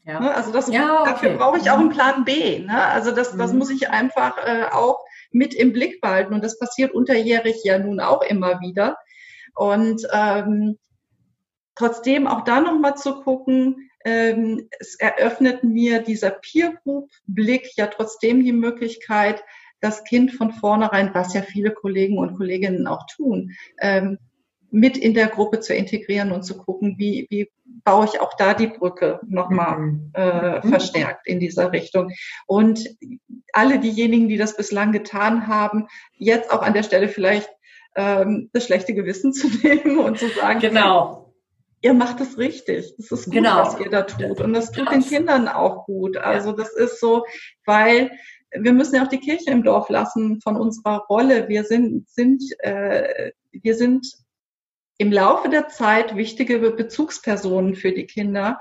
Ja. 0.03 0.19
Ne, 0.19 0.34
also 0.34 0.51
das, 0.51 0.67
ja, 0.67 1.01
okay. 1.01 1.11
dafür 1.11 1.38
brauche 1.38 1.57
ich 1.59 1.69
auch 1.69 1.77
einen 1.77 1.91
Plan 1.91 2.25
B. 2.25 2.59
Ne? 2.59 2.84
Also 2.86 3.11
das, 3.11 3.38
das 3.38 3.53
mhm. 3.53 3.59
muss 3.59 3.69
ich 3.69 3.89
einfach 3.89 4.38
äh, 4.38 4.65
auch 4.71 5.03
mit 5.32 5.53
im 5.53 5.73
Blick 5.73 6.01
behalten. 6.01 6.34
Und 6.34 6.43
das 6.43 6.57
passiert 6.57 6.93
unterjährig 6.93 7.57
ja 7.63 7.77
nun 7.77 7.99
auch 7.99 8.23
immer 8.23 8.59
wieder. 8.61 8.97
Und 9.53 10.07
ähm, 10.11 10.79
trotzdem 11.75 12.25
auch 12.27 12.43
da 12.43 12.61
nochmal 12.61 12.95
zu 12.95 13.21
gucken, 13.21 13.89
ähm, 14.03 14.67
es 14.79 14.95
eröffnet 14.95 15.63
mir 15.63 16.01
dieser 16.01 16.32
Peer 16.32 16.73
Group 16.84 17.11
Blick 17.27 17.77
ja 17.77 17.88
trotzdem 17.88 18.43
die 18.43 18.53
Möglichkeit, 18.53 19.43
das 19.82 20.03
Kind 20.03 20.32
von 20.32 20.51
vornherein, 20.51 21.11
was 21.13 21.34
ja 21.34 21.41
viele 21.41 21.71
Kollegen 21.71 22.17
und 22.17 22.38
Kolleginnen 22.38 22.88
auch 22.88 23.05
tun, 23.07 23.51
ähm, 23.79 24.17
mit 24.71 24.97
in 24.97 25.13
der 25.13 25.27
Gruppe 25.27 25.59
zu 25.59 25.73
integrieren 25.73 26.32
und 26.32 26.43
zu 26.43 26.57
gucken, 26.57 26.95
wie, 26.97 27.27
wie 27.29 27.49
baue 27.84 28.05
ich 28.05 28.21
auch 28.21 28.34
da 28.36 28.53
die 28.53 28.67
Brücke 28.67 29.19
nochmal 29.27 29.77
mhm. 29.79 30.11
äh, 30.13 30.59
mhm. 30.59 30.69
verstärkt 30.69 31.27
in 31.27 31.39
dieser 31.39 31.71
Richtung. 31.73 32.11
Und 32.47 32.88
alle 33.53 33.79
diejenigen, 33.79 34.29
die 34.29 34.38
das 34.38 34.55
bislang 34.55 34.93
getan 34.93 35.47
haben, 35.47 35.88
jetzt 36.17 36.51
auch 36.51 36.61
an 36.61 36.73
der 36.73 36.84
Stelle 36.84 37.09
vielleicht 37.09 37.49
ähm, 37.95 38.49
das 38.53 38.65
schlechte 38.65 38.93
Gewissen 38.93 39.34
zu 39.34 39.47
nehmen 39.47 39.99
und 39.99 40.17
zu 40.17 40.29
sagen, 40.29 40.59
genau. 40.61 41.34
ihr 41.82 41.93
macht 41.93 42.21
es 42.21 42.38
richtig. 42.38 42.93
Das 42.97 43.11
ist 43.11 43.25
gut, 43.25 43.34
genau. 43.34 43.57
was 43.57 43.79
ihr 43.79 43.89
da 43.89 44.03
tut. 44.03 44.39
Und 44.39 44.53
das 44.53 44.71
tut 44.71 44.88
das. 44.88 44.93
den 44.93 45.03
Kindern 45.03 45.49
auch 45.49 45.86
gut. 45.86 46.15
Also 46.15 46.53
das 46.53 46.73
ist 46.73 47.01
so, 47.01 47.25
weil 47.65 48.11
wir 48.53 48.73
müssen 48.73 48.95
ja 48.95 49.03
auch 49.03 49.09
die 49.09 49.19
Kirche 49.19 49.51
im 49.51 49.63
Dorf 49.63 49.89
lassen 49.89 50.41
von 50.41 50.57
unserer 50.57 51.05
Rolle. 51.09 51.47
Wir 51.47 51.63
sind, 51.63 52.09
sind, 52.09 52.43
äh, 52.59 53.31
wir 53.51 53.75
sind 53.75 54.05
im 54.97 55.11
Laufe 55.11 55.49
der 55.49 55.67
Zeit 55.69 56.15
wichtige 56.15 56.59
Bezugspersonen 56.59 57.75
für 57.75 57.91
die 57.91 58.05
Kinder. 58.05 58.59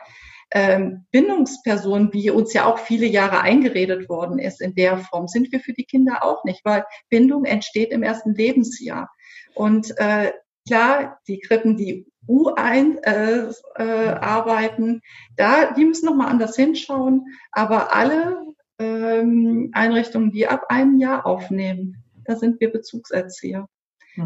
Ähm, 0.52 1.06
Bindungspersonen, 1.12 2.12
wie 2.12 2.30
uns 2.30 2.52
ja 2.52 2.66
auch 2.66 2.78
viele 2.78 3.06
Jahre 3.06 3.40
eingeredet 3.40 4.08
worden 4.08 4.38
ist, 4.38 4.60
in 4.60 4.74
der 4.74 4.98
Form 4.98 5.28
sind 5.28 5.52
wir 5.52 5.60
für 5.60 5.72
die 5.72 5.84
Kinder 5.84 6.24
auch 6.24 6.44
nicht, 6.44 6.64
weil 6.64 6.84
Bindung 7.08 7.44
entsteht 7.44 7.92
im 7.92 8.02
ersten 8.02 8.34
Lebensjahr. 8.34 9.10
Und 9.54 9.96
äh, 9.98 10.32
klar, 10.66 11.20
die 11.28 11.38
Krippen, 11.38 11.76
die 11.76 12.06
U1 12.26 12.98
äh, 13.02 13.52
äh, 13.76 14.08
arbeiten, 14.08 15.02
da, 15.36 15.72
die 15.72 15.84
müssen 15.84 16.06
nochmal 16.06 16.28
anders 16.28 16.56
hinschauen, 16.56 17.26
aber 17.52 17.94
alle 17.94 18.49
ähm, 18.80 19.70
Einrichtungen, 19.72 20.32
die 20.32 20.48
ab 20.48 20.64
einem 20.68 20.98
Jahr 20.98 21.26
aufnehmen, 21.26 22.02
da 22.24 22.34
sind 22.36 22.60
wir 22.60 22.72
Bezugserzieher. 22.72 23.68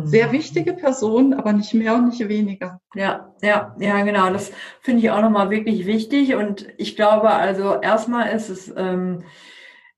Sehr 0.02 0.28
mhm. 0.28 0.32
wichtige 0.32 0.72
Personen, 0.72 1.34
aber 1.34 1.52
nicht 1.52 1.74
mehr 1.74 1.94
und 1.94 2.06
nicht 2.06 2.26
weniger. 2.28 2.80
Ja, 2.94 3.34
ja, 3.42 3.76
ja, 3.78 4.02
genau. 4.02 4.30
Das 4.30 4.50
finde 4.80 5.00
ich 5.00 5.10
auch 5.10 5.20
nochmal 5.20 5.50
wirklich 5.50 5.86
wichtig. 5.86 6.34
Und 6.34 6.66
ich 6.78 6.96
glaube, 6.96 7.30
also 7.30 7.80
erstmal 7.80 8.30
ist 8.30 8.48
es 8.48 8.72
ähm, 8.76 9.24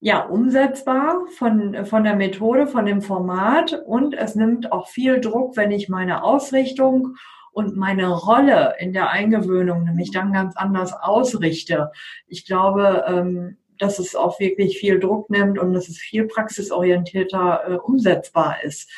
ja 0.00 0.24
umsetzbar 0.24 1.26
von, 1.36 1.86
von 1.86 2.04
der 2.04 2.16
Methode, 2.16 2.66
von 2.66 2.84
dem 2.84 3.00
Format 3.00 3.80
und 3.86 4.14
es 4.14 4.34
nimmt 4.34 4.72
auch 4.72 4.88
viel 4.88 5.20
Druck, 5.20 5.57
wenn 5.57 5.70
ich 5.70 5.88
meine 5.88 6.24
Ausrichtung 6.24 7.14
und 7.52 7.76
meine 7.76 8.09
Rolle 8.09 8.74
in 8.78 8.92
der 8.92 9.11
Eingewöhnung 9.11 9.84
nämlich 9.84 10.11
dann 10.11 10.32
ganz 10.32 10.57
anders 10.57 10.92
ausrichte. 10.92 11.90
Ich 12.26 12.44
glaube, 12.44 13.04
ähm, 13.09 13.57
dass 13.79 13.99
es 13.99 14.14
auch 14.14 14.41
wirklich 14.41 14.79
viel 14.79 14.99
Druck 15.01 15.31
nimmt 15.31 15.59
und 15.59 15.72
dass 15.72 15.89
es 15.89 15.99
viel 15.99 16.27
praxisorientierter 16.27 17.62
äh, 17.68 17.74
umsetzbar 17.74 18.62
ist. 18.62 18.91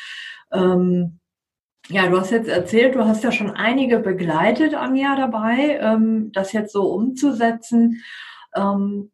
Ähm, 0.51 1.19
ja, 1.89 2.07
du 2.07 2.19
hast 2.19 2.31
jetzt 2.31 2.49
erzählt, 2.49 2.95
du 2.95 3.05
hast 3.05 3.23
ja 3.23 3.31
schon 3.31 3.51
einige 3.51 3.99
begleitet, 3.99 4.75
Anja, 4.75 5.15
dabei, 5.15 5.79
ähm, 5.81 6.31
das 6.33 6.53
jetzt 6.53 6.71
so 6.71 6.91
umzusetzen. 6.91 8.03
Ähm, 8.55 9.11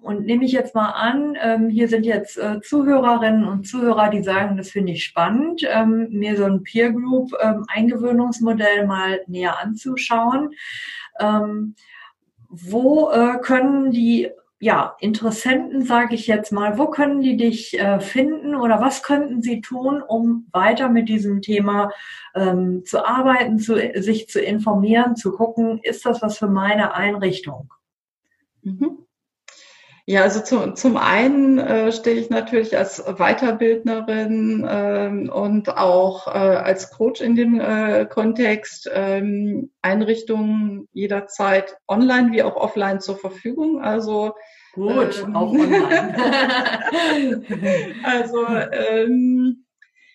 und 0.00 0.24
nehme 0.24 0.44
ich 0.44 0.52
jetzt 0.52 0.74
mal 0.74 0.90
an, 0.90 1.36
ähm, 1.42 1.68
hier 1.68 1.88
sind 1.88 2.06
jetzt 2.06 2.38
äh, 2.38 2.60
Zuhörerinnen 2.60 3.44
und 3.44 3.66
Zuhörer, 3.66 4.08
die 4.08 4.22
sagen, 4.22 4.56
das 4.56 4.70
finde 4.70 4.92
ich 4.92 5.02
spannend, 5.02 5.62
ähm, 5.68 6.08
mir 6.10 6.36
so 6.36 6.44
ein 6.44 6.62
Peer 6.62 6.92
Group 6.92 7.32
ähm, 7.40 7.64
Eingewöhnungsmodell 7.68 8.86
mal 8.86 9.20
näher 9.26 9.60
anzuschauen. 9.60 10.50
Ähm, 11.18 11.74
wo 12.48 13.10
äh, 13.10 13.38
können 13.40 13.90
die 13.90 14.30
ja, 14.58 14.96
Interessenten, 15.00 15.84
sage 15.84 16.14
ich 16.14 16.26
jetzt 16.26 16.50
mal, 16.50 16.78
wo 16.78 16.86
können 16.86 17.20
die 17.20 17.36
dich 17.36 17.78
äh, 17.78 18.00
finden 18.00 18.54
oder 18.54 18.80
was 18.80 19.02
könnten 19.02 19.42
sie 19.42 19.60
tun, 19.60 20.02
um 20.02 20.46
weiter 20.50 20.88
mit 20.88 21.08
diesem 21.08 21.42
Thema 21.42 21.90
ähm, 22.34 22.84
zu 22.86 23.04
arbeiten, 23.04 23.58
zu, 23.58 23.76
sich 24.00 24.28
zu 24.28 24.40
informieren, 24.40 25.14
zu 25.14 25.32
gucken, 25.32 25.80
ist 25.82 26.06
das 26.06 26.22
was 26.22 26.38
für 26.38 26.48
meine 26.48 26.94
Einrichtung? 26.94 27.70
Mhm. 28.62 29.05
Ja, 30.08 30.22
also 30.22 30.40
zu, 30.40 30.72
zum 30.74 30.96
einen 30.96 31.58
äh, 31.58 31.90
stehe 31.90 32.14
ich 32.16 32.30
natürlich 32.30 32.76
als 32.76 33.02
Weiterbildnerin 33.04 34.64
ähm, 34.68 35.28
und 35.28 35.68
auch 35.76 36.28
äh, 36.28 36.30
als 36.30 36.92
Coach 36.92 37.20
in 37.20 37.34
dem 37.34 37.60
äh, 37.60 38.06
Kontext 38.06 38.88
ähm, 38.94 39.72
Einrichtungen 39.82 40.86
jederzeit 40.92 41.76
online 41.88 42.30
wie 42.30 42.44
auch 42.44 42.54
offline 42.54 43.00
zur 43.00 43.18
Verfügung. 43.18 43.82
Also 43.82 44.34
Gut, 44.74 45.24
ähm, 45.26 45.34
auch 45.34 45.52
online. 45.52 45.88
also 48.04 48.46
ähm, 48.46 49.64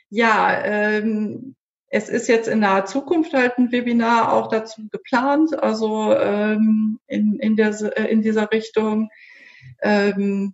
ja, 0.10 0.64
ähm, 0.64 1.56
es 1.90 2.08
ist 2.08 2.30
jetzt 2.30 2.48
in 2.48 2.60
naher 2.60 2.86
Zukunft 2.86 3.34
halt 3.34 3.58
ein 3.58 3.74
Webinar 3.74 4.32
auch 4.32 4.48
dazu 4.48 4.88
geplant, 4.90 5.62
also 5.62 6.16
ähm, 6.16 7.00
in, 7.08 7.36
in, 7.42 7.58
der, 7.58 7.98
in 8.10 8.22
dieser 8.22 8.50
Richtung. 8.54 9.10
Ähm, 9.82 10.54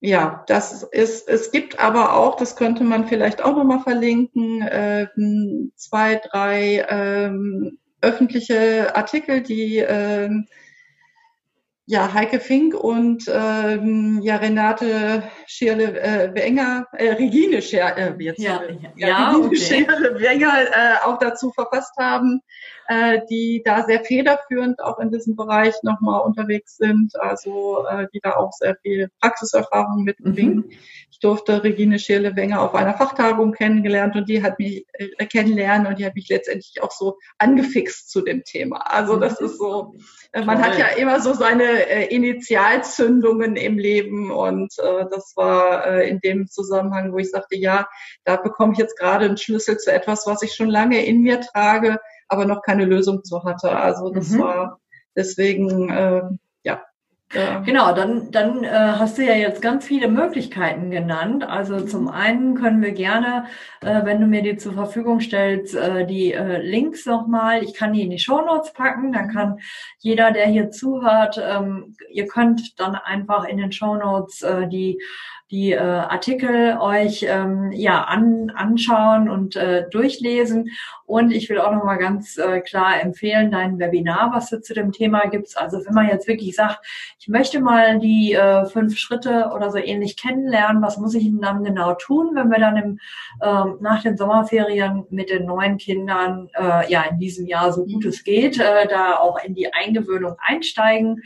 ja, 0.00 0.44
das 0.48 0.82
ist, 0.82 1.28
es 1.28 1.52
gibt 1.52 1.78
aber 1.78 2.14
auch, 2.14 2.36
das 2.36 2.56
könnte 2.56 2.82
man 2.82 3.06
vielleicht 3.06 3.42
auch 3.42 3.56
nochmal 3.56 3.80
verlinken, 3.80 4.66
ähm, 4.68 5.72
zwei, 5.76 6.16
drei 6.16 6.84
ähm, 6.88 7.78
öffentliche 8.00 8.96
Artikel, 8.96 9.42
die 9.42 9.78
ähm, 9.78 10.48
ja, 11.86 12.12
Heike 12.14 12.40
Fink 12.40 12.74
und 12.74 13.24
ähm, 13.28 14.20
ja, 14.22 14.36
Renate 14.36 15.24
Schirle-Wenger, 15.46 16.86
äh, 16.92 17.06
äh, 17.06 17.12
Regine 17.12 17.60
Schirle, 17.60 18.16
äh, 18.18 18.22
jetzt, 18.22 18.40
ja, 18.40 18.62
ja, 18.96 19.08
ja, 19.08 19.28
Regine 19.30 19.46
okay. 19.46 19.56
Schirle-Wenger 19.56 20.52
äh, 20.72 21.06
auch 21.06 21.18
dazu 21.18 21.50
verfasst 21.50 21.94
haben, 21.98 22.40
äh, 22.88 23.20
die 23.30 23.62
da 23.64 23.84
sehr 23.84 24.04
federführend 24.04 24.82
auch 24.82 24.98
in 24.98 25.10
diesem 25.10 25.36
Bereich 25.36 25.74
nochmal 25.82 26.20
unterwegs 26.22 26.76
sind, 26.76 27.14
also 27.20 27.86
äh, 27.88 28.06
die 28.12 28.20
da 28.20 28.36
auch 28.36 28.52
sehr 28.52 28.76
viel 28.82 29.08
Praxiserfahrung 29.20 30.04
mitbringen. 30.04 30.56
Mhm. 30.56 30.70
Ich 31.10 31.18
durfte 31.20 31.62
Regine 31.62 31.98
Schirle-Wenger 31.98 32.60
auf 32.60 32.74
einer 32.74 32.94
Fachtagung 32.94 33.52
kennengelernt 33.52 34.16
und 34.16 34.28
die 34.28 34.42
hat 34.42 34.58
mich 34.58 34.86
äh, 34.94 35.26
kennenlernen 35.26 35.86
und 35.86 35.98
die 35.98 36.06
hat 36.06 36.14
mich 36.14 36.28
letztendlich 36.28 36.82
auch 36.82 36.90
so 36.90 37.18
angefixt 37.38 38.10
zu 38.10 38.22
dem 38.22 38.42
Thema. 38.44 38.78
Also 38.90 39.16
das 39.16 39.40
mhm. 39.40 39.46
ist 39.46 39.58
so, 39.58 39.94
äh, 40.32 40.44
man 40.44 40.60
Toll. 40.60 40.70
hat 40.70 40.78
ja 40.78 40.86
immer 40.96 41.20
so 41.20 41.34
seine 41.34 41.88
äh, 41.88 42.06
Initialzündungen 42.14 43.56
im 43.56 43.78
Leben 43.78 44.30
und 44.30 44.72
äh, 44.78 45.04
das 45.10 45.32
war 45.36 45.86
äh, 45.86 46.08
in 46.08 46.20
dem 46.20 46.48
Zusammenhang, 46.48 47.12
wo 47.12 47.18
ich 47.18 47.30
sagte, 47.30 47.56
ja, 47.56 47.86
da 48.24 48.36
bekomme 48.36 48.72
ich 48.72 48.78
jetzt 48.78 48.98
gerade 48.98 49.26
einen 49.26 49.36
Schlüssel 49.36 49.78
zu 49.78 49.92
etwas, 49.92 50.26
was 50.26 50.42
ich 50.42 50.54
schon 50.54 50.68
lange 50.68 51.04
in 51.04 51.22
mir 51.22 51.40
trage, 51.40 51.98
aber 52.32 52.46
noch 52.46 52.62
keine 52.62 52.84
Lösung 52.84 53.22
zu 53.22 53.44
hatte. 53.44 53.76
Also 53.76 54.10
das 54.10 54.30
mhm. 54.30 54.38
war 54.40 54.80
deswegen 55.14 55.90
äh, 55.90 56.22
Genau, 57.64 57.94
dann, 57.94 58.30
dann 58.30 58.62
äh, 58.62 58.68
hast 58.68 59.16
du 59.16 59.24
ja 59.24 59.34
jetzt 59.34 59.62
ganz 59.62 59.86
viele 59.86 60.08
Möglichkeiten 60.08 60.90
genannt. 60.90 61.44
Also 61.44 61.80
zum 61.80 62.08
einen 62.08 62.54
können 62.56 62.82
wir 62.82 62.92
gerne, 62.92 63.46
äh, 63.80 64.04
wenn 64.04 64.20
du 64.20 64.26
mir 64.26 64.42
die 64.42 64.58
zur 64.58 64.74
Verfügung 64.74 65.20
stellst, 65.20 65.74
äh, 65.74 66.06
die 66.06 66.34
äh, 66.34 66.60
Links 66.60 67.06
nochmal, 67.06 67.62
ich 67.62 67.72
kann 67.72 67.94
die 67.94 68.02
in 68.02 68.10
die 68.10 68.18
Show 68.18 68.42
Notes 68.42 68.74
packen, 68.74 69.12
dann 69.12 69.32
kann 69.32 69.60
jeder, 69.98 70.30
der 70.32 70.46
hier 70.46 70.70
zuhört, 70.70 71.40
ähm, 71.42 71.96
ihr 72.10 72.26
könnt 72.26 72.78
dann 72.78 72.96
einfach 72.96 73.44
in 73.44 73.56
den 73.56 73.72
Show 73.72 73.94
Notes 73.94 74.42
äh, 74.42 74.68
die 74.68 75.00
die 75.52 75.72
äh, 75.72 75.78
Artikel 75.78 76.78
euch 76.80 77.26
ähm, 77.28 77.72
ja 77.72 78.04
an, 78.04 78.50
anschauen 78.56 79.28
und 79.28 79.54
äh, 79.54 79.84
durchlesen. 79.90 80.70
Und 81.04 81.30
ich 81.30 81.50
will 81.50 81.60
auch 81.60 81.72
noch 81.72 81.84
mal 81.84 81.98
ganz 81.98 82.38
äh, 82.38 82.62
klar 82.62 83.02
empfehlen, 83.02 83.50
dein 83.50 83.78
Webinar, 83.78 84.32
was 84.34 84.48
du 84.48 84.62
zu 84.62 84.72
dem 84.72 84.92
Thema 84.92 85.26
gibst. 85.28 85.58
Also 85.58 85.84
wenn 85.84 85.92
man 85.92 86.08
jetzt 86.08 86.26
wirklich 86.26 86.56
sagt, 86.56 86.78
ich 87.18 87.28
möchte 87.28 87.60
mal 87.60 87.98
die 87.98 88.32
äh, 88.32 88.64
fünf 88.64 88.96
Schritte 88.96 89.50
oder 89.54 89.70
so 89.70 89.76
ähnlich 89.76 90.16
kennenlernen, 90.16 90.80
was 90.80 90.96
muss 90.96 91.14
ich 91.14 91.24
denn 91.24 91.42
dann 91.42 91.64
genau 91.64 91.94
tun, 91.94 92.30
wenn 92.34 92.48
wir 92.48 92.58
dann 92.58 92.76
im, 92.78 92.98
äh, 93.42 93.64
nach 93.80 94.00
den 94.02 94.16
Sommerferien 94.16 95.04
mit 95.10 95.28
den 95.28 95.44
neuen 95.44 95.76
Kindern 95.76 96.48
äh, 96.58 96.90
ja 96.90 97.02
in 97.10 97.18
diesem 97.18 97.46
Jahr 97.46 97.74
so 97.74 97.84
gut 97.84 98.06
es 98.06 98.24
geht, 98.24 98.58
äh, 98.58 98.88
da 98.88 99.16
auch 99.16 99.38
in 99.44 99.54
die 99.54 99.70
Eingewöhnung 99.70 100.36
einsteigen 100.38 101.20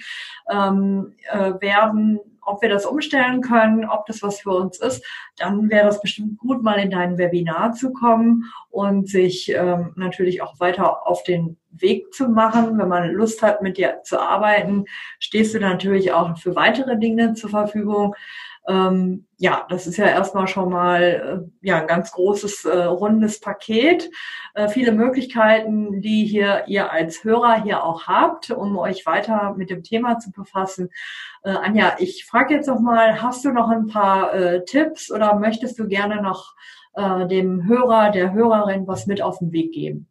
ähm, 0.51 1.15
äh, 1.31 1.53
werden 1.61 2.19
ob 2.47 2.63
wir 2.63 2.69
das 2.69 2.87
umstellen 2.87 3.43
können, 3.43 3.85
ob 3.85 4.07
das 4.07 4.23
was 4.23 4.41
für 4.41 4.51
uns 4.51 4.79
ist, 4.79 5.05
dann 5.37 5.69
wäre 5.69 5.87
das 5.87 6.01
bestimmt 6.01 6.39
gut, 6.39 6.63
mal 6.63 6.79
in 6.79 6.91
dein 6.91 7.19
Webinar 7.19 7.73
zu 7.73 7.93
kommen 7.93 8.45
und 8.71 9.09
sich 9.09 9.53
ähm, 9.53 9.93
natürlich 9.97 10.43
auch 10.43 10.59
weiter 10.61 11.07
auf 11.07 11.23
den 11.25 11.57
Weg 11.71 12.15
zu 12.15 12.29
machen. 12.29 12.79
Wenn 12.79 12.89
man 12.89 13.11
Lust 13.11 13.43
hat, 13.43 13.63
mit 13.63 13.77
dir 13.77 14.01
zu 14.05 14.21
arbeiten, 14.21 14.85
stehst 15.19 15.55
du 15.55 15.61
natürlich 15.61 16.13
auch 16.13 16.39
für 16.39 16.55
weitere 16.57 16.99
Dinge 16.99 17.35
zur 17.35 17.51
Verfügung. 17.51 18.15
Ähm, 18.69 19.27
ja, 19.39 19.67
das 19.69 19.87
ist 19.87 19.97
ja 19.97 20.07
erstmal 20.07 20.49
schon 20.49 20.71
mal 20.71 21.03
äh, 21.63 21.67
ja 21.67 21.79
ein 21.79 21.87
ganz 21.87 22.11
großes 22.13 22.65
äh, 22.65 22.85
rundes 22.85 23.41
Paket. 23.41 24.11
Äh, 24.55 24.69
viele 24.69 24.93
Möglichkeiten, 24.93 26.01
die 26.01 26.25
hier 26.25 26.65
ihr 26.67 26.91
als 26.91 27.23
Hörer 27.23 27.63
hier 27.63 27.85
auch 27.85 28.07
habt, 28.07 28.51
um 28.51 28.77
euch 28.79 29.07
weiter 29.07 29.55
mit 29.57 29.71
dem 29.71 29.83
Thema 29.83 30.19
zu 30.19 30.33
befassen. 30.33 30.91
Äh, 31.45 31.51
Anja, 31.51 31.97
ich 31.99 32.25
frage 32.25 32.55
jetzt 32.55 32.67
noch 32.67 32.81
mal, 32.81 33.23
hast 33.23 33.45
du 33.45 33.51
noch 33.51 33.69
ein 33.69 33.87
paar 33.87 34.35
äh, 34.35 34.65
Tipps 34.65 35.13
oder 35.13 35.37
möchtest 35.37 35.79
du 35.79 35.87
gerne 35.87 36.21
noch 36.21 36.55
äh, 36.95 37.27
dem 37.29 37.67
Hörer, 37.67 38.11
der 38.11 38.33
Hörerin 38.33 38.87
was 38.87 39.07
mit 39.07 39.23
auf 39.23 39.39
den 39.39 39.53
Weg 39.53 39.73
geben? 39.73 40.09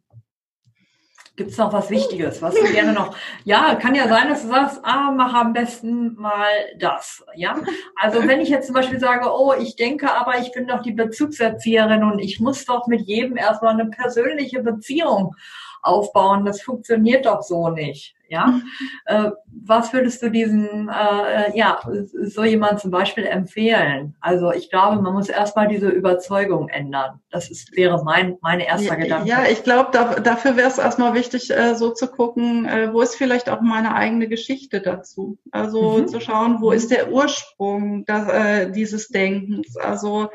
Gibt 1.36 1.50
es 1.50 1.58
noch 1.58 1.70
was 1.70 1.90
Wichtiges, 1.90 2.40
was 2.40 2.54
du 2.54 2.64
gerne 2.72 2.94
noch? 2.94 3.14
Ja, 3.44 3.74
kann 3.74 3.94
ja 3.94 4.08
sein, 4.08 4.30
dass 4.30 4.40
du 4.40 4.48
sagst, 4.48 4.80
ah, 4.82 5.12
mach 5.14 5.34
am 5.34 5.52
besten 5.52 6.14
mal 6.14 6.46
das. 6.78 7.22
Ja, 7.34 7.60
also 7.94 8.26
wenn 8.26 8.40
ich 8.40 8.48
jetzt 8.48 8.66
zum 8.66 8.74
Beispiel 8.74 8.98
sage, 8.98 9.30
oh, 9.30 9.52
ich 9.52 9.76
denke, 9.76 10.10
aber 10.10 10.38
ich 10.38 10.50
bin 10.52 10.66
doch 10.66 10.80
die 10.80 10.92
Bezugserzieherin 10.92 12.04
und 12.04 12.20
ich 12.20 12.40
muss 12.40 12.64
doch 12.64 12.86
mit 12.86 13.02
jedem 13.02 13.36
erstmal 13.36 13.74
eine 13.74 13.90
persönliche 13.90 14.62
Beziehung 14.62 15.36
aufbauen. 15.82 16.46
Das 16.46 16.62
funktioniert 16.62 17.26
doch 17.26 17.42
so 17.42 17.68
nicht. 17.68 18.15
Ja, 18.28 18.60
äh, 19.06 19.30
was 19.64 19.92
würdest 19.92 20.22
du 20.22 20.30
diesen, 20.30 20.88
äh, 20.88 21.56
ja, 21.56 21.80
so 22.22 22.44
jemand 22.44 22.80
zum 22.80 22.90
Beispiel 22.90 23.24
empfehlen? 23.24 24.16
Also 24.20 24.52
ich 24.52 24.70
glaube, 24.70 25.00
man 25.00 25.12
muss 25.12 25.28
erstmal 25.28 25.68
diese 25.68 25.88
Überzeugung 25.88 26.68
ändern. 26.68 27.20
Das 27.30 27.50
ist, 27.50 27.76
wäre 27.76 28.02
mein, 28.04 28.36
mein 28.40 28.60
erster 28.60 28.96
Gedanke. 28.96 29.28
Ja, 29.28 29.44
ich 29.50 29.62
glaube, 29.62 29.90
da, 29.92 30.14
dafür 30.16 30.56
wäre 30.56 30.68
es 30.68 30.78
erstmal 30.78 31.14
wichtig, 31.14 31.50
äh, 31.50 31.74
so 31.74 31.90
zu 31.90 32.08
gucken, 32.08 32.66
äh, 32.66 32.92
wo 32.92 33.00
ist 33.00 33.16
vielleicht 33.16 33.48
auch 33.48 33.60
meine 33.60 33.94
eigene 33.94 34.28
Geschichte 34.28 34.80
dazu? 34.80 35.38
Also 35.52 35.98
mhm. 35.98 36.08
zu 36.08 36.20
schauen, 36.20 36.60
wo 36.60 36.70
mhm. 36.70 36.76
ist 36.76 36.90
der 36.90 37.12
Ursprung 37.12 38.04
das, 38.06 38.28
äh, 38.28 38.70
dieses 38.70 39.08
Denkens? 39.08 39.76
Also 39.76 40.30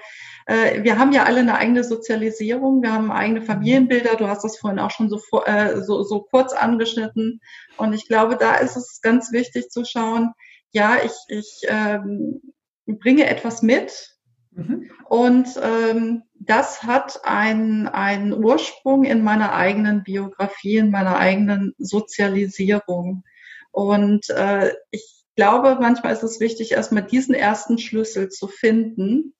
wir 0.48 0.98
haben 0.98 1.12
ja 1.12 1.24
alle 1.24 1.42
eine 1.42 1.56
eigene 1.56 1.84
Sozialisierung, 1.84 2.82
wir 2.82 2.94
haben 2.94 3.12
eigene 3.12 3.42
Familienbilder, 3.42 4.16
du 4.16 4.28
hast 4.28 4.44
das 4.44 4.58
vorhin 4.58 4.80
auch 4.80 4.92
schon 4.92 5.10
so, 5.10 5.20
äh, 5.46 5.82
so, 5.82 6.04
so 6.04 6.22
kurz 6.22 6.54
angeschnitten. 6.54 7.42
Und 7.78 7.94
ich 7.94 8.08
glaube, 8.08 8.38
da 8.38 8.56
ist 8.56 8.76
es 8.76 9.02
ganz 9.02 9.32
wichtig 9.32 9.70
zu 9.70 9.86
schauen, 9.86 10.34
ja, 10.72 10.98
ich, 11.04 11.12
ich 11.28 11.62
ähm, 11.68 12.42
bringe 12.86 13.28
etwas 13.28 13.62
mit, 13.62 14.16
mhm. 14.52 14.90
und 15.06 15.48
ähm, 15.62 16.24
das 16.36 16.84
hat 16.84 17.24
einen, 17.24 17.88
einen 17.88 18.34
Ursprung 18.34 19.04
in 19.04 19.24
meiner 19.24 19.54
eigenen 19.54 20.04
Biografie, 20.04 20.78
in 20.78 20.92
meiner 20.92 21.18
eigenen 21.18 21.74
Sozialisierung. 21.78 23.24
Und 23.72 24.30
äh, 24.30 24.74
ich 24.90 25.24
glaube, 25.36 25.78
manchmal 25.80 26.14
ist 26.14 26.24
es 26.24 26.40
wichtig, 26.40 26.72
erstmal 26.72 27.04
diesen 27.04 27.36
ersten 27.36 27.78
Schlüssel 27.78 28.30
zu 28.30 28.48
finden 28.48 29.34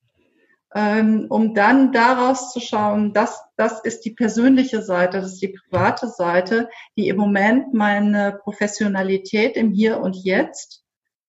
um 0.74 1.54
dann 1.54 1.92
daraus 1.92 2.52
zu 2.52 2.60
schauen, 2.60 3.12
das, 3.12 3.42
das 3.56 3.84
ist 3.84 4.06
die 4.06 4.12
persönliche 4.12 4.82
Seite, 4.82 5.20
das 5.20 5.34
ist 5.34 5.42
die 5.42 5.54
private 5.68 6.08
Seite, 6.08 6.70
die 6.96 7.08
im 7.08 7.18
Moment 7.18 7.74
meine 7.74 8.38
Professionalität 8.42 9.56
im 9.56 9.72
Hier 9.72 10.00
und 10.00 10.16
Jetzt 10.16 10.82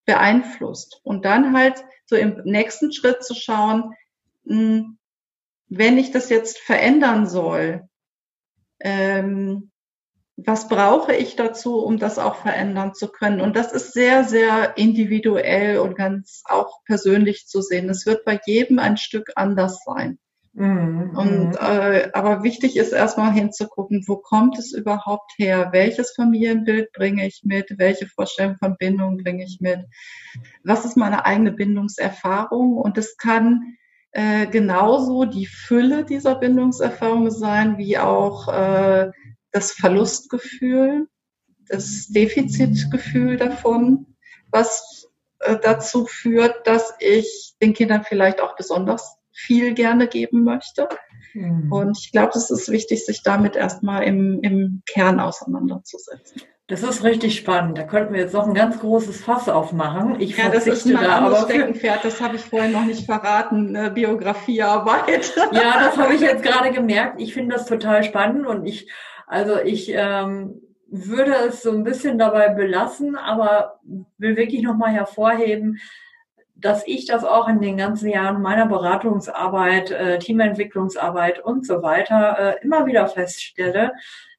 beeinflusst. 0.06 1.02
Und 1.04 1.26
dann 1.26 1.56
halt 1.56 1.84
so 2.06 2.16
im 2.16 2.42
nächsten 2.46 2.94
Schritt 2.94 3.24
zu 3.24 3.36
schauen, 3.36 3.94
hm, 4.46 4.98
wenn 5.68 5.98
ich 5.98 6.12
das 6.12 6.30
jetzt 6.30 6.60
verändern 6.60 7.28
soll, 7.28 7.88
ähm, 8.80 9.72
was 10.46 10.68
brauche 10.68 11.14
ich 11.14 11.36
dazu, 11.36 11.80
um 11.80 11.98
das 11.98 12.20
auch 12.20 12.36
verändern 12.36 12.94
zu 12.94 13.08
können? 13.08 13.42
Und 13.42 13.56
das 13.56 13.72
ist 13.72 13.94
sehr, 13.94 14.24
sehr 14.24 14.78
individuell 14.78 15.80
und 15.80 15.96
ganz 15.96 16.44
auch 16.46 16.84
persönlich 16.86 17.48
zu 17.48 17.62
sehen. 17.62 17.90
Es 17.90 18.06
wird 18.06 18.26
bei 18.26 18.40
jedem 18.46 18.80
ein 18.80 18.98
Stück 18.98 19.32
anders 19.36 19.84
sein. 19.86 20.18
Mhm. 20.54 21.12
Und 21.16 21.56
äh, 21.56 22.10
aber 22.14 22.44
wichtig 22.44 22.78
ist 22.78 22.92
erstmal 22.92 23.34
hinzugucken, 23.34 24.04
wo 24.08 24.18
kommt 24.18 24.60
es 24.60 24.72
überhaupt 24.72 25.32
her? 25.38 25.70
Welches 25.72 26.12
Familienbild 26.12 26.92
bringe 26.94 27.26
ich 27.26 27.42
mit? 27.44 27.74
Welche 27.78 28.08
Vorstellung 28.08 28.58
von 28.58 28.76
Bindung 28.78 29.18
bringe 29.18 29.44
ich 29.44 29.60
mit? 29.62 29.80
Was 30.64 30.86
ist 30.86 30.96
meine 30.96 31.26
eigene 31.26 31.52
Bindungserfahrung? 31.52 32.78
Und 32.78 33.00
es 33.00 33.18
kann 33.18 33.78
äh, 34.12 34.46
genauso 34.46 35.26
die 35.26 35.48
Fülle 35.48 36.06
dieser 36.06 36.36
Bindungserfahrung 36.36 37.32
sein, 37.32 37.80
wie 37.80 37.98
auch 37.98 38.48
äh, 38.48 39.12
das 39.54 39.72
Verlustgefühl, 39.72 41.08
das 41.70 42.08
Defizitgefühl 42.10 43.38
davon, 43.38 44.18
was 44.52 45.10
äh, 45.40 45.58
dazu 45.62 46.06
führt, 46.06 46.68
dass 46.68 46.94
ich 47.00 47.56
den 47.62 47.74
Kindern 47.74 48.04
vielleicht 48.04 48.42
auch 48.42 48.56
besonders 48.56 49.18
viel 49.32 49.74
gerne 49.74 50.08
geben 50.08 50.44
möchte. 50.44 50.90
Mhm. 51.34 51.72
Und 51.72 51.98
ich 51.98 52.12
glaube, 52.12 52.32
es 52.36 52.52
ist 52.52 52.70
wichtig, 52.70 53.06
sich 53.06 53.24
damit 53.24 53.56
erstmal 53.56 54.04
im, 54.04 54.42
im 54.42 54.84
Kern 54.86 55.20
auseinanderzusetzen. 55.20 56.42
Das 56.68 56.82
ist 56.82 57.04
richtig 57.04 57.36
spannend. 57.36 57.78
Da 57.78 57.84
könnten 57.84 58.14
wir 58.14 58.22
jetzt 58.22 58.34
noch 58.34 58.48
ein 58.48 58.54
ganz 58.54 58.80
großes 58.80 59.22
Fass 59.22 59.50
aufmachen. 59.50 60.22
Ich 60.22 60.38
ja, 60.38 60.50
das 60.50 60.66
ist 60.66 60.86
mein 60.86 61.04
da, 61.04 61.18
anderes 61.18 61.44
Steckenpferd. 61.44 62.06
Das 62.06 62.22
habe 62.22 62.38
ich 62.38 62.42
vorhin 62.42 62.72
noch 62.72 62.86
nicht 62.86 63.06
verraten. 63.06 63.76
Äh, 63.76 63.92
Biografiearbeit. 63.94 65.34
Ja, 65.52 65.84
das 65.84 65.98
habe 65.98 66.14
ich 66.14 66.22
jetzt 66.22 66.42
gerade 66.42 66.72
gemerkt. 66.72 67.20
Ich 67.20 67.34
finde 67.34 67.56
das 67.56 67.66
total 67.66 68.04
spannend 68.04 68.48
und 68.48 68.66
ich 68.66 68.90
also 69.28 69.60
ich 69.60 69.92
ähm, 69.94 70.62
würde 70.88 71.34
es 71.48 71.64
so 71.64 71.72
ein 71.72 71.84
bisschen 71.84 72.18
dabei 72.18 72.50
belassen, 72.50 73.16
aber 73.16 73.80
will 74.18 74.38
wirklich 74.38 74.62
nochmal 74.62 74.92
hervorheben, 74.92 75.80
dass 76.56 76.88
ich 76.88 77.06
das 77.06 77.26
auch 77.26 77.48
in 77.48 77.62
den 77.62 77.78
ganzen 77.78 78.10
Jahren 78.10 78.42
meiner 78.42 78.68
Beratungsarbeit, 78.68 79.92
äh, 79.92 80.20
Teamentwicklungsarbeit 80.20 81.40
und 81.40 81.66
so 81.66 81.82
weiter 81.82 82.38
äh, 82.40 82.64
immer 82.64 82.86
wieder 82.86 83.08
feststelle, 83.08 83.92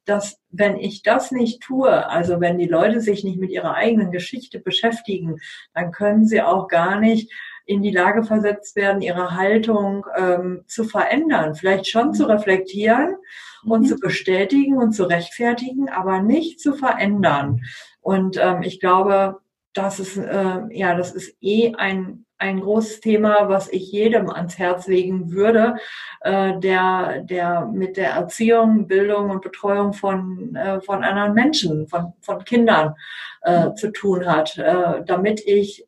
dass 0.05 0.39
wenn 0.51 0.76
ich 0.76 1.03
das 1.03 1.32
nicht 1.32 1.62
tue, 1.62 2.09
also 2.09 2.41
wenn 2.41 2.59
die 2.59 2.68
Leute 2.68 3.01
sich 3.01 3.24
nicht 3.24 3.39
mit 3.39 3.51
ihrer 3.51 3.74
eigenen 3.74 4.11
Geschichte 4.11 4.61
beschäftigen, 4.61 5.41
dann 5.74 5.93
können 5.93 6.26
sie 6.26 6.43
auch 6.43 6.68
gar 6.68 7.01
nicht 7.01 7.32
in 7.66 7.82
die 7.82 7.90
Lage 7.90 8.24
versetzt 8.24 8.76
werden, 8.76 9.02
ihre 9.02 9.36
Haltung 9.36 10.06
ähm, 10.16 10.64
zu 10.66 10.84
verändern, 10.84 11.54
vielleicht 11.54 11.88
schon 11.88 12.12
zu 12.12 12.26
reflektieren 12.26 13.16
und 13.64 13.82
mhm. 13.82 13.86
zu 13.86 13.96
bestätigen 13.96 14.76
und 14.76 14.92
zu 14.92 15.04
rechtfertigen, 15.04 15.88
aber 15.88 16.20
nicht 16.20 16.60
zu 16.60 16.74
verändern. 16.74 17.62
Und 18.00 18.36
ähm, 18.40 18.62
ich 18.62 18.80
glaube, 18.80 19.40
das 19.72 19.98
ist 19.98 20.16
äh, 20.16 20.60
ja, 20.70 20.94
das 20.94 21.12
ist 21.12 21.36
eh 21.40 21.74
ein 21.74 22.24
ein 22.36 22.60
großes 22.60 23.00
Thema, 23.00 23.48
was 23.48 23.72
ich 23.72 23.90
jedem 23.92 24.28
ans 24.28 24.58
Herz 24.58 24.86
legen 24.86 25.32
würde, 25.32 25.76
äh, 26.20 26.58
der 26.58 27.22
der 27.22 27.66
mit 27.66 27.96
der 27.96 28.10
Erziehung, 28.10 28.86
Bildung 28.86 29.30
und 29.30 29.42
Betreuung 29.42 29.92
von 29.92 30.54
äh, 30.54 30.80
von 30.80 31.02
anderen 31.02 31.34
Menschen, 31.34 31.88
von 31.88 32.12
von 32.20 32.44
Kindern 32.44 32.94
äh, 33.42 33.72
zu 33.74 33.90
tun 33.90 34.26
hat, 34.26 34.58
äh, 34.58 35.02
damit 35.04 35.40
ich 35.46 35.86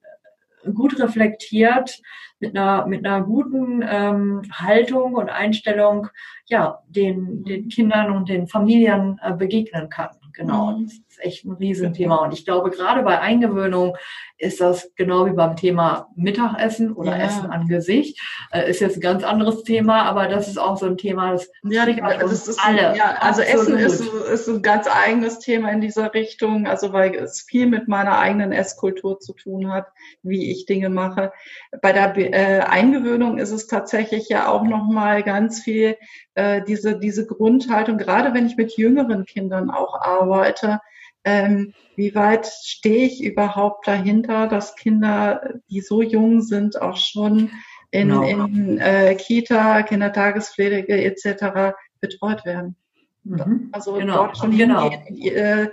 gut 0.75 0.99
reflektiert 0.99 2.01
mit 2.41 2.57
einer, 2.57 2.87
mit 2.87 3.07
einer 3.07 3.25
guten 3.25 3.85
ähm, 3.89 4.43
Haltung 4.53 5.15
und 5.15 5.31
Einstellung 5.31 6.09
ja, 6.47 6.81
den, 6.89 7.45
den 7.45 7.69
Kindern 7.69 8.11
und 8.11 8.29
den 8.29 8.47
Familien 8.47 9.19
äh, 9.23 9.33
begegnen 9.33 9.89
kann. 9.89 10.11
Genau. 10.37 10.73
Mhm. 10.73 10.85
Das 10.85 10.93
ist 10.93 11.25
echt 11.25 11.45
ein 11.45 11.53
Riesenthema. 11.53 12.17
Und 12.17 12.33
ich 12.33 12.45
glaube, 12.45 12.71
gerade 12.71 13.03
bei 13.03 13.19
Eingewöhnung 13.19 13.97
ist 14.39 14.61
das 14.61 14.93
genau 14.97 15.25
wie 15.25 15.33
beim 15.33 15.57
Thema 15.57 16.09
Mittagessen 16.15 16.93
oder 16.93 17.17
ja. 17.17 17.25
Essen 17.25 17.47
an 17.51 17.69
Gesicht. 17.69 18.21
Äh, 18.53 18.71
ist 18.71 18.81
jetzt 18.81 18.99
ein 18.99 19.01
ganz 19.01 19.25
anderes 19.25 19.63
Thema, 19.63 20.03
aber 20.03 20.29
das 20.29 20.47
ist 20.47 20.59
auch 20.59 20.77
so 20.77 20.85
ein 20.87 20.99
Thema, 20.99 21.33
das 21.33 21.49
ja, 21.65 21.87
das 21.87 22.49
ist 22.49 22.61
alle. 22.63 22.95
Ja, 22.97 23.17
also 23.21 23.41
Essen 23.41 23.79
ist, 23.79 24.01
ist 24.01 24.49
ein 24.49 24.61
ganz 24.61 24.87
eigenes 24.89 25.39
Thema 25.39 25.71
in 25.71 25.81
dieser 25.81 26.13
Richtung, 26.13 26.67
also 26.67 26.93
weil 26.93 27.15
es 27.15 27.41
viel 27.41 27.67
mit 27.67 27.89
meiner 27.89 28.19
eigenen 28.19 28.53
Esskultur 28.53 29.19
zu 29.19 29.33
tun 29.33 29.73
hat, 29.73 29.87
wie 30.23 30.51
ich 30.51 30.67
Dinge 30.67 30.91
mache. 30.91 31.33
Bei 31.81 31.95
der 31.95 32.15
äh, 32.17 32.61
Eingewöhnung 32.61 33.39
ist 33.39 33.53
es 33.53 33.67
tatsächlich 33.67 34.29
ja 34.29 34.49
auch 34.49 34.65
nochmal 34.65 35.23
ganz 35.23 35.63
viel 35.63 35.97
äh, 36.37 36.63
diese, 36.63 36.99
diese 36.99 37.27
Grundhaltung, 37.27 37.99
gerade 37.99 38.35
wenn 38.35 38.47
ich 38.47 38.57
mit 38.57 38.77
jüngeren 38.77 39.25
Kindern 39.25 39.71
auch 39.71 40.01
arbeite, 40.01 40.81
ähm, 41.25 41.73
wie 41.97 42.15
weit 42.15 42.47
stehe 42.47 43.07
ich 43.07 43.25
überhaupt 43.25 43.89
dahinter, 43.89 44.47
dass 44.47 44.77
Kinder, 44.77 45.55
die 45.71 45.81
so 45.81 46.03
jung 46.03 46.43
sind, 46.43 46.81
auch 46.81 46.97
schon 46.97 47.51
in, 47.91 48.09
genau. 48.09 48.23
in 48.23 48.79
äh, 48.79 49.15
Kita, 49.17 49.83
Kindertagespflege 49.83 51.05
etc. 51.05 51.75
betreut 52.01 52.45
werden. 52.45 52.77
Mhm. 53.25 53.71
Also 53.73 53.95
genau. 53.95 54.17
dort 54.17 54.39
schon 54.39 54.57
genau. 54.57 54.91
hingehen. 54.91 55.37
Äh, 55.37 55.71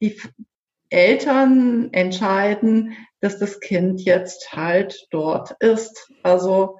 die 0.00 0.16
Eltern 0.90 1.92
entscheiden, 1.92 2.96
dass 3.20 3.38
das 3.38 3.60
Kind 3.60 4.00
jetzt 4.02 4.52
halt 4.52 5.06
dort 5.10 5.56
ist. 5.60 6.12
Also 6.22 6.78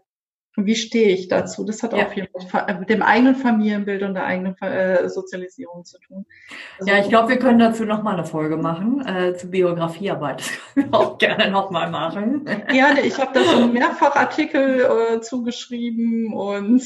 wie 0.56 0.76
stehe 0.76 1.08
ich 1.08 1.28
dazu? 1.28 1.64
Das 1.64 1.82
hat 1.82 1.92
ja. 1.92 2.06
auch 2.06 2.10
viel 2.10 2.28
mit, 2.32 2.80
mit, 2.80 2.90
dem 2.90 3.02
eigenen 3.02 3.34
Familienbild 3.34 4.02
und 4.02 4.14
der 4.14 4.24
eigenen 4.24 4.56
äh, 4.62 5.08
Sozialisierung 5.08 5.84
zu 5.84 5.98
tun. 5.98 6.26
Also, 6.78 6.92
ja, 6.92 6.98
ich 7.00 7.08
glaube, 7.08 7.30
wir 7.30 7.38
können 7.38 7.58
dazu 7.58 7.84
nochmal 7.84 8.14
eine 8.14 8.24
Folge 8.24 8.56
machen, 8.56 9.04
äh, 9.06 9.34
zu 9.34 9.50
Biografiearbeit. 9.50 10.40
Das 10.40 10.50
können 10.74 10.92
wir 10.92 10.98
auch 10.98 11.18
gerne 11.18 11.50
nochmal 11.50 11.90
machen. 11.90 12.44
Gerne, 12.44 13.00
ich 13.00 13.18
habe 13.18 13.32
da 13.34 13.42
so 13.42 13.66
mehrfach 13.72 14.14
Artikel 14.14 14.80
äh, 14.80 15.20
zugeschrieben 15.20 16.32
und 16.32 16.82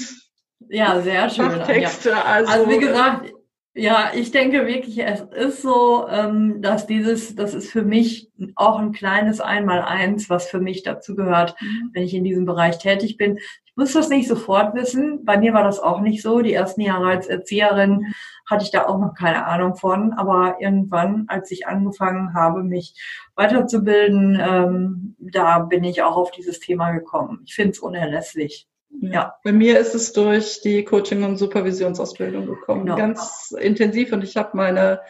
ja, 0.68 1.00
sehr 1.00 1.30
schön. 1.30 1.62
Texte. 1.64 2.10
Ja. 2.10 2.22
Also, 2.24 2.52
also 2.52 2.70
wie 2.70 2.78
gesagt, 2.78 3.32
ja, 3.78 4.10
ich 4.12 4.32
denke 4.32 4.66
wirklich, 4.66 4.98
es 4.98 5.20
ist 5.20 5.62
so, 5.62 6.08
ähm, 6.08 6.60
dass 6.60 6.86
dieses, 6.88 7.36
das 7.36 7.54
ist 7.54 7.70
für 7.70 7.82
mich 7.82 8.28
auch 8.56 8.78
ein 8.78 8.92
kleines 8.92 9.40
Einmaleins, 9.40 10.28
was 10.28 10.48
für 10.48 10.58
mich 10.58 10.82
dazu 10.82 11.14
gehört, 11.14 11.54
mhm. 11.60 11.90
wenn 11.92 12.02
ich 12.02 12.12
in 12.12 12.24
diesem 12.24 12.44
Bereich 12.44 12.78
tätig 12.78 13.16
bin. 13.16 13.38
Ich 13.38 13.76
muss 13.76 13.92
das 13.92 14.08
nicht 14.08 14.26
sofort 14.26 14.74
wissen. 14.74 15.24
Bei 15.24 15.38
mir 15.38 15.54
war 15.54 15.62
das 15.62 15.78
auch 15.78 16.00
nicht 16.00 16.22
so. 16.22 16.40
Die 16.40 16.52
ersten 16.52 16.80
Jahre 16.80 17.06
als 17.06 17.28
Erzieherin 17.28 18.12
hatte 18.50 18.64
ich 18.64 18.72
da 18.72 18.86
auch 18.86 18.98
noch 18.98 19.14
keine 19.14 19.46
Ahnung 19.46 19.76
von. 19.76 20.12
Aber 20.14 20.56
irgendwann, 20.58 21.26
als 21.28 21.50
ich 21.52 21.68
angefangen 21.68 22.34
habe, 22.34 22.64
mich 22.64 22.94
weiterzubilden, 23.36 24.40
ähm, 24.40 25.16
da 25.20 25.60
bin 25.60 25.84
ich 25.84 26.02
auch 26.02 26.16
auf 26.16 26.32
dieses 26.32 26.58
Thema 26.58 26.90
gekommen. 26.90 27.42
Ich 27.46 27.54
finde 27.54 27.70
es 27.70 27.78
unerlässlich. 27.78 28.66
Ja. 28.90 29.36
Bei 29.44 29.52
mir 29.52 29.78
ist 29.78 29.94
es 29.94 30.12
durch 30.12 30.60
die 30.62 30.84
Coaching- 30.84 31.24
und 31.24 31.36
Supervisionsausbildung 31.36 32.46
gekommen. 32.46 32.86
Genau. 32.86 32.96
Ganz 32.96 33.54
intensiv 33.58 34.12
und 34.12 34.24
ich 34.24 34.36
habe 34.36 34.56
meine 34.56 35.00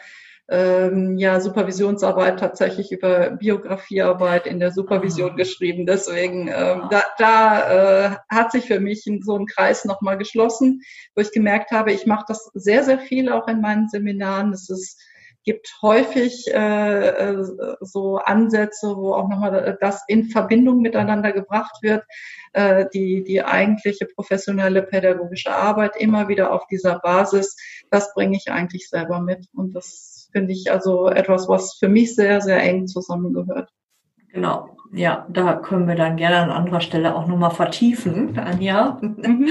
ähm, 0.49 1.17
ja, 1.17 1.39
Supervisionsarbeit 1.39 2.39
tatsächlich 2.39 2.91
über 2.91 3.31
Biografiearbeit 3.31 4.47
in 4.47 4.59
der 4.59 4.71
Supervision 4.71 5.31
ah. 5.31 5.35
geschrieben. 5.35 5.85
Deswegen 5.85 6.47
ähm, 6.47 6.87
da, 6.89 7.03
da 7.17 8.13
äh, 8.13 8.15
hat 8.29 8.51
sich 8.51 8.65
für 8.65 8.79
mich 8.79 9.07
so 9.21 9.37
ein 9.37 9.45
Kreis 9.45 9.85
nochmal 9.85 10.17
geschlossen, 10.17 10.81
wo 11.15 11.21
ich 11.21 11.31
gemerkt 11.31 11.71
habe, 11.71 11.91
ich 11.91 12.05
mache 12.05 12.25
das 12.27 12.49
sehr, 12.53 12.83
sehr 12.83 12.99
viel 12.99 13.31
auch 13.31 13.47
in 13.47 13.61
meinen 13.61 13.89
Seminaren. 13.89 14.51
Es 14.51 14.69
ist 14.69 14.99
gibt 15.43 15.71
häufig 15.81 16.47
äh, 16.53 17.07
äh 17.07 17.43
so 17.81 18.17
Ansätze, 18.17 18.95
wo 18.95 19.13
auch 19.13 19.29
nochmal 19.29 19.77
das 19.79 20.03
in 20.07 20.25
Verbindung 20.25 20.81
miteinander 20.81 21.31
gebracht 21.31 21.77
wird, 21.81 22.03
äh, 22.53 22.85
die, 22.93 23.23
die 23.23 23.43
eigentliche 23.43 24.05
professionelle 24.05 24.81
pädagogische 24.83 25.51
Arbeit 25.51 25.95
immer 25.97 26.27
wieder 26.27 26.51
auf 26.51 26.67
dieser 26.67 26.99
Basis, 26.99 27.55
das 27.89 28.13
bringe 28.13 28.37
ich 28.37 28.51
eigentlich 28.51 28.89
selber 28.89 29.21
mit. 29.21 29.47
Und 29.53 29.73
das 29.75 30.29
finde 30.31 30.53
ich 30.53 30.71
also 30.71 31.09
etwas, 31.09 31.47
was 31.47 31.75
für 31.75 31.89
mich 31.89 32.15
sehr, 32.15 32.41
sehr 32.41 32.61
eng 32.61 32.87
zusammengehört. 32.87 33.69
Genau. 34.31 34.75
Ja, 34.91 35.27
da 35.29 35.53
können 35.53 35.87
wir 35.87 35.93
dann 35.93 36.17
gerne 36.17 36.37
an 36.37 36.49
anderer 36.49 36.81
Stelle 36.81 37.15
auch 37.15 37.27
nochmal 37.27 37.51
vertiefen, 37.51 38.39
Anja. 38.43 38.97
Mhm. 39.01 39.47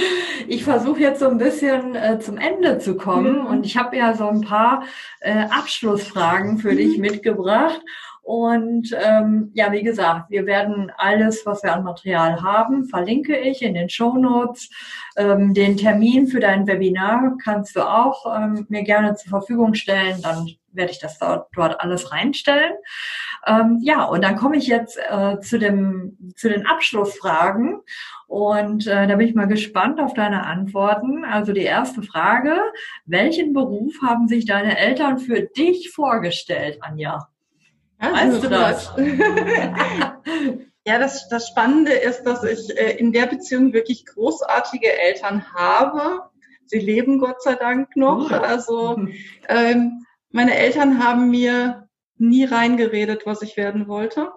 Ich 0.48 0.64
versuche 0.64 1.00
jetzt 1.00 1.20
so 1.20 1.28
ein 1.28 1.38
bisschen 1.38 1.94
äh, 1.94 2.18
zum 2.18 2.38
Ende 2.38 2.78
zu 2.78 2.96
kommen 2.96 3.42
mhm. 3.42 3.46
und 3.46 3.66
ich 3.66 3.76
habe 3.76 3.96
ja 3.96 4.14
so 4.14 4.26
ein 4.26 4.40
paar 4.40 4.82
äh, 5.20 5.44
Abschlussfragen 5.50 6.58
für 6.58 6.72
mhm. 6.72 6.76
dich 6.76 6.98
mitgebracht. 6.98 7.80
Und 8.28 8.94
ähm, 9.00 9.52
ja, 9.54 9.72
wie 9.72 9.82
gesagt, 9.82 10.28
wir 10.28 10.44
werden 10.44 10.92
alles, 10.98 11.46
was 11.46 11.62
wir 11.62 11.72
an 11.72 11.82
Material 11.82 12.42
haben, 12.42 12.84
verlinke 12.84 13.34
ich 13.38 13.62
in 13.62 13.72
den 13.72 13.88
Show 13.88 14.18
Notes. 14.18 14.68
Ähm, 15.16 15.54
den 15.54 15.78
Termin 15.78 16.26
für 16.26 16.38
dein 16.38 16.66
Webinar 16.66 17.38
kannst 17.42 17.74
du 17.74 17.88
auch 17.88 18.26
ähm, 18.36 18.66
mir 18.68 18.82
gerne 18.82 19.14
zur 19.14 19.30
Verfügung 19.30 19.72
stellen. 19.72 20.20
Dann 20.20 20.46
werde 20.72 20.92
ich 20.92 20.98
das 20.98 21.18
dort, 21.18 21.48
dort 21.54 21.80
alles 21.80 22.12
reinstellen. 22.12 22.74
Ähm, 23.46 23.78
ja, 23.82 24.04
und 24.04 24.22
dann 24.22 24.36
komme 24.36 24.56
ich 24.56 24.66
jetzt 24.66 24.98
äh, 25.10 25.40
zu, 25.40 25.58
dem, 25.58 26.32
zu 26.36 26.48
den 26.48 26.66
Abschlussfragen. 26.66 27.80
Und 28.26 28.86
äh, 28.86 29.06
da 29.06 29.16
bin 29.16 29.26
ich 29.26 29.34
mal 29.34 29.46
gespannt 29.46 30.00
auf 30.00 30.12
deine 30.12 30.44
Antworten. 30.44 31.24
Also 31.24 31.52
die 31.52 31.62
erste 31.62 32.02
Frage, 32.02 32.58
welchen 33.06 33.52
Beruf 33.54 33.94
haben 34.02 34.28
sich 34.28 34.44
deine 34.44 34.76
Eltern 34.76 35.18
für 35.18 35.42
dich 35.42 35.90
vorgestellt, 35.90 36.78
Anja? 36.82 37.28
Weißt 37.98 38.44
du 38.44 38.48
das? 38.48 38.92
ja, 40.84 40.98
das, 40.98 41.28
das 41.28 41.48
Spannende 41.48 41.92
ist, 41.92 42.22
dass 42.24 42.44
ich 42.44 42.76
äh, 42.78 42.96
in 42.96 43.12
der 43.12 43.26
Beziehung 43.26 43.72
wirklich 43.72 44.06
großartige 44.06 44.92
Eltern 45.00 45.44
habe. 45.54 46.28
Sie 46.66 46.78
leben 46.78 47.18
Gott 47.18 47.42
sei 47.42 47.54
Dank 47.54 47.96
noch. 47.96 48.30
Also 48.30 48.98
ähm, 49.48 50.04
meine 50.30 50.54
Eltern 50.54 51.02
haben 51.02 51.30
mir 51.30 51.87
nie 52.20 52.44
reingeredet, 52.44 53.26
was 53.26 53.42
ich 53.42 53.56
werden 53.56 53.88
wollte. 53.88 54.30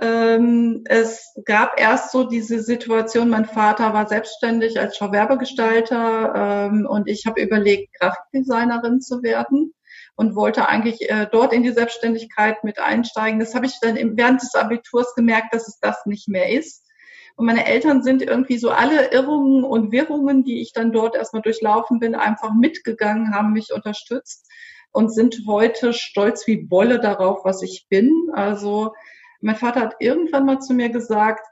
Ähm, 0.00 0.82
es 0.86 1.34
gab 1.44 1.78
erst 1.78 2.10
so 2.10 2.24
diese 2.24 2.60
Situation, 2.60 3.28
mein 3.28 3.44
Vater 3.44 3.92
war 3.92 4.08
selbstständig 4.08 4.78
als 4.80 4.96
Schauwerbegestalter 4.96 6.70
ähm, 6.70 6.86
und 6.86 7.08
ich 7.08 7.26
habe 7.26 7.40
überlegt, 7.40 7.94
Grafikdesignerin 7.98 9.00
zu 9.00 9.22
werden 9.22 9.74
und 10.16 10.34
wollte 10.34 10.68
eigentlich 10.68 11.08
äh, 11.08 11.26
dort 11.30 11.52
in 11.52 11.62
die 11.62 11.72
Selbstständigkeit 11.72 12.64
mit 12.64 12.78
einsteigen. 12.80 13.38
Das 13.38 13.54
habe 13.54 13.66
ich 13.66 13.78
dann 13.80 13.96
im, 13.96 14.16
während 14.16 14.42
des 14.42 14.54
Abiturs 14.54 15.14
gemerkt, 15.14 15.54
dass 15.54 15.68
es 15.68 15.78
das 15.80 16.06
nicht 16.06 16.28
mehr 16.28 16.50
ist. 16.50 16.84
Und 17.36 17.46
meine 17.46 17.66
Eltern 17.66 18.02
sind 18.02 18.22
irgendwie 18.22 18.58
so 18.58 18.70
alle 18.70 19.12
Irrungen 19.12 19.62
und 19.62 19.92
Wirrungen, 19.92 20.42
die 20.42 20.60
ich 20.60 20.72
dann 20.72 20.90
dort 20.90 21.14
erstmal 21.14 21.42
durchlaufen 21.42 22.00
bin, 22.00 22.16
einfach 22.16 22.52
mitgegangen, 22.52 23.32
haben 23.32 23.52
mich 23.52 23.72
unterstützt 23.72 24.48
und 24.92 25.12
sind 25.12 25.42
heute 25.46 25.92
stolz 25.92 26.46
wie 26.46 26.56
Bolle 26.56 27.00
darauf, 27.00 27.44
was 27.44 27.62
ich 27.62 27.86
bin. 27.88 28.12
Also 28.32 28.92
mein 29.40 29.56
Vater 29.56 29.80
hat 29.80 29.96
irgendwann 30.00 30.46
mal 30.46 30.60
zu 30.60 30.74
mir 30.74 30.88
gesagt, 30.88 31.46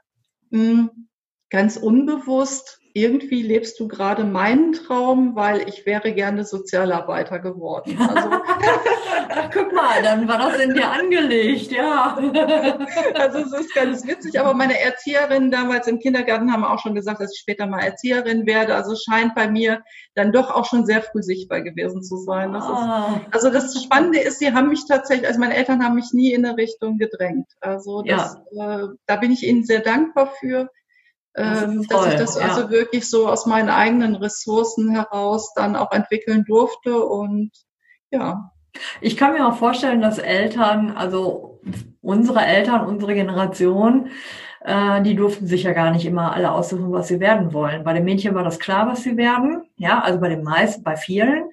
hm, 0.51 1.09
ganz 1.49 1.77
unbewusst, 1.77 2.79
irgendwie 2.97 3.43
lebst 3.43 3.79
du 3.79 3.87
gerade 3.87 4.23
meinen 4.23 4.73
Traum, 4.73 5.35
weil 5.35 5.69
ich 5.69 5.85
wäre 5.85 6.13
gerne 6.13 6.43
Sozialarbeiter 6.43 7.37
geworden. 7.37 7.95
Also, 7.99 8.29
Guck 9.53 9.71
mal, 9.71 10.01
dann 10.01 10.27
war 10.27 10.39
das 10.39 10.59
in 10.59 10.73
dir 10.73 10.89
angelegt, 10.89 11.71
ja. 11.71 12.17
also 13.13 13.37
es 13.39 13.53
ist 13.53 13.75
ganz 13.75 14.05
witzig, 14.07 14.39
aber 14.39 14.53
meine 14.55 14.79
Erzieherinnen 14.79 15.51
damals 15.51 15.87
im 15.87 15.99
Kindergarten 15.99 16.51
haben 16.51 16.63
auch 16.63 16.79
schon 16.79 16.95
gesagt, 16.95 17.21
dass 17.21 17.33
ich 17.33 17.39
später 17.39 17.67
mal 17.67 17.81
Erzieherin 17.81 18.47
werde. 18.47 18.73
Also 18.73 18.93
es 18.93 19.03
scheint 19.03 19.35
bei 19.35 19.47
mir 19.47 19.83
dann 20.15 20.31
doch 20.31 20.49
auch 20.49 20.65
schon 20.65 20.85
sehr 20.85 21.03
früh 21.03 21.21
sichtbar 21.21 21.61
gewesen 21.61 22.01
zu 22.01 22.17
sein. 22.17 22.53
Das 22.53 22.63
ah. 22.63 23.21
ist, 23.27 23.35
also 23.35 23.49
das 23.51 23.83
Spannende 23.83 24.19
ist, 24.19 24.39
sie 24.39 24.53
haben 24.53 24.69
mich 24.69 24.85
tatsächlich, 24.87 25.27
also 25.27 25.39
meine 25.39 25.55
Eltern 25.55 25.83
haben 25.83 25.95
mich 25.95 26.13
nie 26.13 26.33
in 26.33 26.45
eine 26.45 26.57
Richtung 26.57 26.97
gedrängt. 26.97 27.47
Also 27.61 28.01
das, 28.01 28.37
ja. 28.51 28.79
äh, 28.79 28.87
da 29.05 29.15
bin 29.17 29.31
ich 29.31 29.45
ihnen 29.45 29.63
sehr 29.63 29.81
dankbar 29.81 30.31
für 30.39 30.69
ähm, 31.37 31.85
dass 31.87 32.07
ich 32.07 32.15
das 32.15 32.39
ja. 32.39 32.47
also 32.47 32.69
wirklich 32.69 33.09
so 33.09 33.29
aus 33.29 33.45
meinen 33.45 33.69
eigenen 33.69 34.15
Ressourcen 34.15 34.89
heraus 34.89 35.53
dann 35.55 35.75
auch 35.75 35.91
entwickeln 35.91 36.43
durfte 36.45 36.99
und 36.99 37.51
ja. 38.09 38.51
Ich 39.01 39.17
kann 39.17 39.33
mir 39.33 39.47
auch 39.47 39.57
vorstellen, 39.57 40.01
dass 40.01 40.17
Eltern, 40.17 40.91
also 40.95 41.59
unsere 42.01 42.45
Eltern, 42.45 42.85
unsere 42.85 43.13
Generation, 43.13 44.09
äh, 44.61 45.01
die 45.01 45.15
durften 45.15 45.47
sich 45.47 45.63
ja 45.63 45.73
gar 45.73 45.91
nicht 45.91 46.05
immer 46.05 46.33
alle 46.33 46.51
aussuchen, 46.51 46.91
was 46.91 47.07
sie 47.07 47.19
werden 47.19 47.53
wollen. 47.53 47.83
Bei 47.83 47.93
den 47.93 48.05
Mädchen 48.05 48.35
war 48.35 48.43
das 48.43 48.59
klar, 48.59 48.87
was 48.87 49.03
sie 49.03 49.17
werden, 49.17 49.63
ja, 49.77 50.01
also 50.01 50.19
bei 50.19 50.29
den 50.29 50.43
meisten, 50.43 50.83
bei 50.83 50.95
vielen. 50.95 51.45
Mhm. 51.45 51.51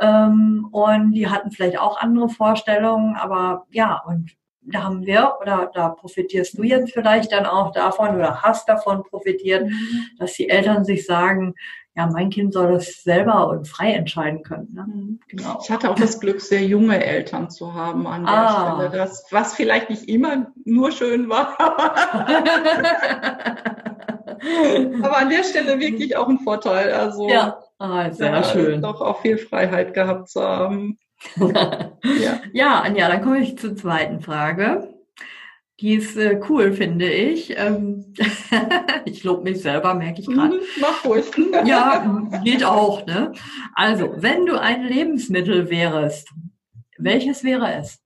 Ähm, 0.00 0.68
und 0.70 1.12
die 1.12 1.28
hatten 1.28 1.50
vielleicht 1.50 1.78
auch 1.78 2.00
andere 2.00 2.28
Vorstellungen, 2.28 3.16
aber 3.16 3.66
ja, 3.70 4.02
und 4.06 4.32
da 4.64 4.84
haben 4.84 5.06
wir 5.06 5.34
oder 5.40 5.70
da 5.74 5.88
profitierst 5.88 6.56
du 6.56 6.62
jetzt 6.62 6.92
vielleicht 6.92 7.32
dann 7.32 7.46
auch 7.46 7.72
davon 7.72 8.14
oder 8.14 8.42
hast 8.42 8.68
davon 8.68 9.02
profitiert, 9.02 9.66
mhm. 9.66 10.04
dass 10.18 10.34
die 10.34 10.48
Eltern 10.48 10.84
sich 10.84 11.04
sagen, 11.04 11.54
ja, 11.94 12.06
mein 12.06 12.30
Kind 12.30 12.54
soll 12.54 12.72
das 12.72 13.02
selber 13.02 13.48
und 13.48 13.68
frei 13.68 13.92
entscheiden 13.92 14.42
können. 14.42 14.72
Ne? 14.72 14.86
Mhm. 14.86 15.20
Genau. 15.28 15.60
Ich 15.62 15.70
hatte 15.70 15.90
auch 15.90 15.94
das 15.94 16.20
Glück, 16.20 16.40
sehr 16.40 16.64
junge 16.64 17.04
Eltern 17.04 17.50
zu 17.50 17.74
haben 17.74 18.06
an 18.06 18.24
der 18.24 18.34
ah. 18.34 18.76
Stelle, 18.76 18.88
das, 18.96 19.26
was 19.30 19.52
vielleicht 19.54 19.90
nicht 19.90 20.08
immer 20.08 20.46
nur 20.64 20.90
schön 20.90 21.28
war. 21.28 21.58
Aber 25.02 25.18
an 25.18 25.28
der 25.28 25.44
Stelle 25.44 25.78
wirklich 25.78 26.16
auch 26.16 26.28
ein 26.28 26.38
Vorteil. 26.38 26.92
Also 26.92 27.28
ja, 27.28 27.62
ah, 27.78 28.10
sehr 28.10 28.42
schön. 28.44 28.80
Doch 28.80 29.02
auch 29.02 29.20
viel 29.20 29.36
Freiheit 29.36 29.92
gehabt 29.92 30.30
zu 30.30 30.42
haben 30.42 30.98
ja. 31.36 31.92
ja, 32.52 32.80
Anja, 32.80 33.08
dann 33.08 33.22
komme 33.22 33.40
ich 33.40 33.58
zur 33.58 33.76
zweiten 33.76 34.20
Frage. 34.20 34.88
Die 35.80 35.94
ist 35.94 36.16
äh, 36.16 36.40
cool, 36.48 36.72
finde 36.72 37.10
ich. 37.10 37.56
Ähm, 37.56 38.14
ich 39.04 39.24
lobe 39.24 39.42
mich 39.50 39.62
selber, 39.62 39.94
merke 39.94 40.20
ich 40.20 40.28
gerade. 40.28 40.56
Mhm, 40.56 40.62
mach 40.80 41.04
ruhig. 41.04 41.24
ja, 41.64 42.22
geht 42.44 42.64
auch. 42.64 43.04
Ne? 43.06 43.32
Also, 43.74 44.14
wenn 44.16 44.46
du 44.46 44.60
ein 44.60 44.84
Lebensmittel 44.84 45.70
wärst, 45.70 46.28
welches 46.98 47.42
wäre 47.42 47.74
es? 47.74 47.98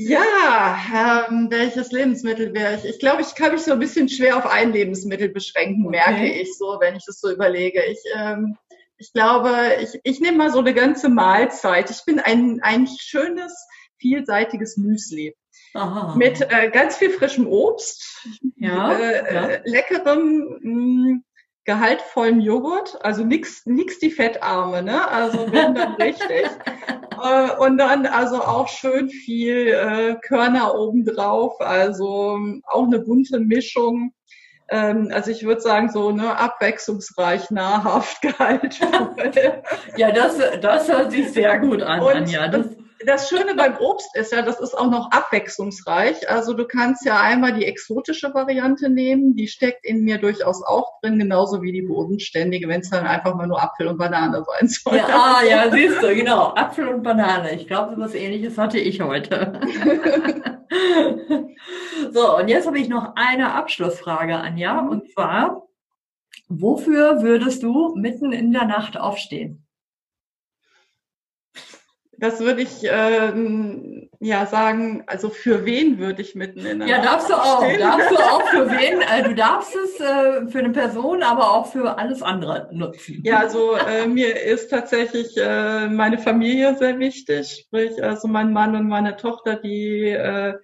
Ja, 0.00 1.26
ähm, 1.28 1.48
welches 1.50 1.90
Lebensmittel 1.90 2.54
wäre 2.54 2.76
ich? 2.76 2.84
Ich 2.84 2.98
glaube, 2.98 3.22
ich 3.22 3.34
kann 3.34 3.52
mich 3.52 3.62
so 3.62 3.72
ein 3.72 3.78
bisschen 3.80 4.08
schwer 4.08 4.36
auf 4.36 4.46
ein 4.46 4.72
Lebensmittel 4.72 5.28
beschränken, 5.28 5.86
okay. 5.86 5.96
merke 5.96 6.26
ich 6.26 6.56
so, 6.56 6.78
wenn 6.80 6.94
ich 6.94 7.04
das 7.04 7.20
so 7.20 7.30
überlege. 7.30 7.82
Ich 7.84 7.98
ähm, 8.14 8.56
ich 8.98 9.12
glaube, 9.12 9.54
ich, 9.80 10.00
ich 10.02 10.20
nehme 10.20 10.38
mal 10.38 10.50
so 10.50 10.58
eine 10.58 10.74
ganze 10.74 11.08
Mahlzeit. 11.08 11.90
Ich 11.90 12.04
bin 12.04 12.18
ein, 12.18 12.60
ein 12.62 12.86
schönes, 12.86 13.66
vielseitiges 13.98 14.76
Müsli. 14.76 15.36
Aha. 15.74 16.14
Mit 16.16 16.40
äh, 16.40 16.70
ganz 16.70 16.96
viel 16.96 17.10
frischem 17.10 17.46
Obst, 17.46 18.26
ja, 18.56 18.92
äh, 18.92 19.34
ja. 19.34 19.46
Äh, 19.48 19.62
leckerem, 19.64 20.58
mm, 20.60 21.24
gehaltvollen 21.68 22.40
Joghurt, 22.40 22.96
also 23.04 23.24
nix, 23.24 23.66
nix 23.66 23.98
die 23.98 24.10
Fettarme, 24.10 24.82
ne? 24.82 25.06
Also 25.06 25.52
wenn 25.52 25.74
dann 25.74 25.96
richtig. 25.96 26.46
äh, 27.22 27.50
und 27.58 27.76
dann 27.76 28.06
also 28.06 28.36
auch 28.36 28.68
schön 28.68 29.10
viel 29.10 29.66
äh, 29.68 30.16
Körner 30.26 30.74
obendrauf, 30.74 31.60
also 31.60 32.38
auch 32.64 32.86
eine 32.86 33.00
bunte 33.00 33.38
Mischung. 33.38 34.14
Ähm, 34.70 35.10
also 35.12 35.30
ich 35.30 35.44
würde 35.44 35.60
sagen, 35.60 35.90
so 35.90 36.10
ne, 36.10 36.38
abwechslungsreich, 36.38 37.50
nahrhaft 37.50 38.22
gehaltvoll. 38.22 39.62
ja, 39.98 40.10
das, 40.10 40.38
das 40.62 40.90
hört 40.90 41.12
sich 41.12 41.30
sehr 41.32 41.58
gut 41.58 41.82
an, 41.82 42.00
und, 42.00 42.14
Anja. 42.14 42.48
Das 42.48 42.64
das 43.06 43.28
Schöne 43.28 43.54
beim 43.54 43.76
Obst 43.78 44.08
ist 44.16 44.32
ja, 44.32 44.42
das 44.42 44.60
ist 44.60 44.76
auch 44.76 44.90
noch 44.90 45.10
abwechslungsreich. 45.10 46.28
Also 46.28 46.52
du 46.52 46.66
kannst 46.66 47.04
ja 47.04 47.20
einmal 47.20 47.52
die 47.52 47.64
exotische 47.64 48.34
Variante 48.34 48.90
nehmen, 48.90 49.36
die 49.36 49.46
steckt 49.46 49.84
in 49.84 50.02
mir 50.02 50.18
durchaus 50.18 50.62
auch 50.64 51.00
drin, 51.00 51.18
genauso 51.18 51.62
wie 51.62 51.72
die 51.72 51.82
bodenständige, 51.82 52.68
wenn 52.68 52.80
es 52.80 52.90
dann 52.90 53.06
einfach 53.06 53.34
mal 53.34 53.46
nur 53.46 53.62
Apfel 53.62 53.86
und 53.86 53.98
Banane 53.98 54.44
sein 54.44 54.68
soll. 54.68 54.96
Ja, 54.96 55.06
ah, 55.08 55.42
ja, 55.48 55.70
siehst 55.70 56.02
du, 56.02 56.14
genau, 56.14 56.54
Apfel 56.54 56.88
und 56.88 57.02
Banane. 57.02 57.54
Ich 57.54 57.66
glaube, 57.68 57.94
was 57.98 58.14
ähnliches 58.14 58.58
hatte 58.58 58.78
ich 58.78 59.00
heute. 59.00 59.60
so, 62.12 62.36
und 62.36 62.48
jetzt 62.48 62.66
habe 62.66 62.78
ich 62.78 62.88
noch 62.88 63.12
eine 63.14 63.54
Abschlussfrage, 63.54 64.36
Anja, 64.36 64.82
mhm. 64.82 64.88
und 64.88 65.12
zwar, 65.12 65.68
wofür 66.48 67.22
würdest 67.22 67.62
du 67.62 67.94
mitten 67.94 68.32
in 68.32 68.52
der 68.52 68.64
Nacht 68.64 68.98
aufstehen? 68.98 69.67
Das 72.20 72.40
würde 72.40 72.62
ich 72.62 72.82
ähm, 72.82 74.10
ja 74.18 74.46
sagen, 74.46 75.04
also 75.06 75.30
für 75.30 75.64
wen 75.64 75.98
würde 75.98 76.20
ich 76.20 76.34
mitten 76.34 76.66
in 76.66 76.80
der 76.80 76.88
Ja, 76.88 77.00
darfst 77.00 77.30
du 77.30 77.34
auch. 77.34 77.64
Stehen? 77.64 77.78
Darfst 77.78 78.10
du 78.10 78.16
auch 78.16 78.42
für 78.48 78.70
wen? 78.70 79.00
Äh, 79.00 79.22
du 79.22 79.34
darfst 79.34 79.74
es 79.76 80.00
äh, 80.00 80.48
für 80.48 80.58
eine 80.58 80.70
Person, 80.70 81.22
aber 81.22 81.52
auch 81.52 81.70
für 81.70 81.96
alles 81.96 82.22
andere 82.22 82.68
nutzen. 82.72 83.22
Ja, 83.24 83.38
also 83.38 83.74
äh, 83.74 84.08
mir 84.08 84.40
ist 84.42 84.68
tatsächlich 84.68 85.36
äh, 85.36 85.88
meine 85.88 86.18
Familie 86.18 86.76
sehr 86.76 86.98
wichtig, 86.98 87.66
sprich 87.66 88.02
also 88.02 88.26
mein 88.26 88.52
Mann 88.52 88.74
und 88.74 88.88
meine 88.88 89.16
Tochter, 89.16 89.54
die 89.54 90.08
äh, 90.08 90.54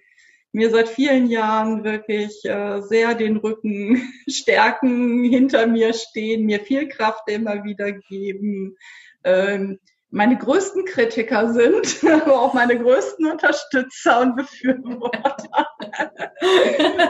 mir 0.51 0.69
seit 0.69 0.89
vielen 0.89 1.27
Jahren 1.27 1.85
wirklich 1.85 2.43
äh, 2.43 2.81
sehr 2.81 3.15
den 3.15 3.37
Rücken 3.37 4.01
stärken, 4.29 5.23
hinter 5.23 5.67
mir 5.67 5.93
stehen, 5.93 6.45
mir 6.45 6.59
viel 6.59 6.89
Kraft 6.89 7.29
immer 7.29 7.63
wieder 7.63 7.93
geben. 7.93 8.75
Ähm, 9.23 9.79
meine 10.15 10.37
größten 10.37 10.85
Kritiker 10.85 11.51
sind, 11.51 11.97
aber 12.09 12.41
auch 12.41 12.53
meine 12.53 12.79
größten 12.79 13.29
Unterstützer 13.29 14.21
und 14.21 14.37
Befürworter. 14.37 15.67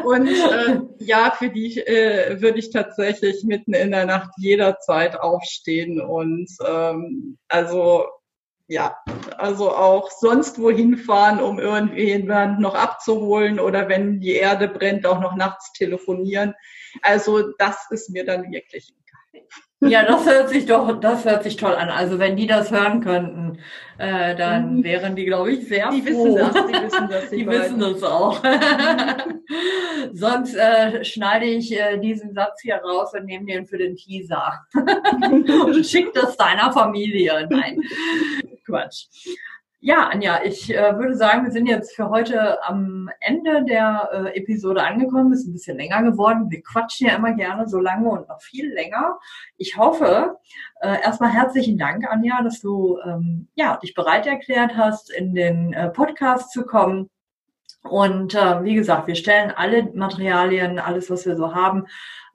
und 0.05 0.27
äh, 0.27 0.79
ja, 1.05 1.29
für 1.29 1.49
die 1.49 1.77
äh, 1.81 2.41
würde 2.41 2.57
ich 2.57 2.71
tatsächlich 2.71 3.43
mitten 3.43 3.75
in 3.75 3.91
der 3.91 4.07
Nacht 4.07 4.31
jederzeit 4.37 5.19
aufstehen 5.19 6.01
und 6.01 6.49
ähm, 6.67 7.37
also 7.47 8.05
ja, 8.67 8.97
also 9.37 9.69
auch 9.69 10.09
sonst 10.09 10.59
wohin 10.59 10.97
fahren, 10.97 11.39
um 11.39 11.59
irgendjemand 11.59 12.59
noch 12.59 12.73
abzuholen 12.73 13.59
oder 13.59 13.87
wenn 13.87 14.19
die 14.19 14.33
Erde 14.33 14.67
brennt, 14.67 15.05
auch 15.05 15.19
noch 15.19 15.35
nachts 15.35 15.73
telefonieren. 15.73 16.55
Also 17.03 17.51
das 17.59 17.85
ist 17.91 18.09
mir 18.09 18.25
dann 18.25 18.51
wirklich 18.51 18.91
egal. 19.31 19.47
Ja, 19.81 20.05
das 20.05 20.25
hört 20.25 20.49
sich 20.49 20.65
doch, 20.65 20.99
das 20.99 21.25
hört 21.25 21.43
sich 21.43 21.57
toll 21.57 21.75
an. 21.75 21.89
Also 21.89 22.17
wenn 22.17 22.37
die 22.37 22.47
das 22.47 22.71
hören 22.71 23.01
könnten, 23.01 23.59
äh, 23.97 24.35
dann 24.35 24.77
mhm. 24.77 24.83
wären 24.83 25.15
die, 25.15 25.25
glaube 25.25 25.51
ich, 25.51 25.67
sehr 25.67 25.89
die 25.91 26.01
froh. 26.01 26.35
Wissen 26.35 26.53
das, 26.53 26.65
die 26.65 26.73
wissen 26.73 27.09
das. 27.09 27.29
Die, 27.29 27.37
die 27.37 27.47
wissen 27.47 27.79
das 27.79 28.03
auch. 28.03 28.41
Sonst 30.13 30.55
äh, 30.55 31.03
schneide 31.03 31.45
ich 31.45 31.77
äh, 31.77 31.97
diesen 31.97 32.33
Satz 32.33 32.61
hier 32.61 32.77
raus 32.77 33.13
und 33.13 33.25
nehme 33.25 33.45
den 33.45 33.65
für 33.65 33.77
den 33.77 33.95
Teaser 33.95 34.65
und 34.73 35.85
schick 35.85 36.13
das 36.13 36.37
deiner 36.37 36.71
Familie. 36.71 37.45
Nein, 37.49 37.81
Quatsch. 38.65 39.07
Ja, 39.81 40.07
Anja, 40.07 40.43
ich 40.43 40.73
äh, 40.73 40.97
würde 40.97 41.15
sagen, 41.15 41.43
wir 41.43 41.51
sind 41.51 41.67
jetzt 41.67 41.95
für 41.95 42.09
heute 42.09 42.63
am 42.63 43.09
Ende 43.19 43.63
der 43.65 44.09
äh, 44.11 44.37
Episode 44.37 44.81
angekommen. 44.83 45.31
Ist 45.33 45.45
ein 45.45 45.53
bisschen 45.53 45.77
länger 45.77 46.01
geworden. 46.01 46.49
Wir 46.49 46.63
quatschen 46.63 47.07
ja 47.07 47.15
immer 47.15 47.33
gerne 47.33 47.67
so 47.67 47.79
lange 47.79 48.09
und 48.09 48.27
noch 48.27 48.41
viel 48.41 48.73
länger. 48.73 49.19
Ich 49.57 49.77
hoffe, 49.77 50.37
äh, 50.81 51.01
erstmal 51.03 51.31
herzlichen 51.31 51.77
Dank, 51.77 52.09
Anja, 52.09 52.41
dass 52.41 52.61
du 52.61 52.97
ähm, 53.05 53.49
ja, 53.55 53.77
dich 53.77 53.93
bereit 53.93 54.25
erklärt 54.25 54.75
hast, 54.75 55.11
in 55.11 55.35
den 55.35 55.73
äh, 55.73 55.89
Podcast 55.89 56.51
zu 56.51 56.65
kommen. 56.65 57.09
Und 57.89 58.33
äh, 58.33 58.63
wie 58.63 58.75
gesagt, 58.75 59.07
wir 59.07 59.15
stellen 59.15 59.51
alle 59.55 59.83
Materialien, 59.93 60.79
alles, 60.79 61.09
was 61.09 61.25
wir 61.25 61.35
so 61.35 61.53
haben, 61.53 61.85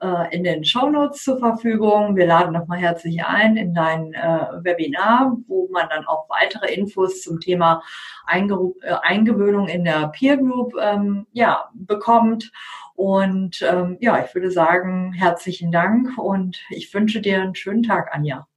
äh, 0.01 0.35
in 0.35 0.43
den 0.43 0.63
Shownotes 0.63 1.23
zur 1.23 1.39
Verfügung. 1.39 2.15
Wir 2.15 2.25
laden 2.25 2.53
nochmal 2.53 2.79
herzlich 2.79 3.23
ein 3.25 3.57
in 3.57 3.73
dein 3.73 4.13
äh, 4.13 4.47
Webinar, 4.63 5.37
wo 5.47 5.67
man 5.71 5.89
dann 5.89 6.05
auch 6.05 6.29
weitere 6.29 6.73
Infos 6.73 7.21
zum 7.21 7.39
Thema 7.39 7.83
Einge 8.25 8.73
äh, 8.81 8.95
Eingewöhnung 9.01 9.67
in 9.67 9.83
der 9.83 10.07
Peer 10.07 10.37
Group 10.37 10.73
ähm, 10.79 11.27
ja, 11.33 11.69
bekommt. 11.73 12.51
Und 12.95 13.61
ähm, 13.61 13.97
ja, 13.99 14.23
ich 14.23 14.33
würde 14.33 14.51
sagen, 14.51 15.11
herzlichen 15.13 15.71
Dank 15.71 16.17
und 16.17 16.61
ich 16.69 16.93
wünsche 16.93 17.19
dir 17.19 17.41
einen 17.41 17.55
schönen 17.55 17.83
Tag, 17.83 18.13
Anja. 18.13 18.47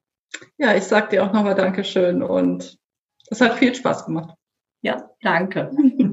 Ja, 0.58 0.74
ich 0.74 0.84
sage 0.84 1.08
dir 1.08 1.24
auch 1.24 1.32
nochmal 1.32 1.54
Dankeschön 1.54 2.22
und 2.22 2.78
es 3.30 3.40
hat 3.40 3.54
viel 3.54 3.74
Spaß 3.74 4.06
gemacht. 4.06 4.34
Ja, 4.82 5.10
danke. 5.22 5.70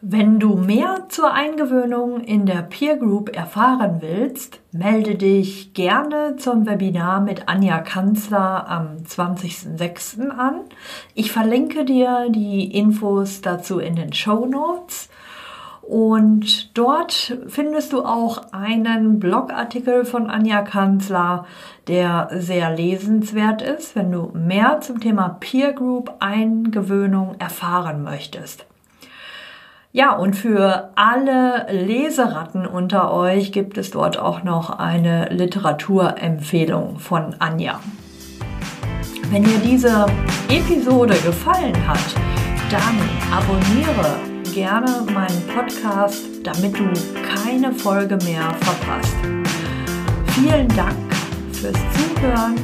Wenn 0.00 0.38
du 0.38 0.54
mehr 0.54 1.06
zur 1.08 1.32
Eingewöhnung 1.32 2.20
in 2.20 2.46
der 2.46 2.62
Peer 2.62 2.98
Group 2.98 3.34
erfahren 3.34 3.96
willst, 3.98 4.60
melde 4.70 5.16
dich 5.16 5.74
gerne 5.74 6.36
zum 6.36 6.66
Webinar 6.66 7.20
mit 7.20 7.48
Anja 7.48 7.80
Kanzler 7.80 8.68
am 8.68 8.98
20.06. 8.98 10.28
an. 10.28 10.60
Ich 11.14 11.32
verlinke 11.32 11.84
dir 11.84 12.28
die 12.30 12.78
Infos 12.78 13.40
dazu 13.40 13.80
in 13.80 13.96
den 13.96 14.12
Show 14.12 14.46
Notes. 14.46 15.08
Und 15.82 16.78
dort 16.78 17.36
findest 17.48 17.92
du 17.92 18.04
auch 18.04 18.52
einen 18.52 19.18
Blogartikel 19.18 20.04
von 20.04 20.30
Anja 20.30 20.62
Kanzler, 20.62 21.44
der 21.88 22.28
sehr 22.34 22.70
lesenswert 22.70 23.62
ist, 23.62 23.96
wenn 23.96 24.12
du 24.12 24.30
mehr 24.32 24.80
zum 24.80 25.00
Thema 25.00 25.38
Peer 25.40 25.72
Group 25.72 26.14
Eingewöhnung 26.20 27.34
erfahren 27.40 28.04
möchtest. 28.04 28.64
Ja, 29.98 30.12
und 30.12 30.36
für 30.36 30.90
alle 30.94 31.66
Leseratten 31.72 32.68
unter 32.68 33.12
euch 33.12 33.50
gibt 33.50 33.76
es 33.78 33.90
dort 33.90 34.16
auch 34.16 34.44
noch 34.44 34.70
eine 34.70 35.28
Literaturempfehlung 35.30 37.00
von 37.00 37.34
Anja. 37.40 37.80
Wenn 39.32 39.42
dir 39.42 39.58
diese 39.58 40.06
Episode 40.48 41.14
gefallen 41.14 41.74
hat, 41.88 41.98
dann 42.70 42.96
abonniere 43.36 44.20
gerne 44.54 45.02
meinen 45.12 45.42
Podcast, 45.52 46.26
damit 46.44 46.78
du 46.78 46.92
keine 47.34 47.72
Folge 47.72 48.18
mehr 48.24 48.54
verpasst. 48.60 49.16
Vielen 50.28 50.68
Dank 50.76 51.12
fürs 51.50 51.74
Zuhören 51.74 52.54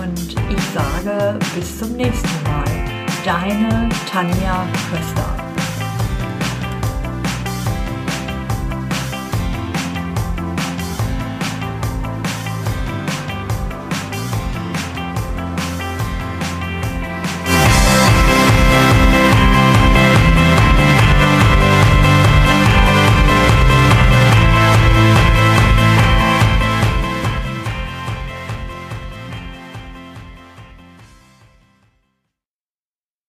und 0.00 0.36
ich 0.48 0.62
sage 0.72 1.40
bis 1.56 1.76
zum 1.76 1.96
nächsten 1.96 2.42
Mal. 2.44 2.64
Deine 3.24 3.88
Tanja 4.08 4.64
Köster. 4.92 5.53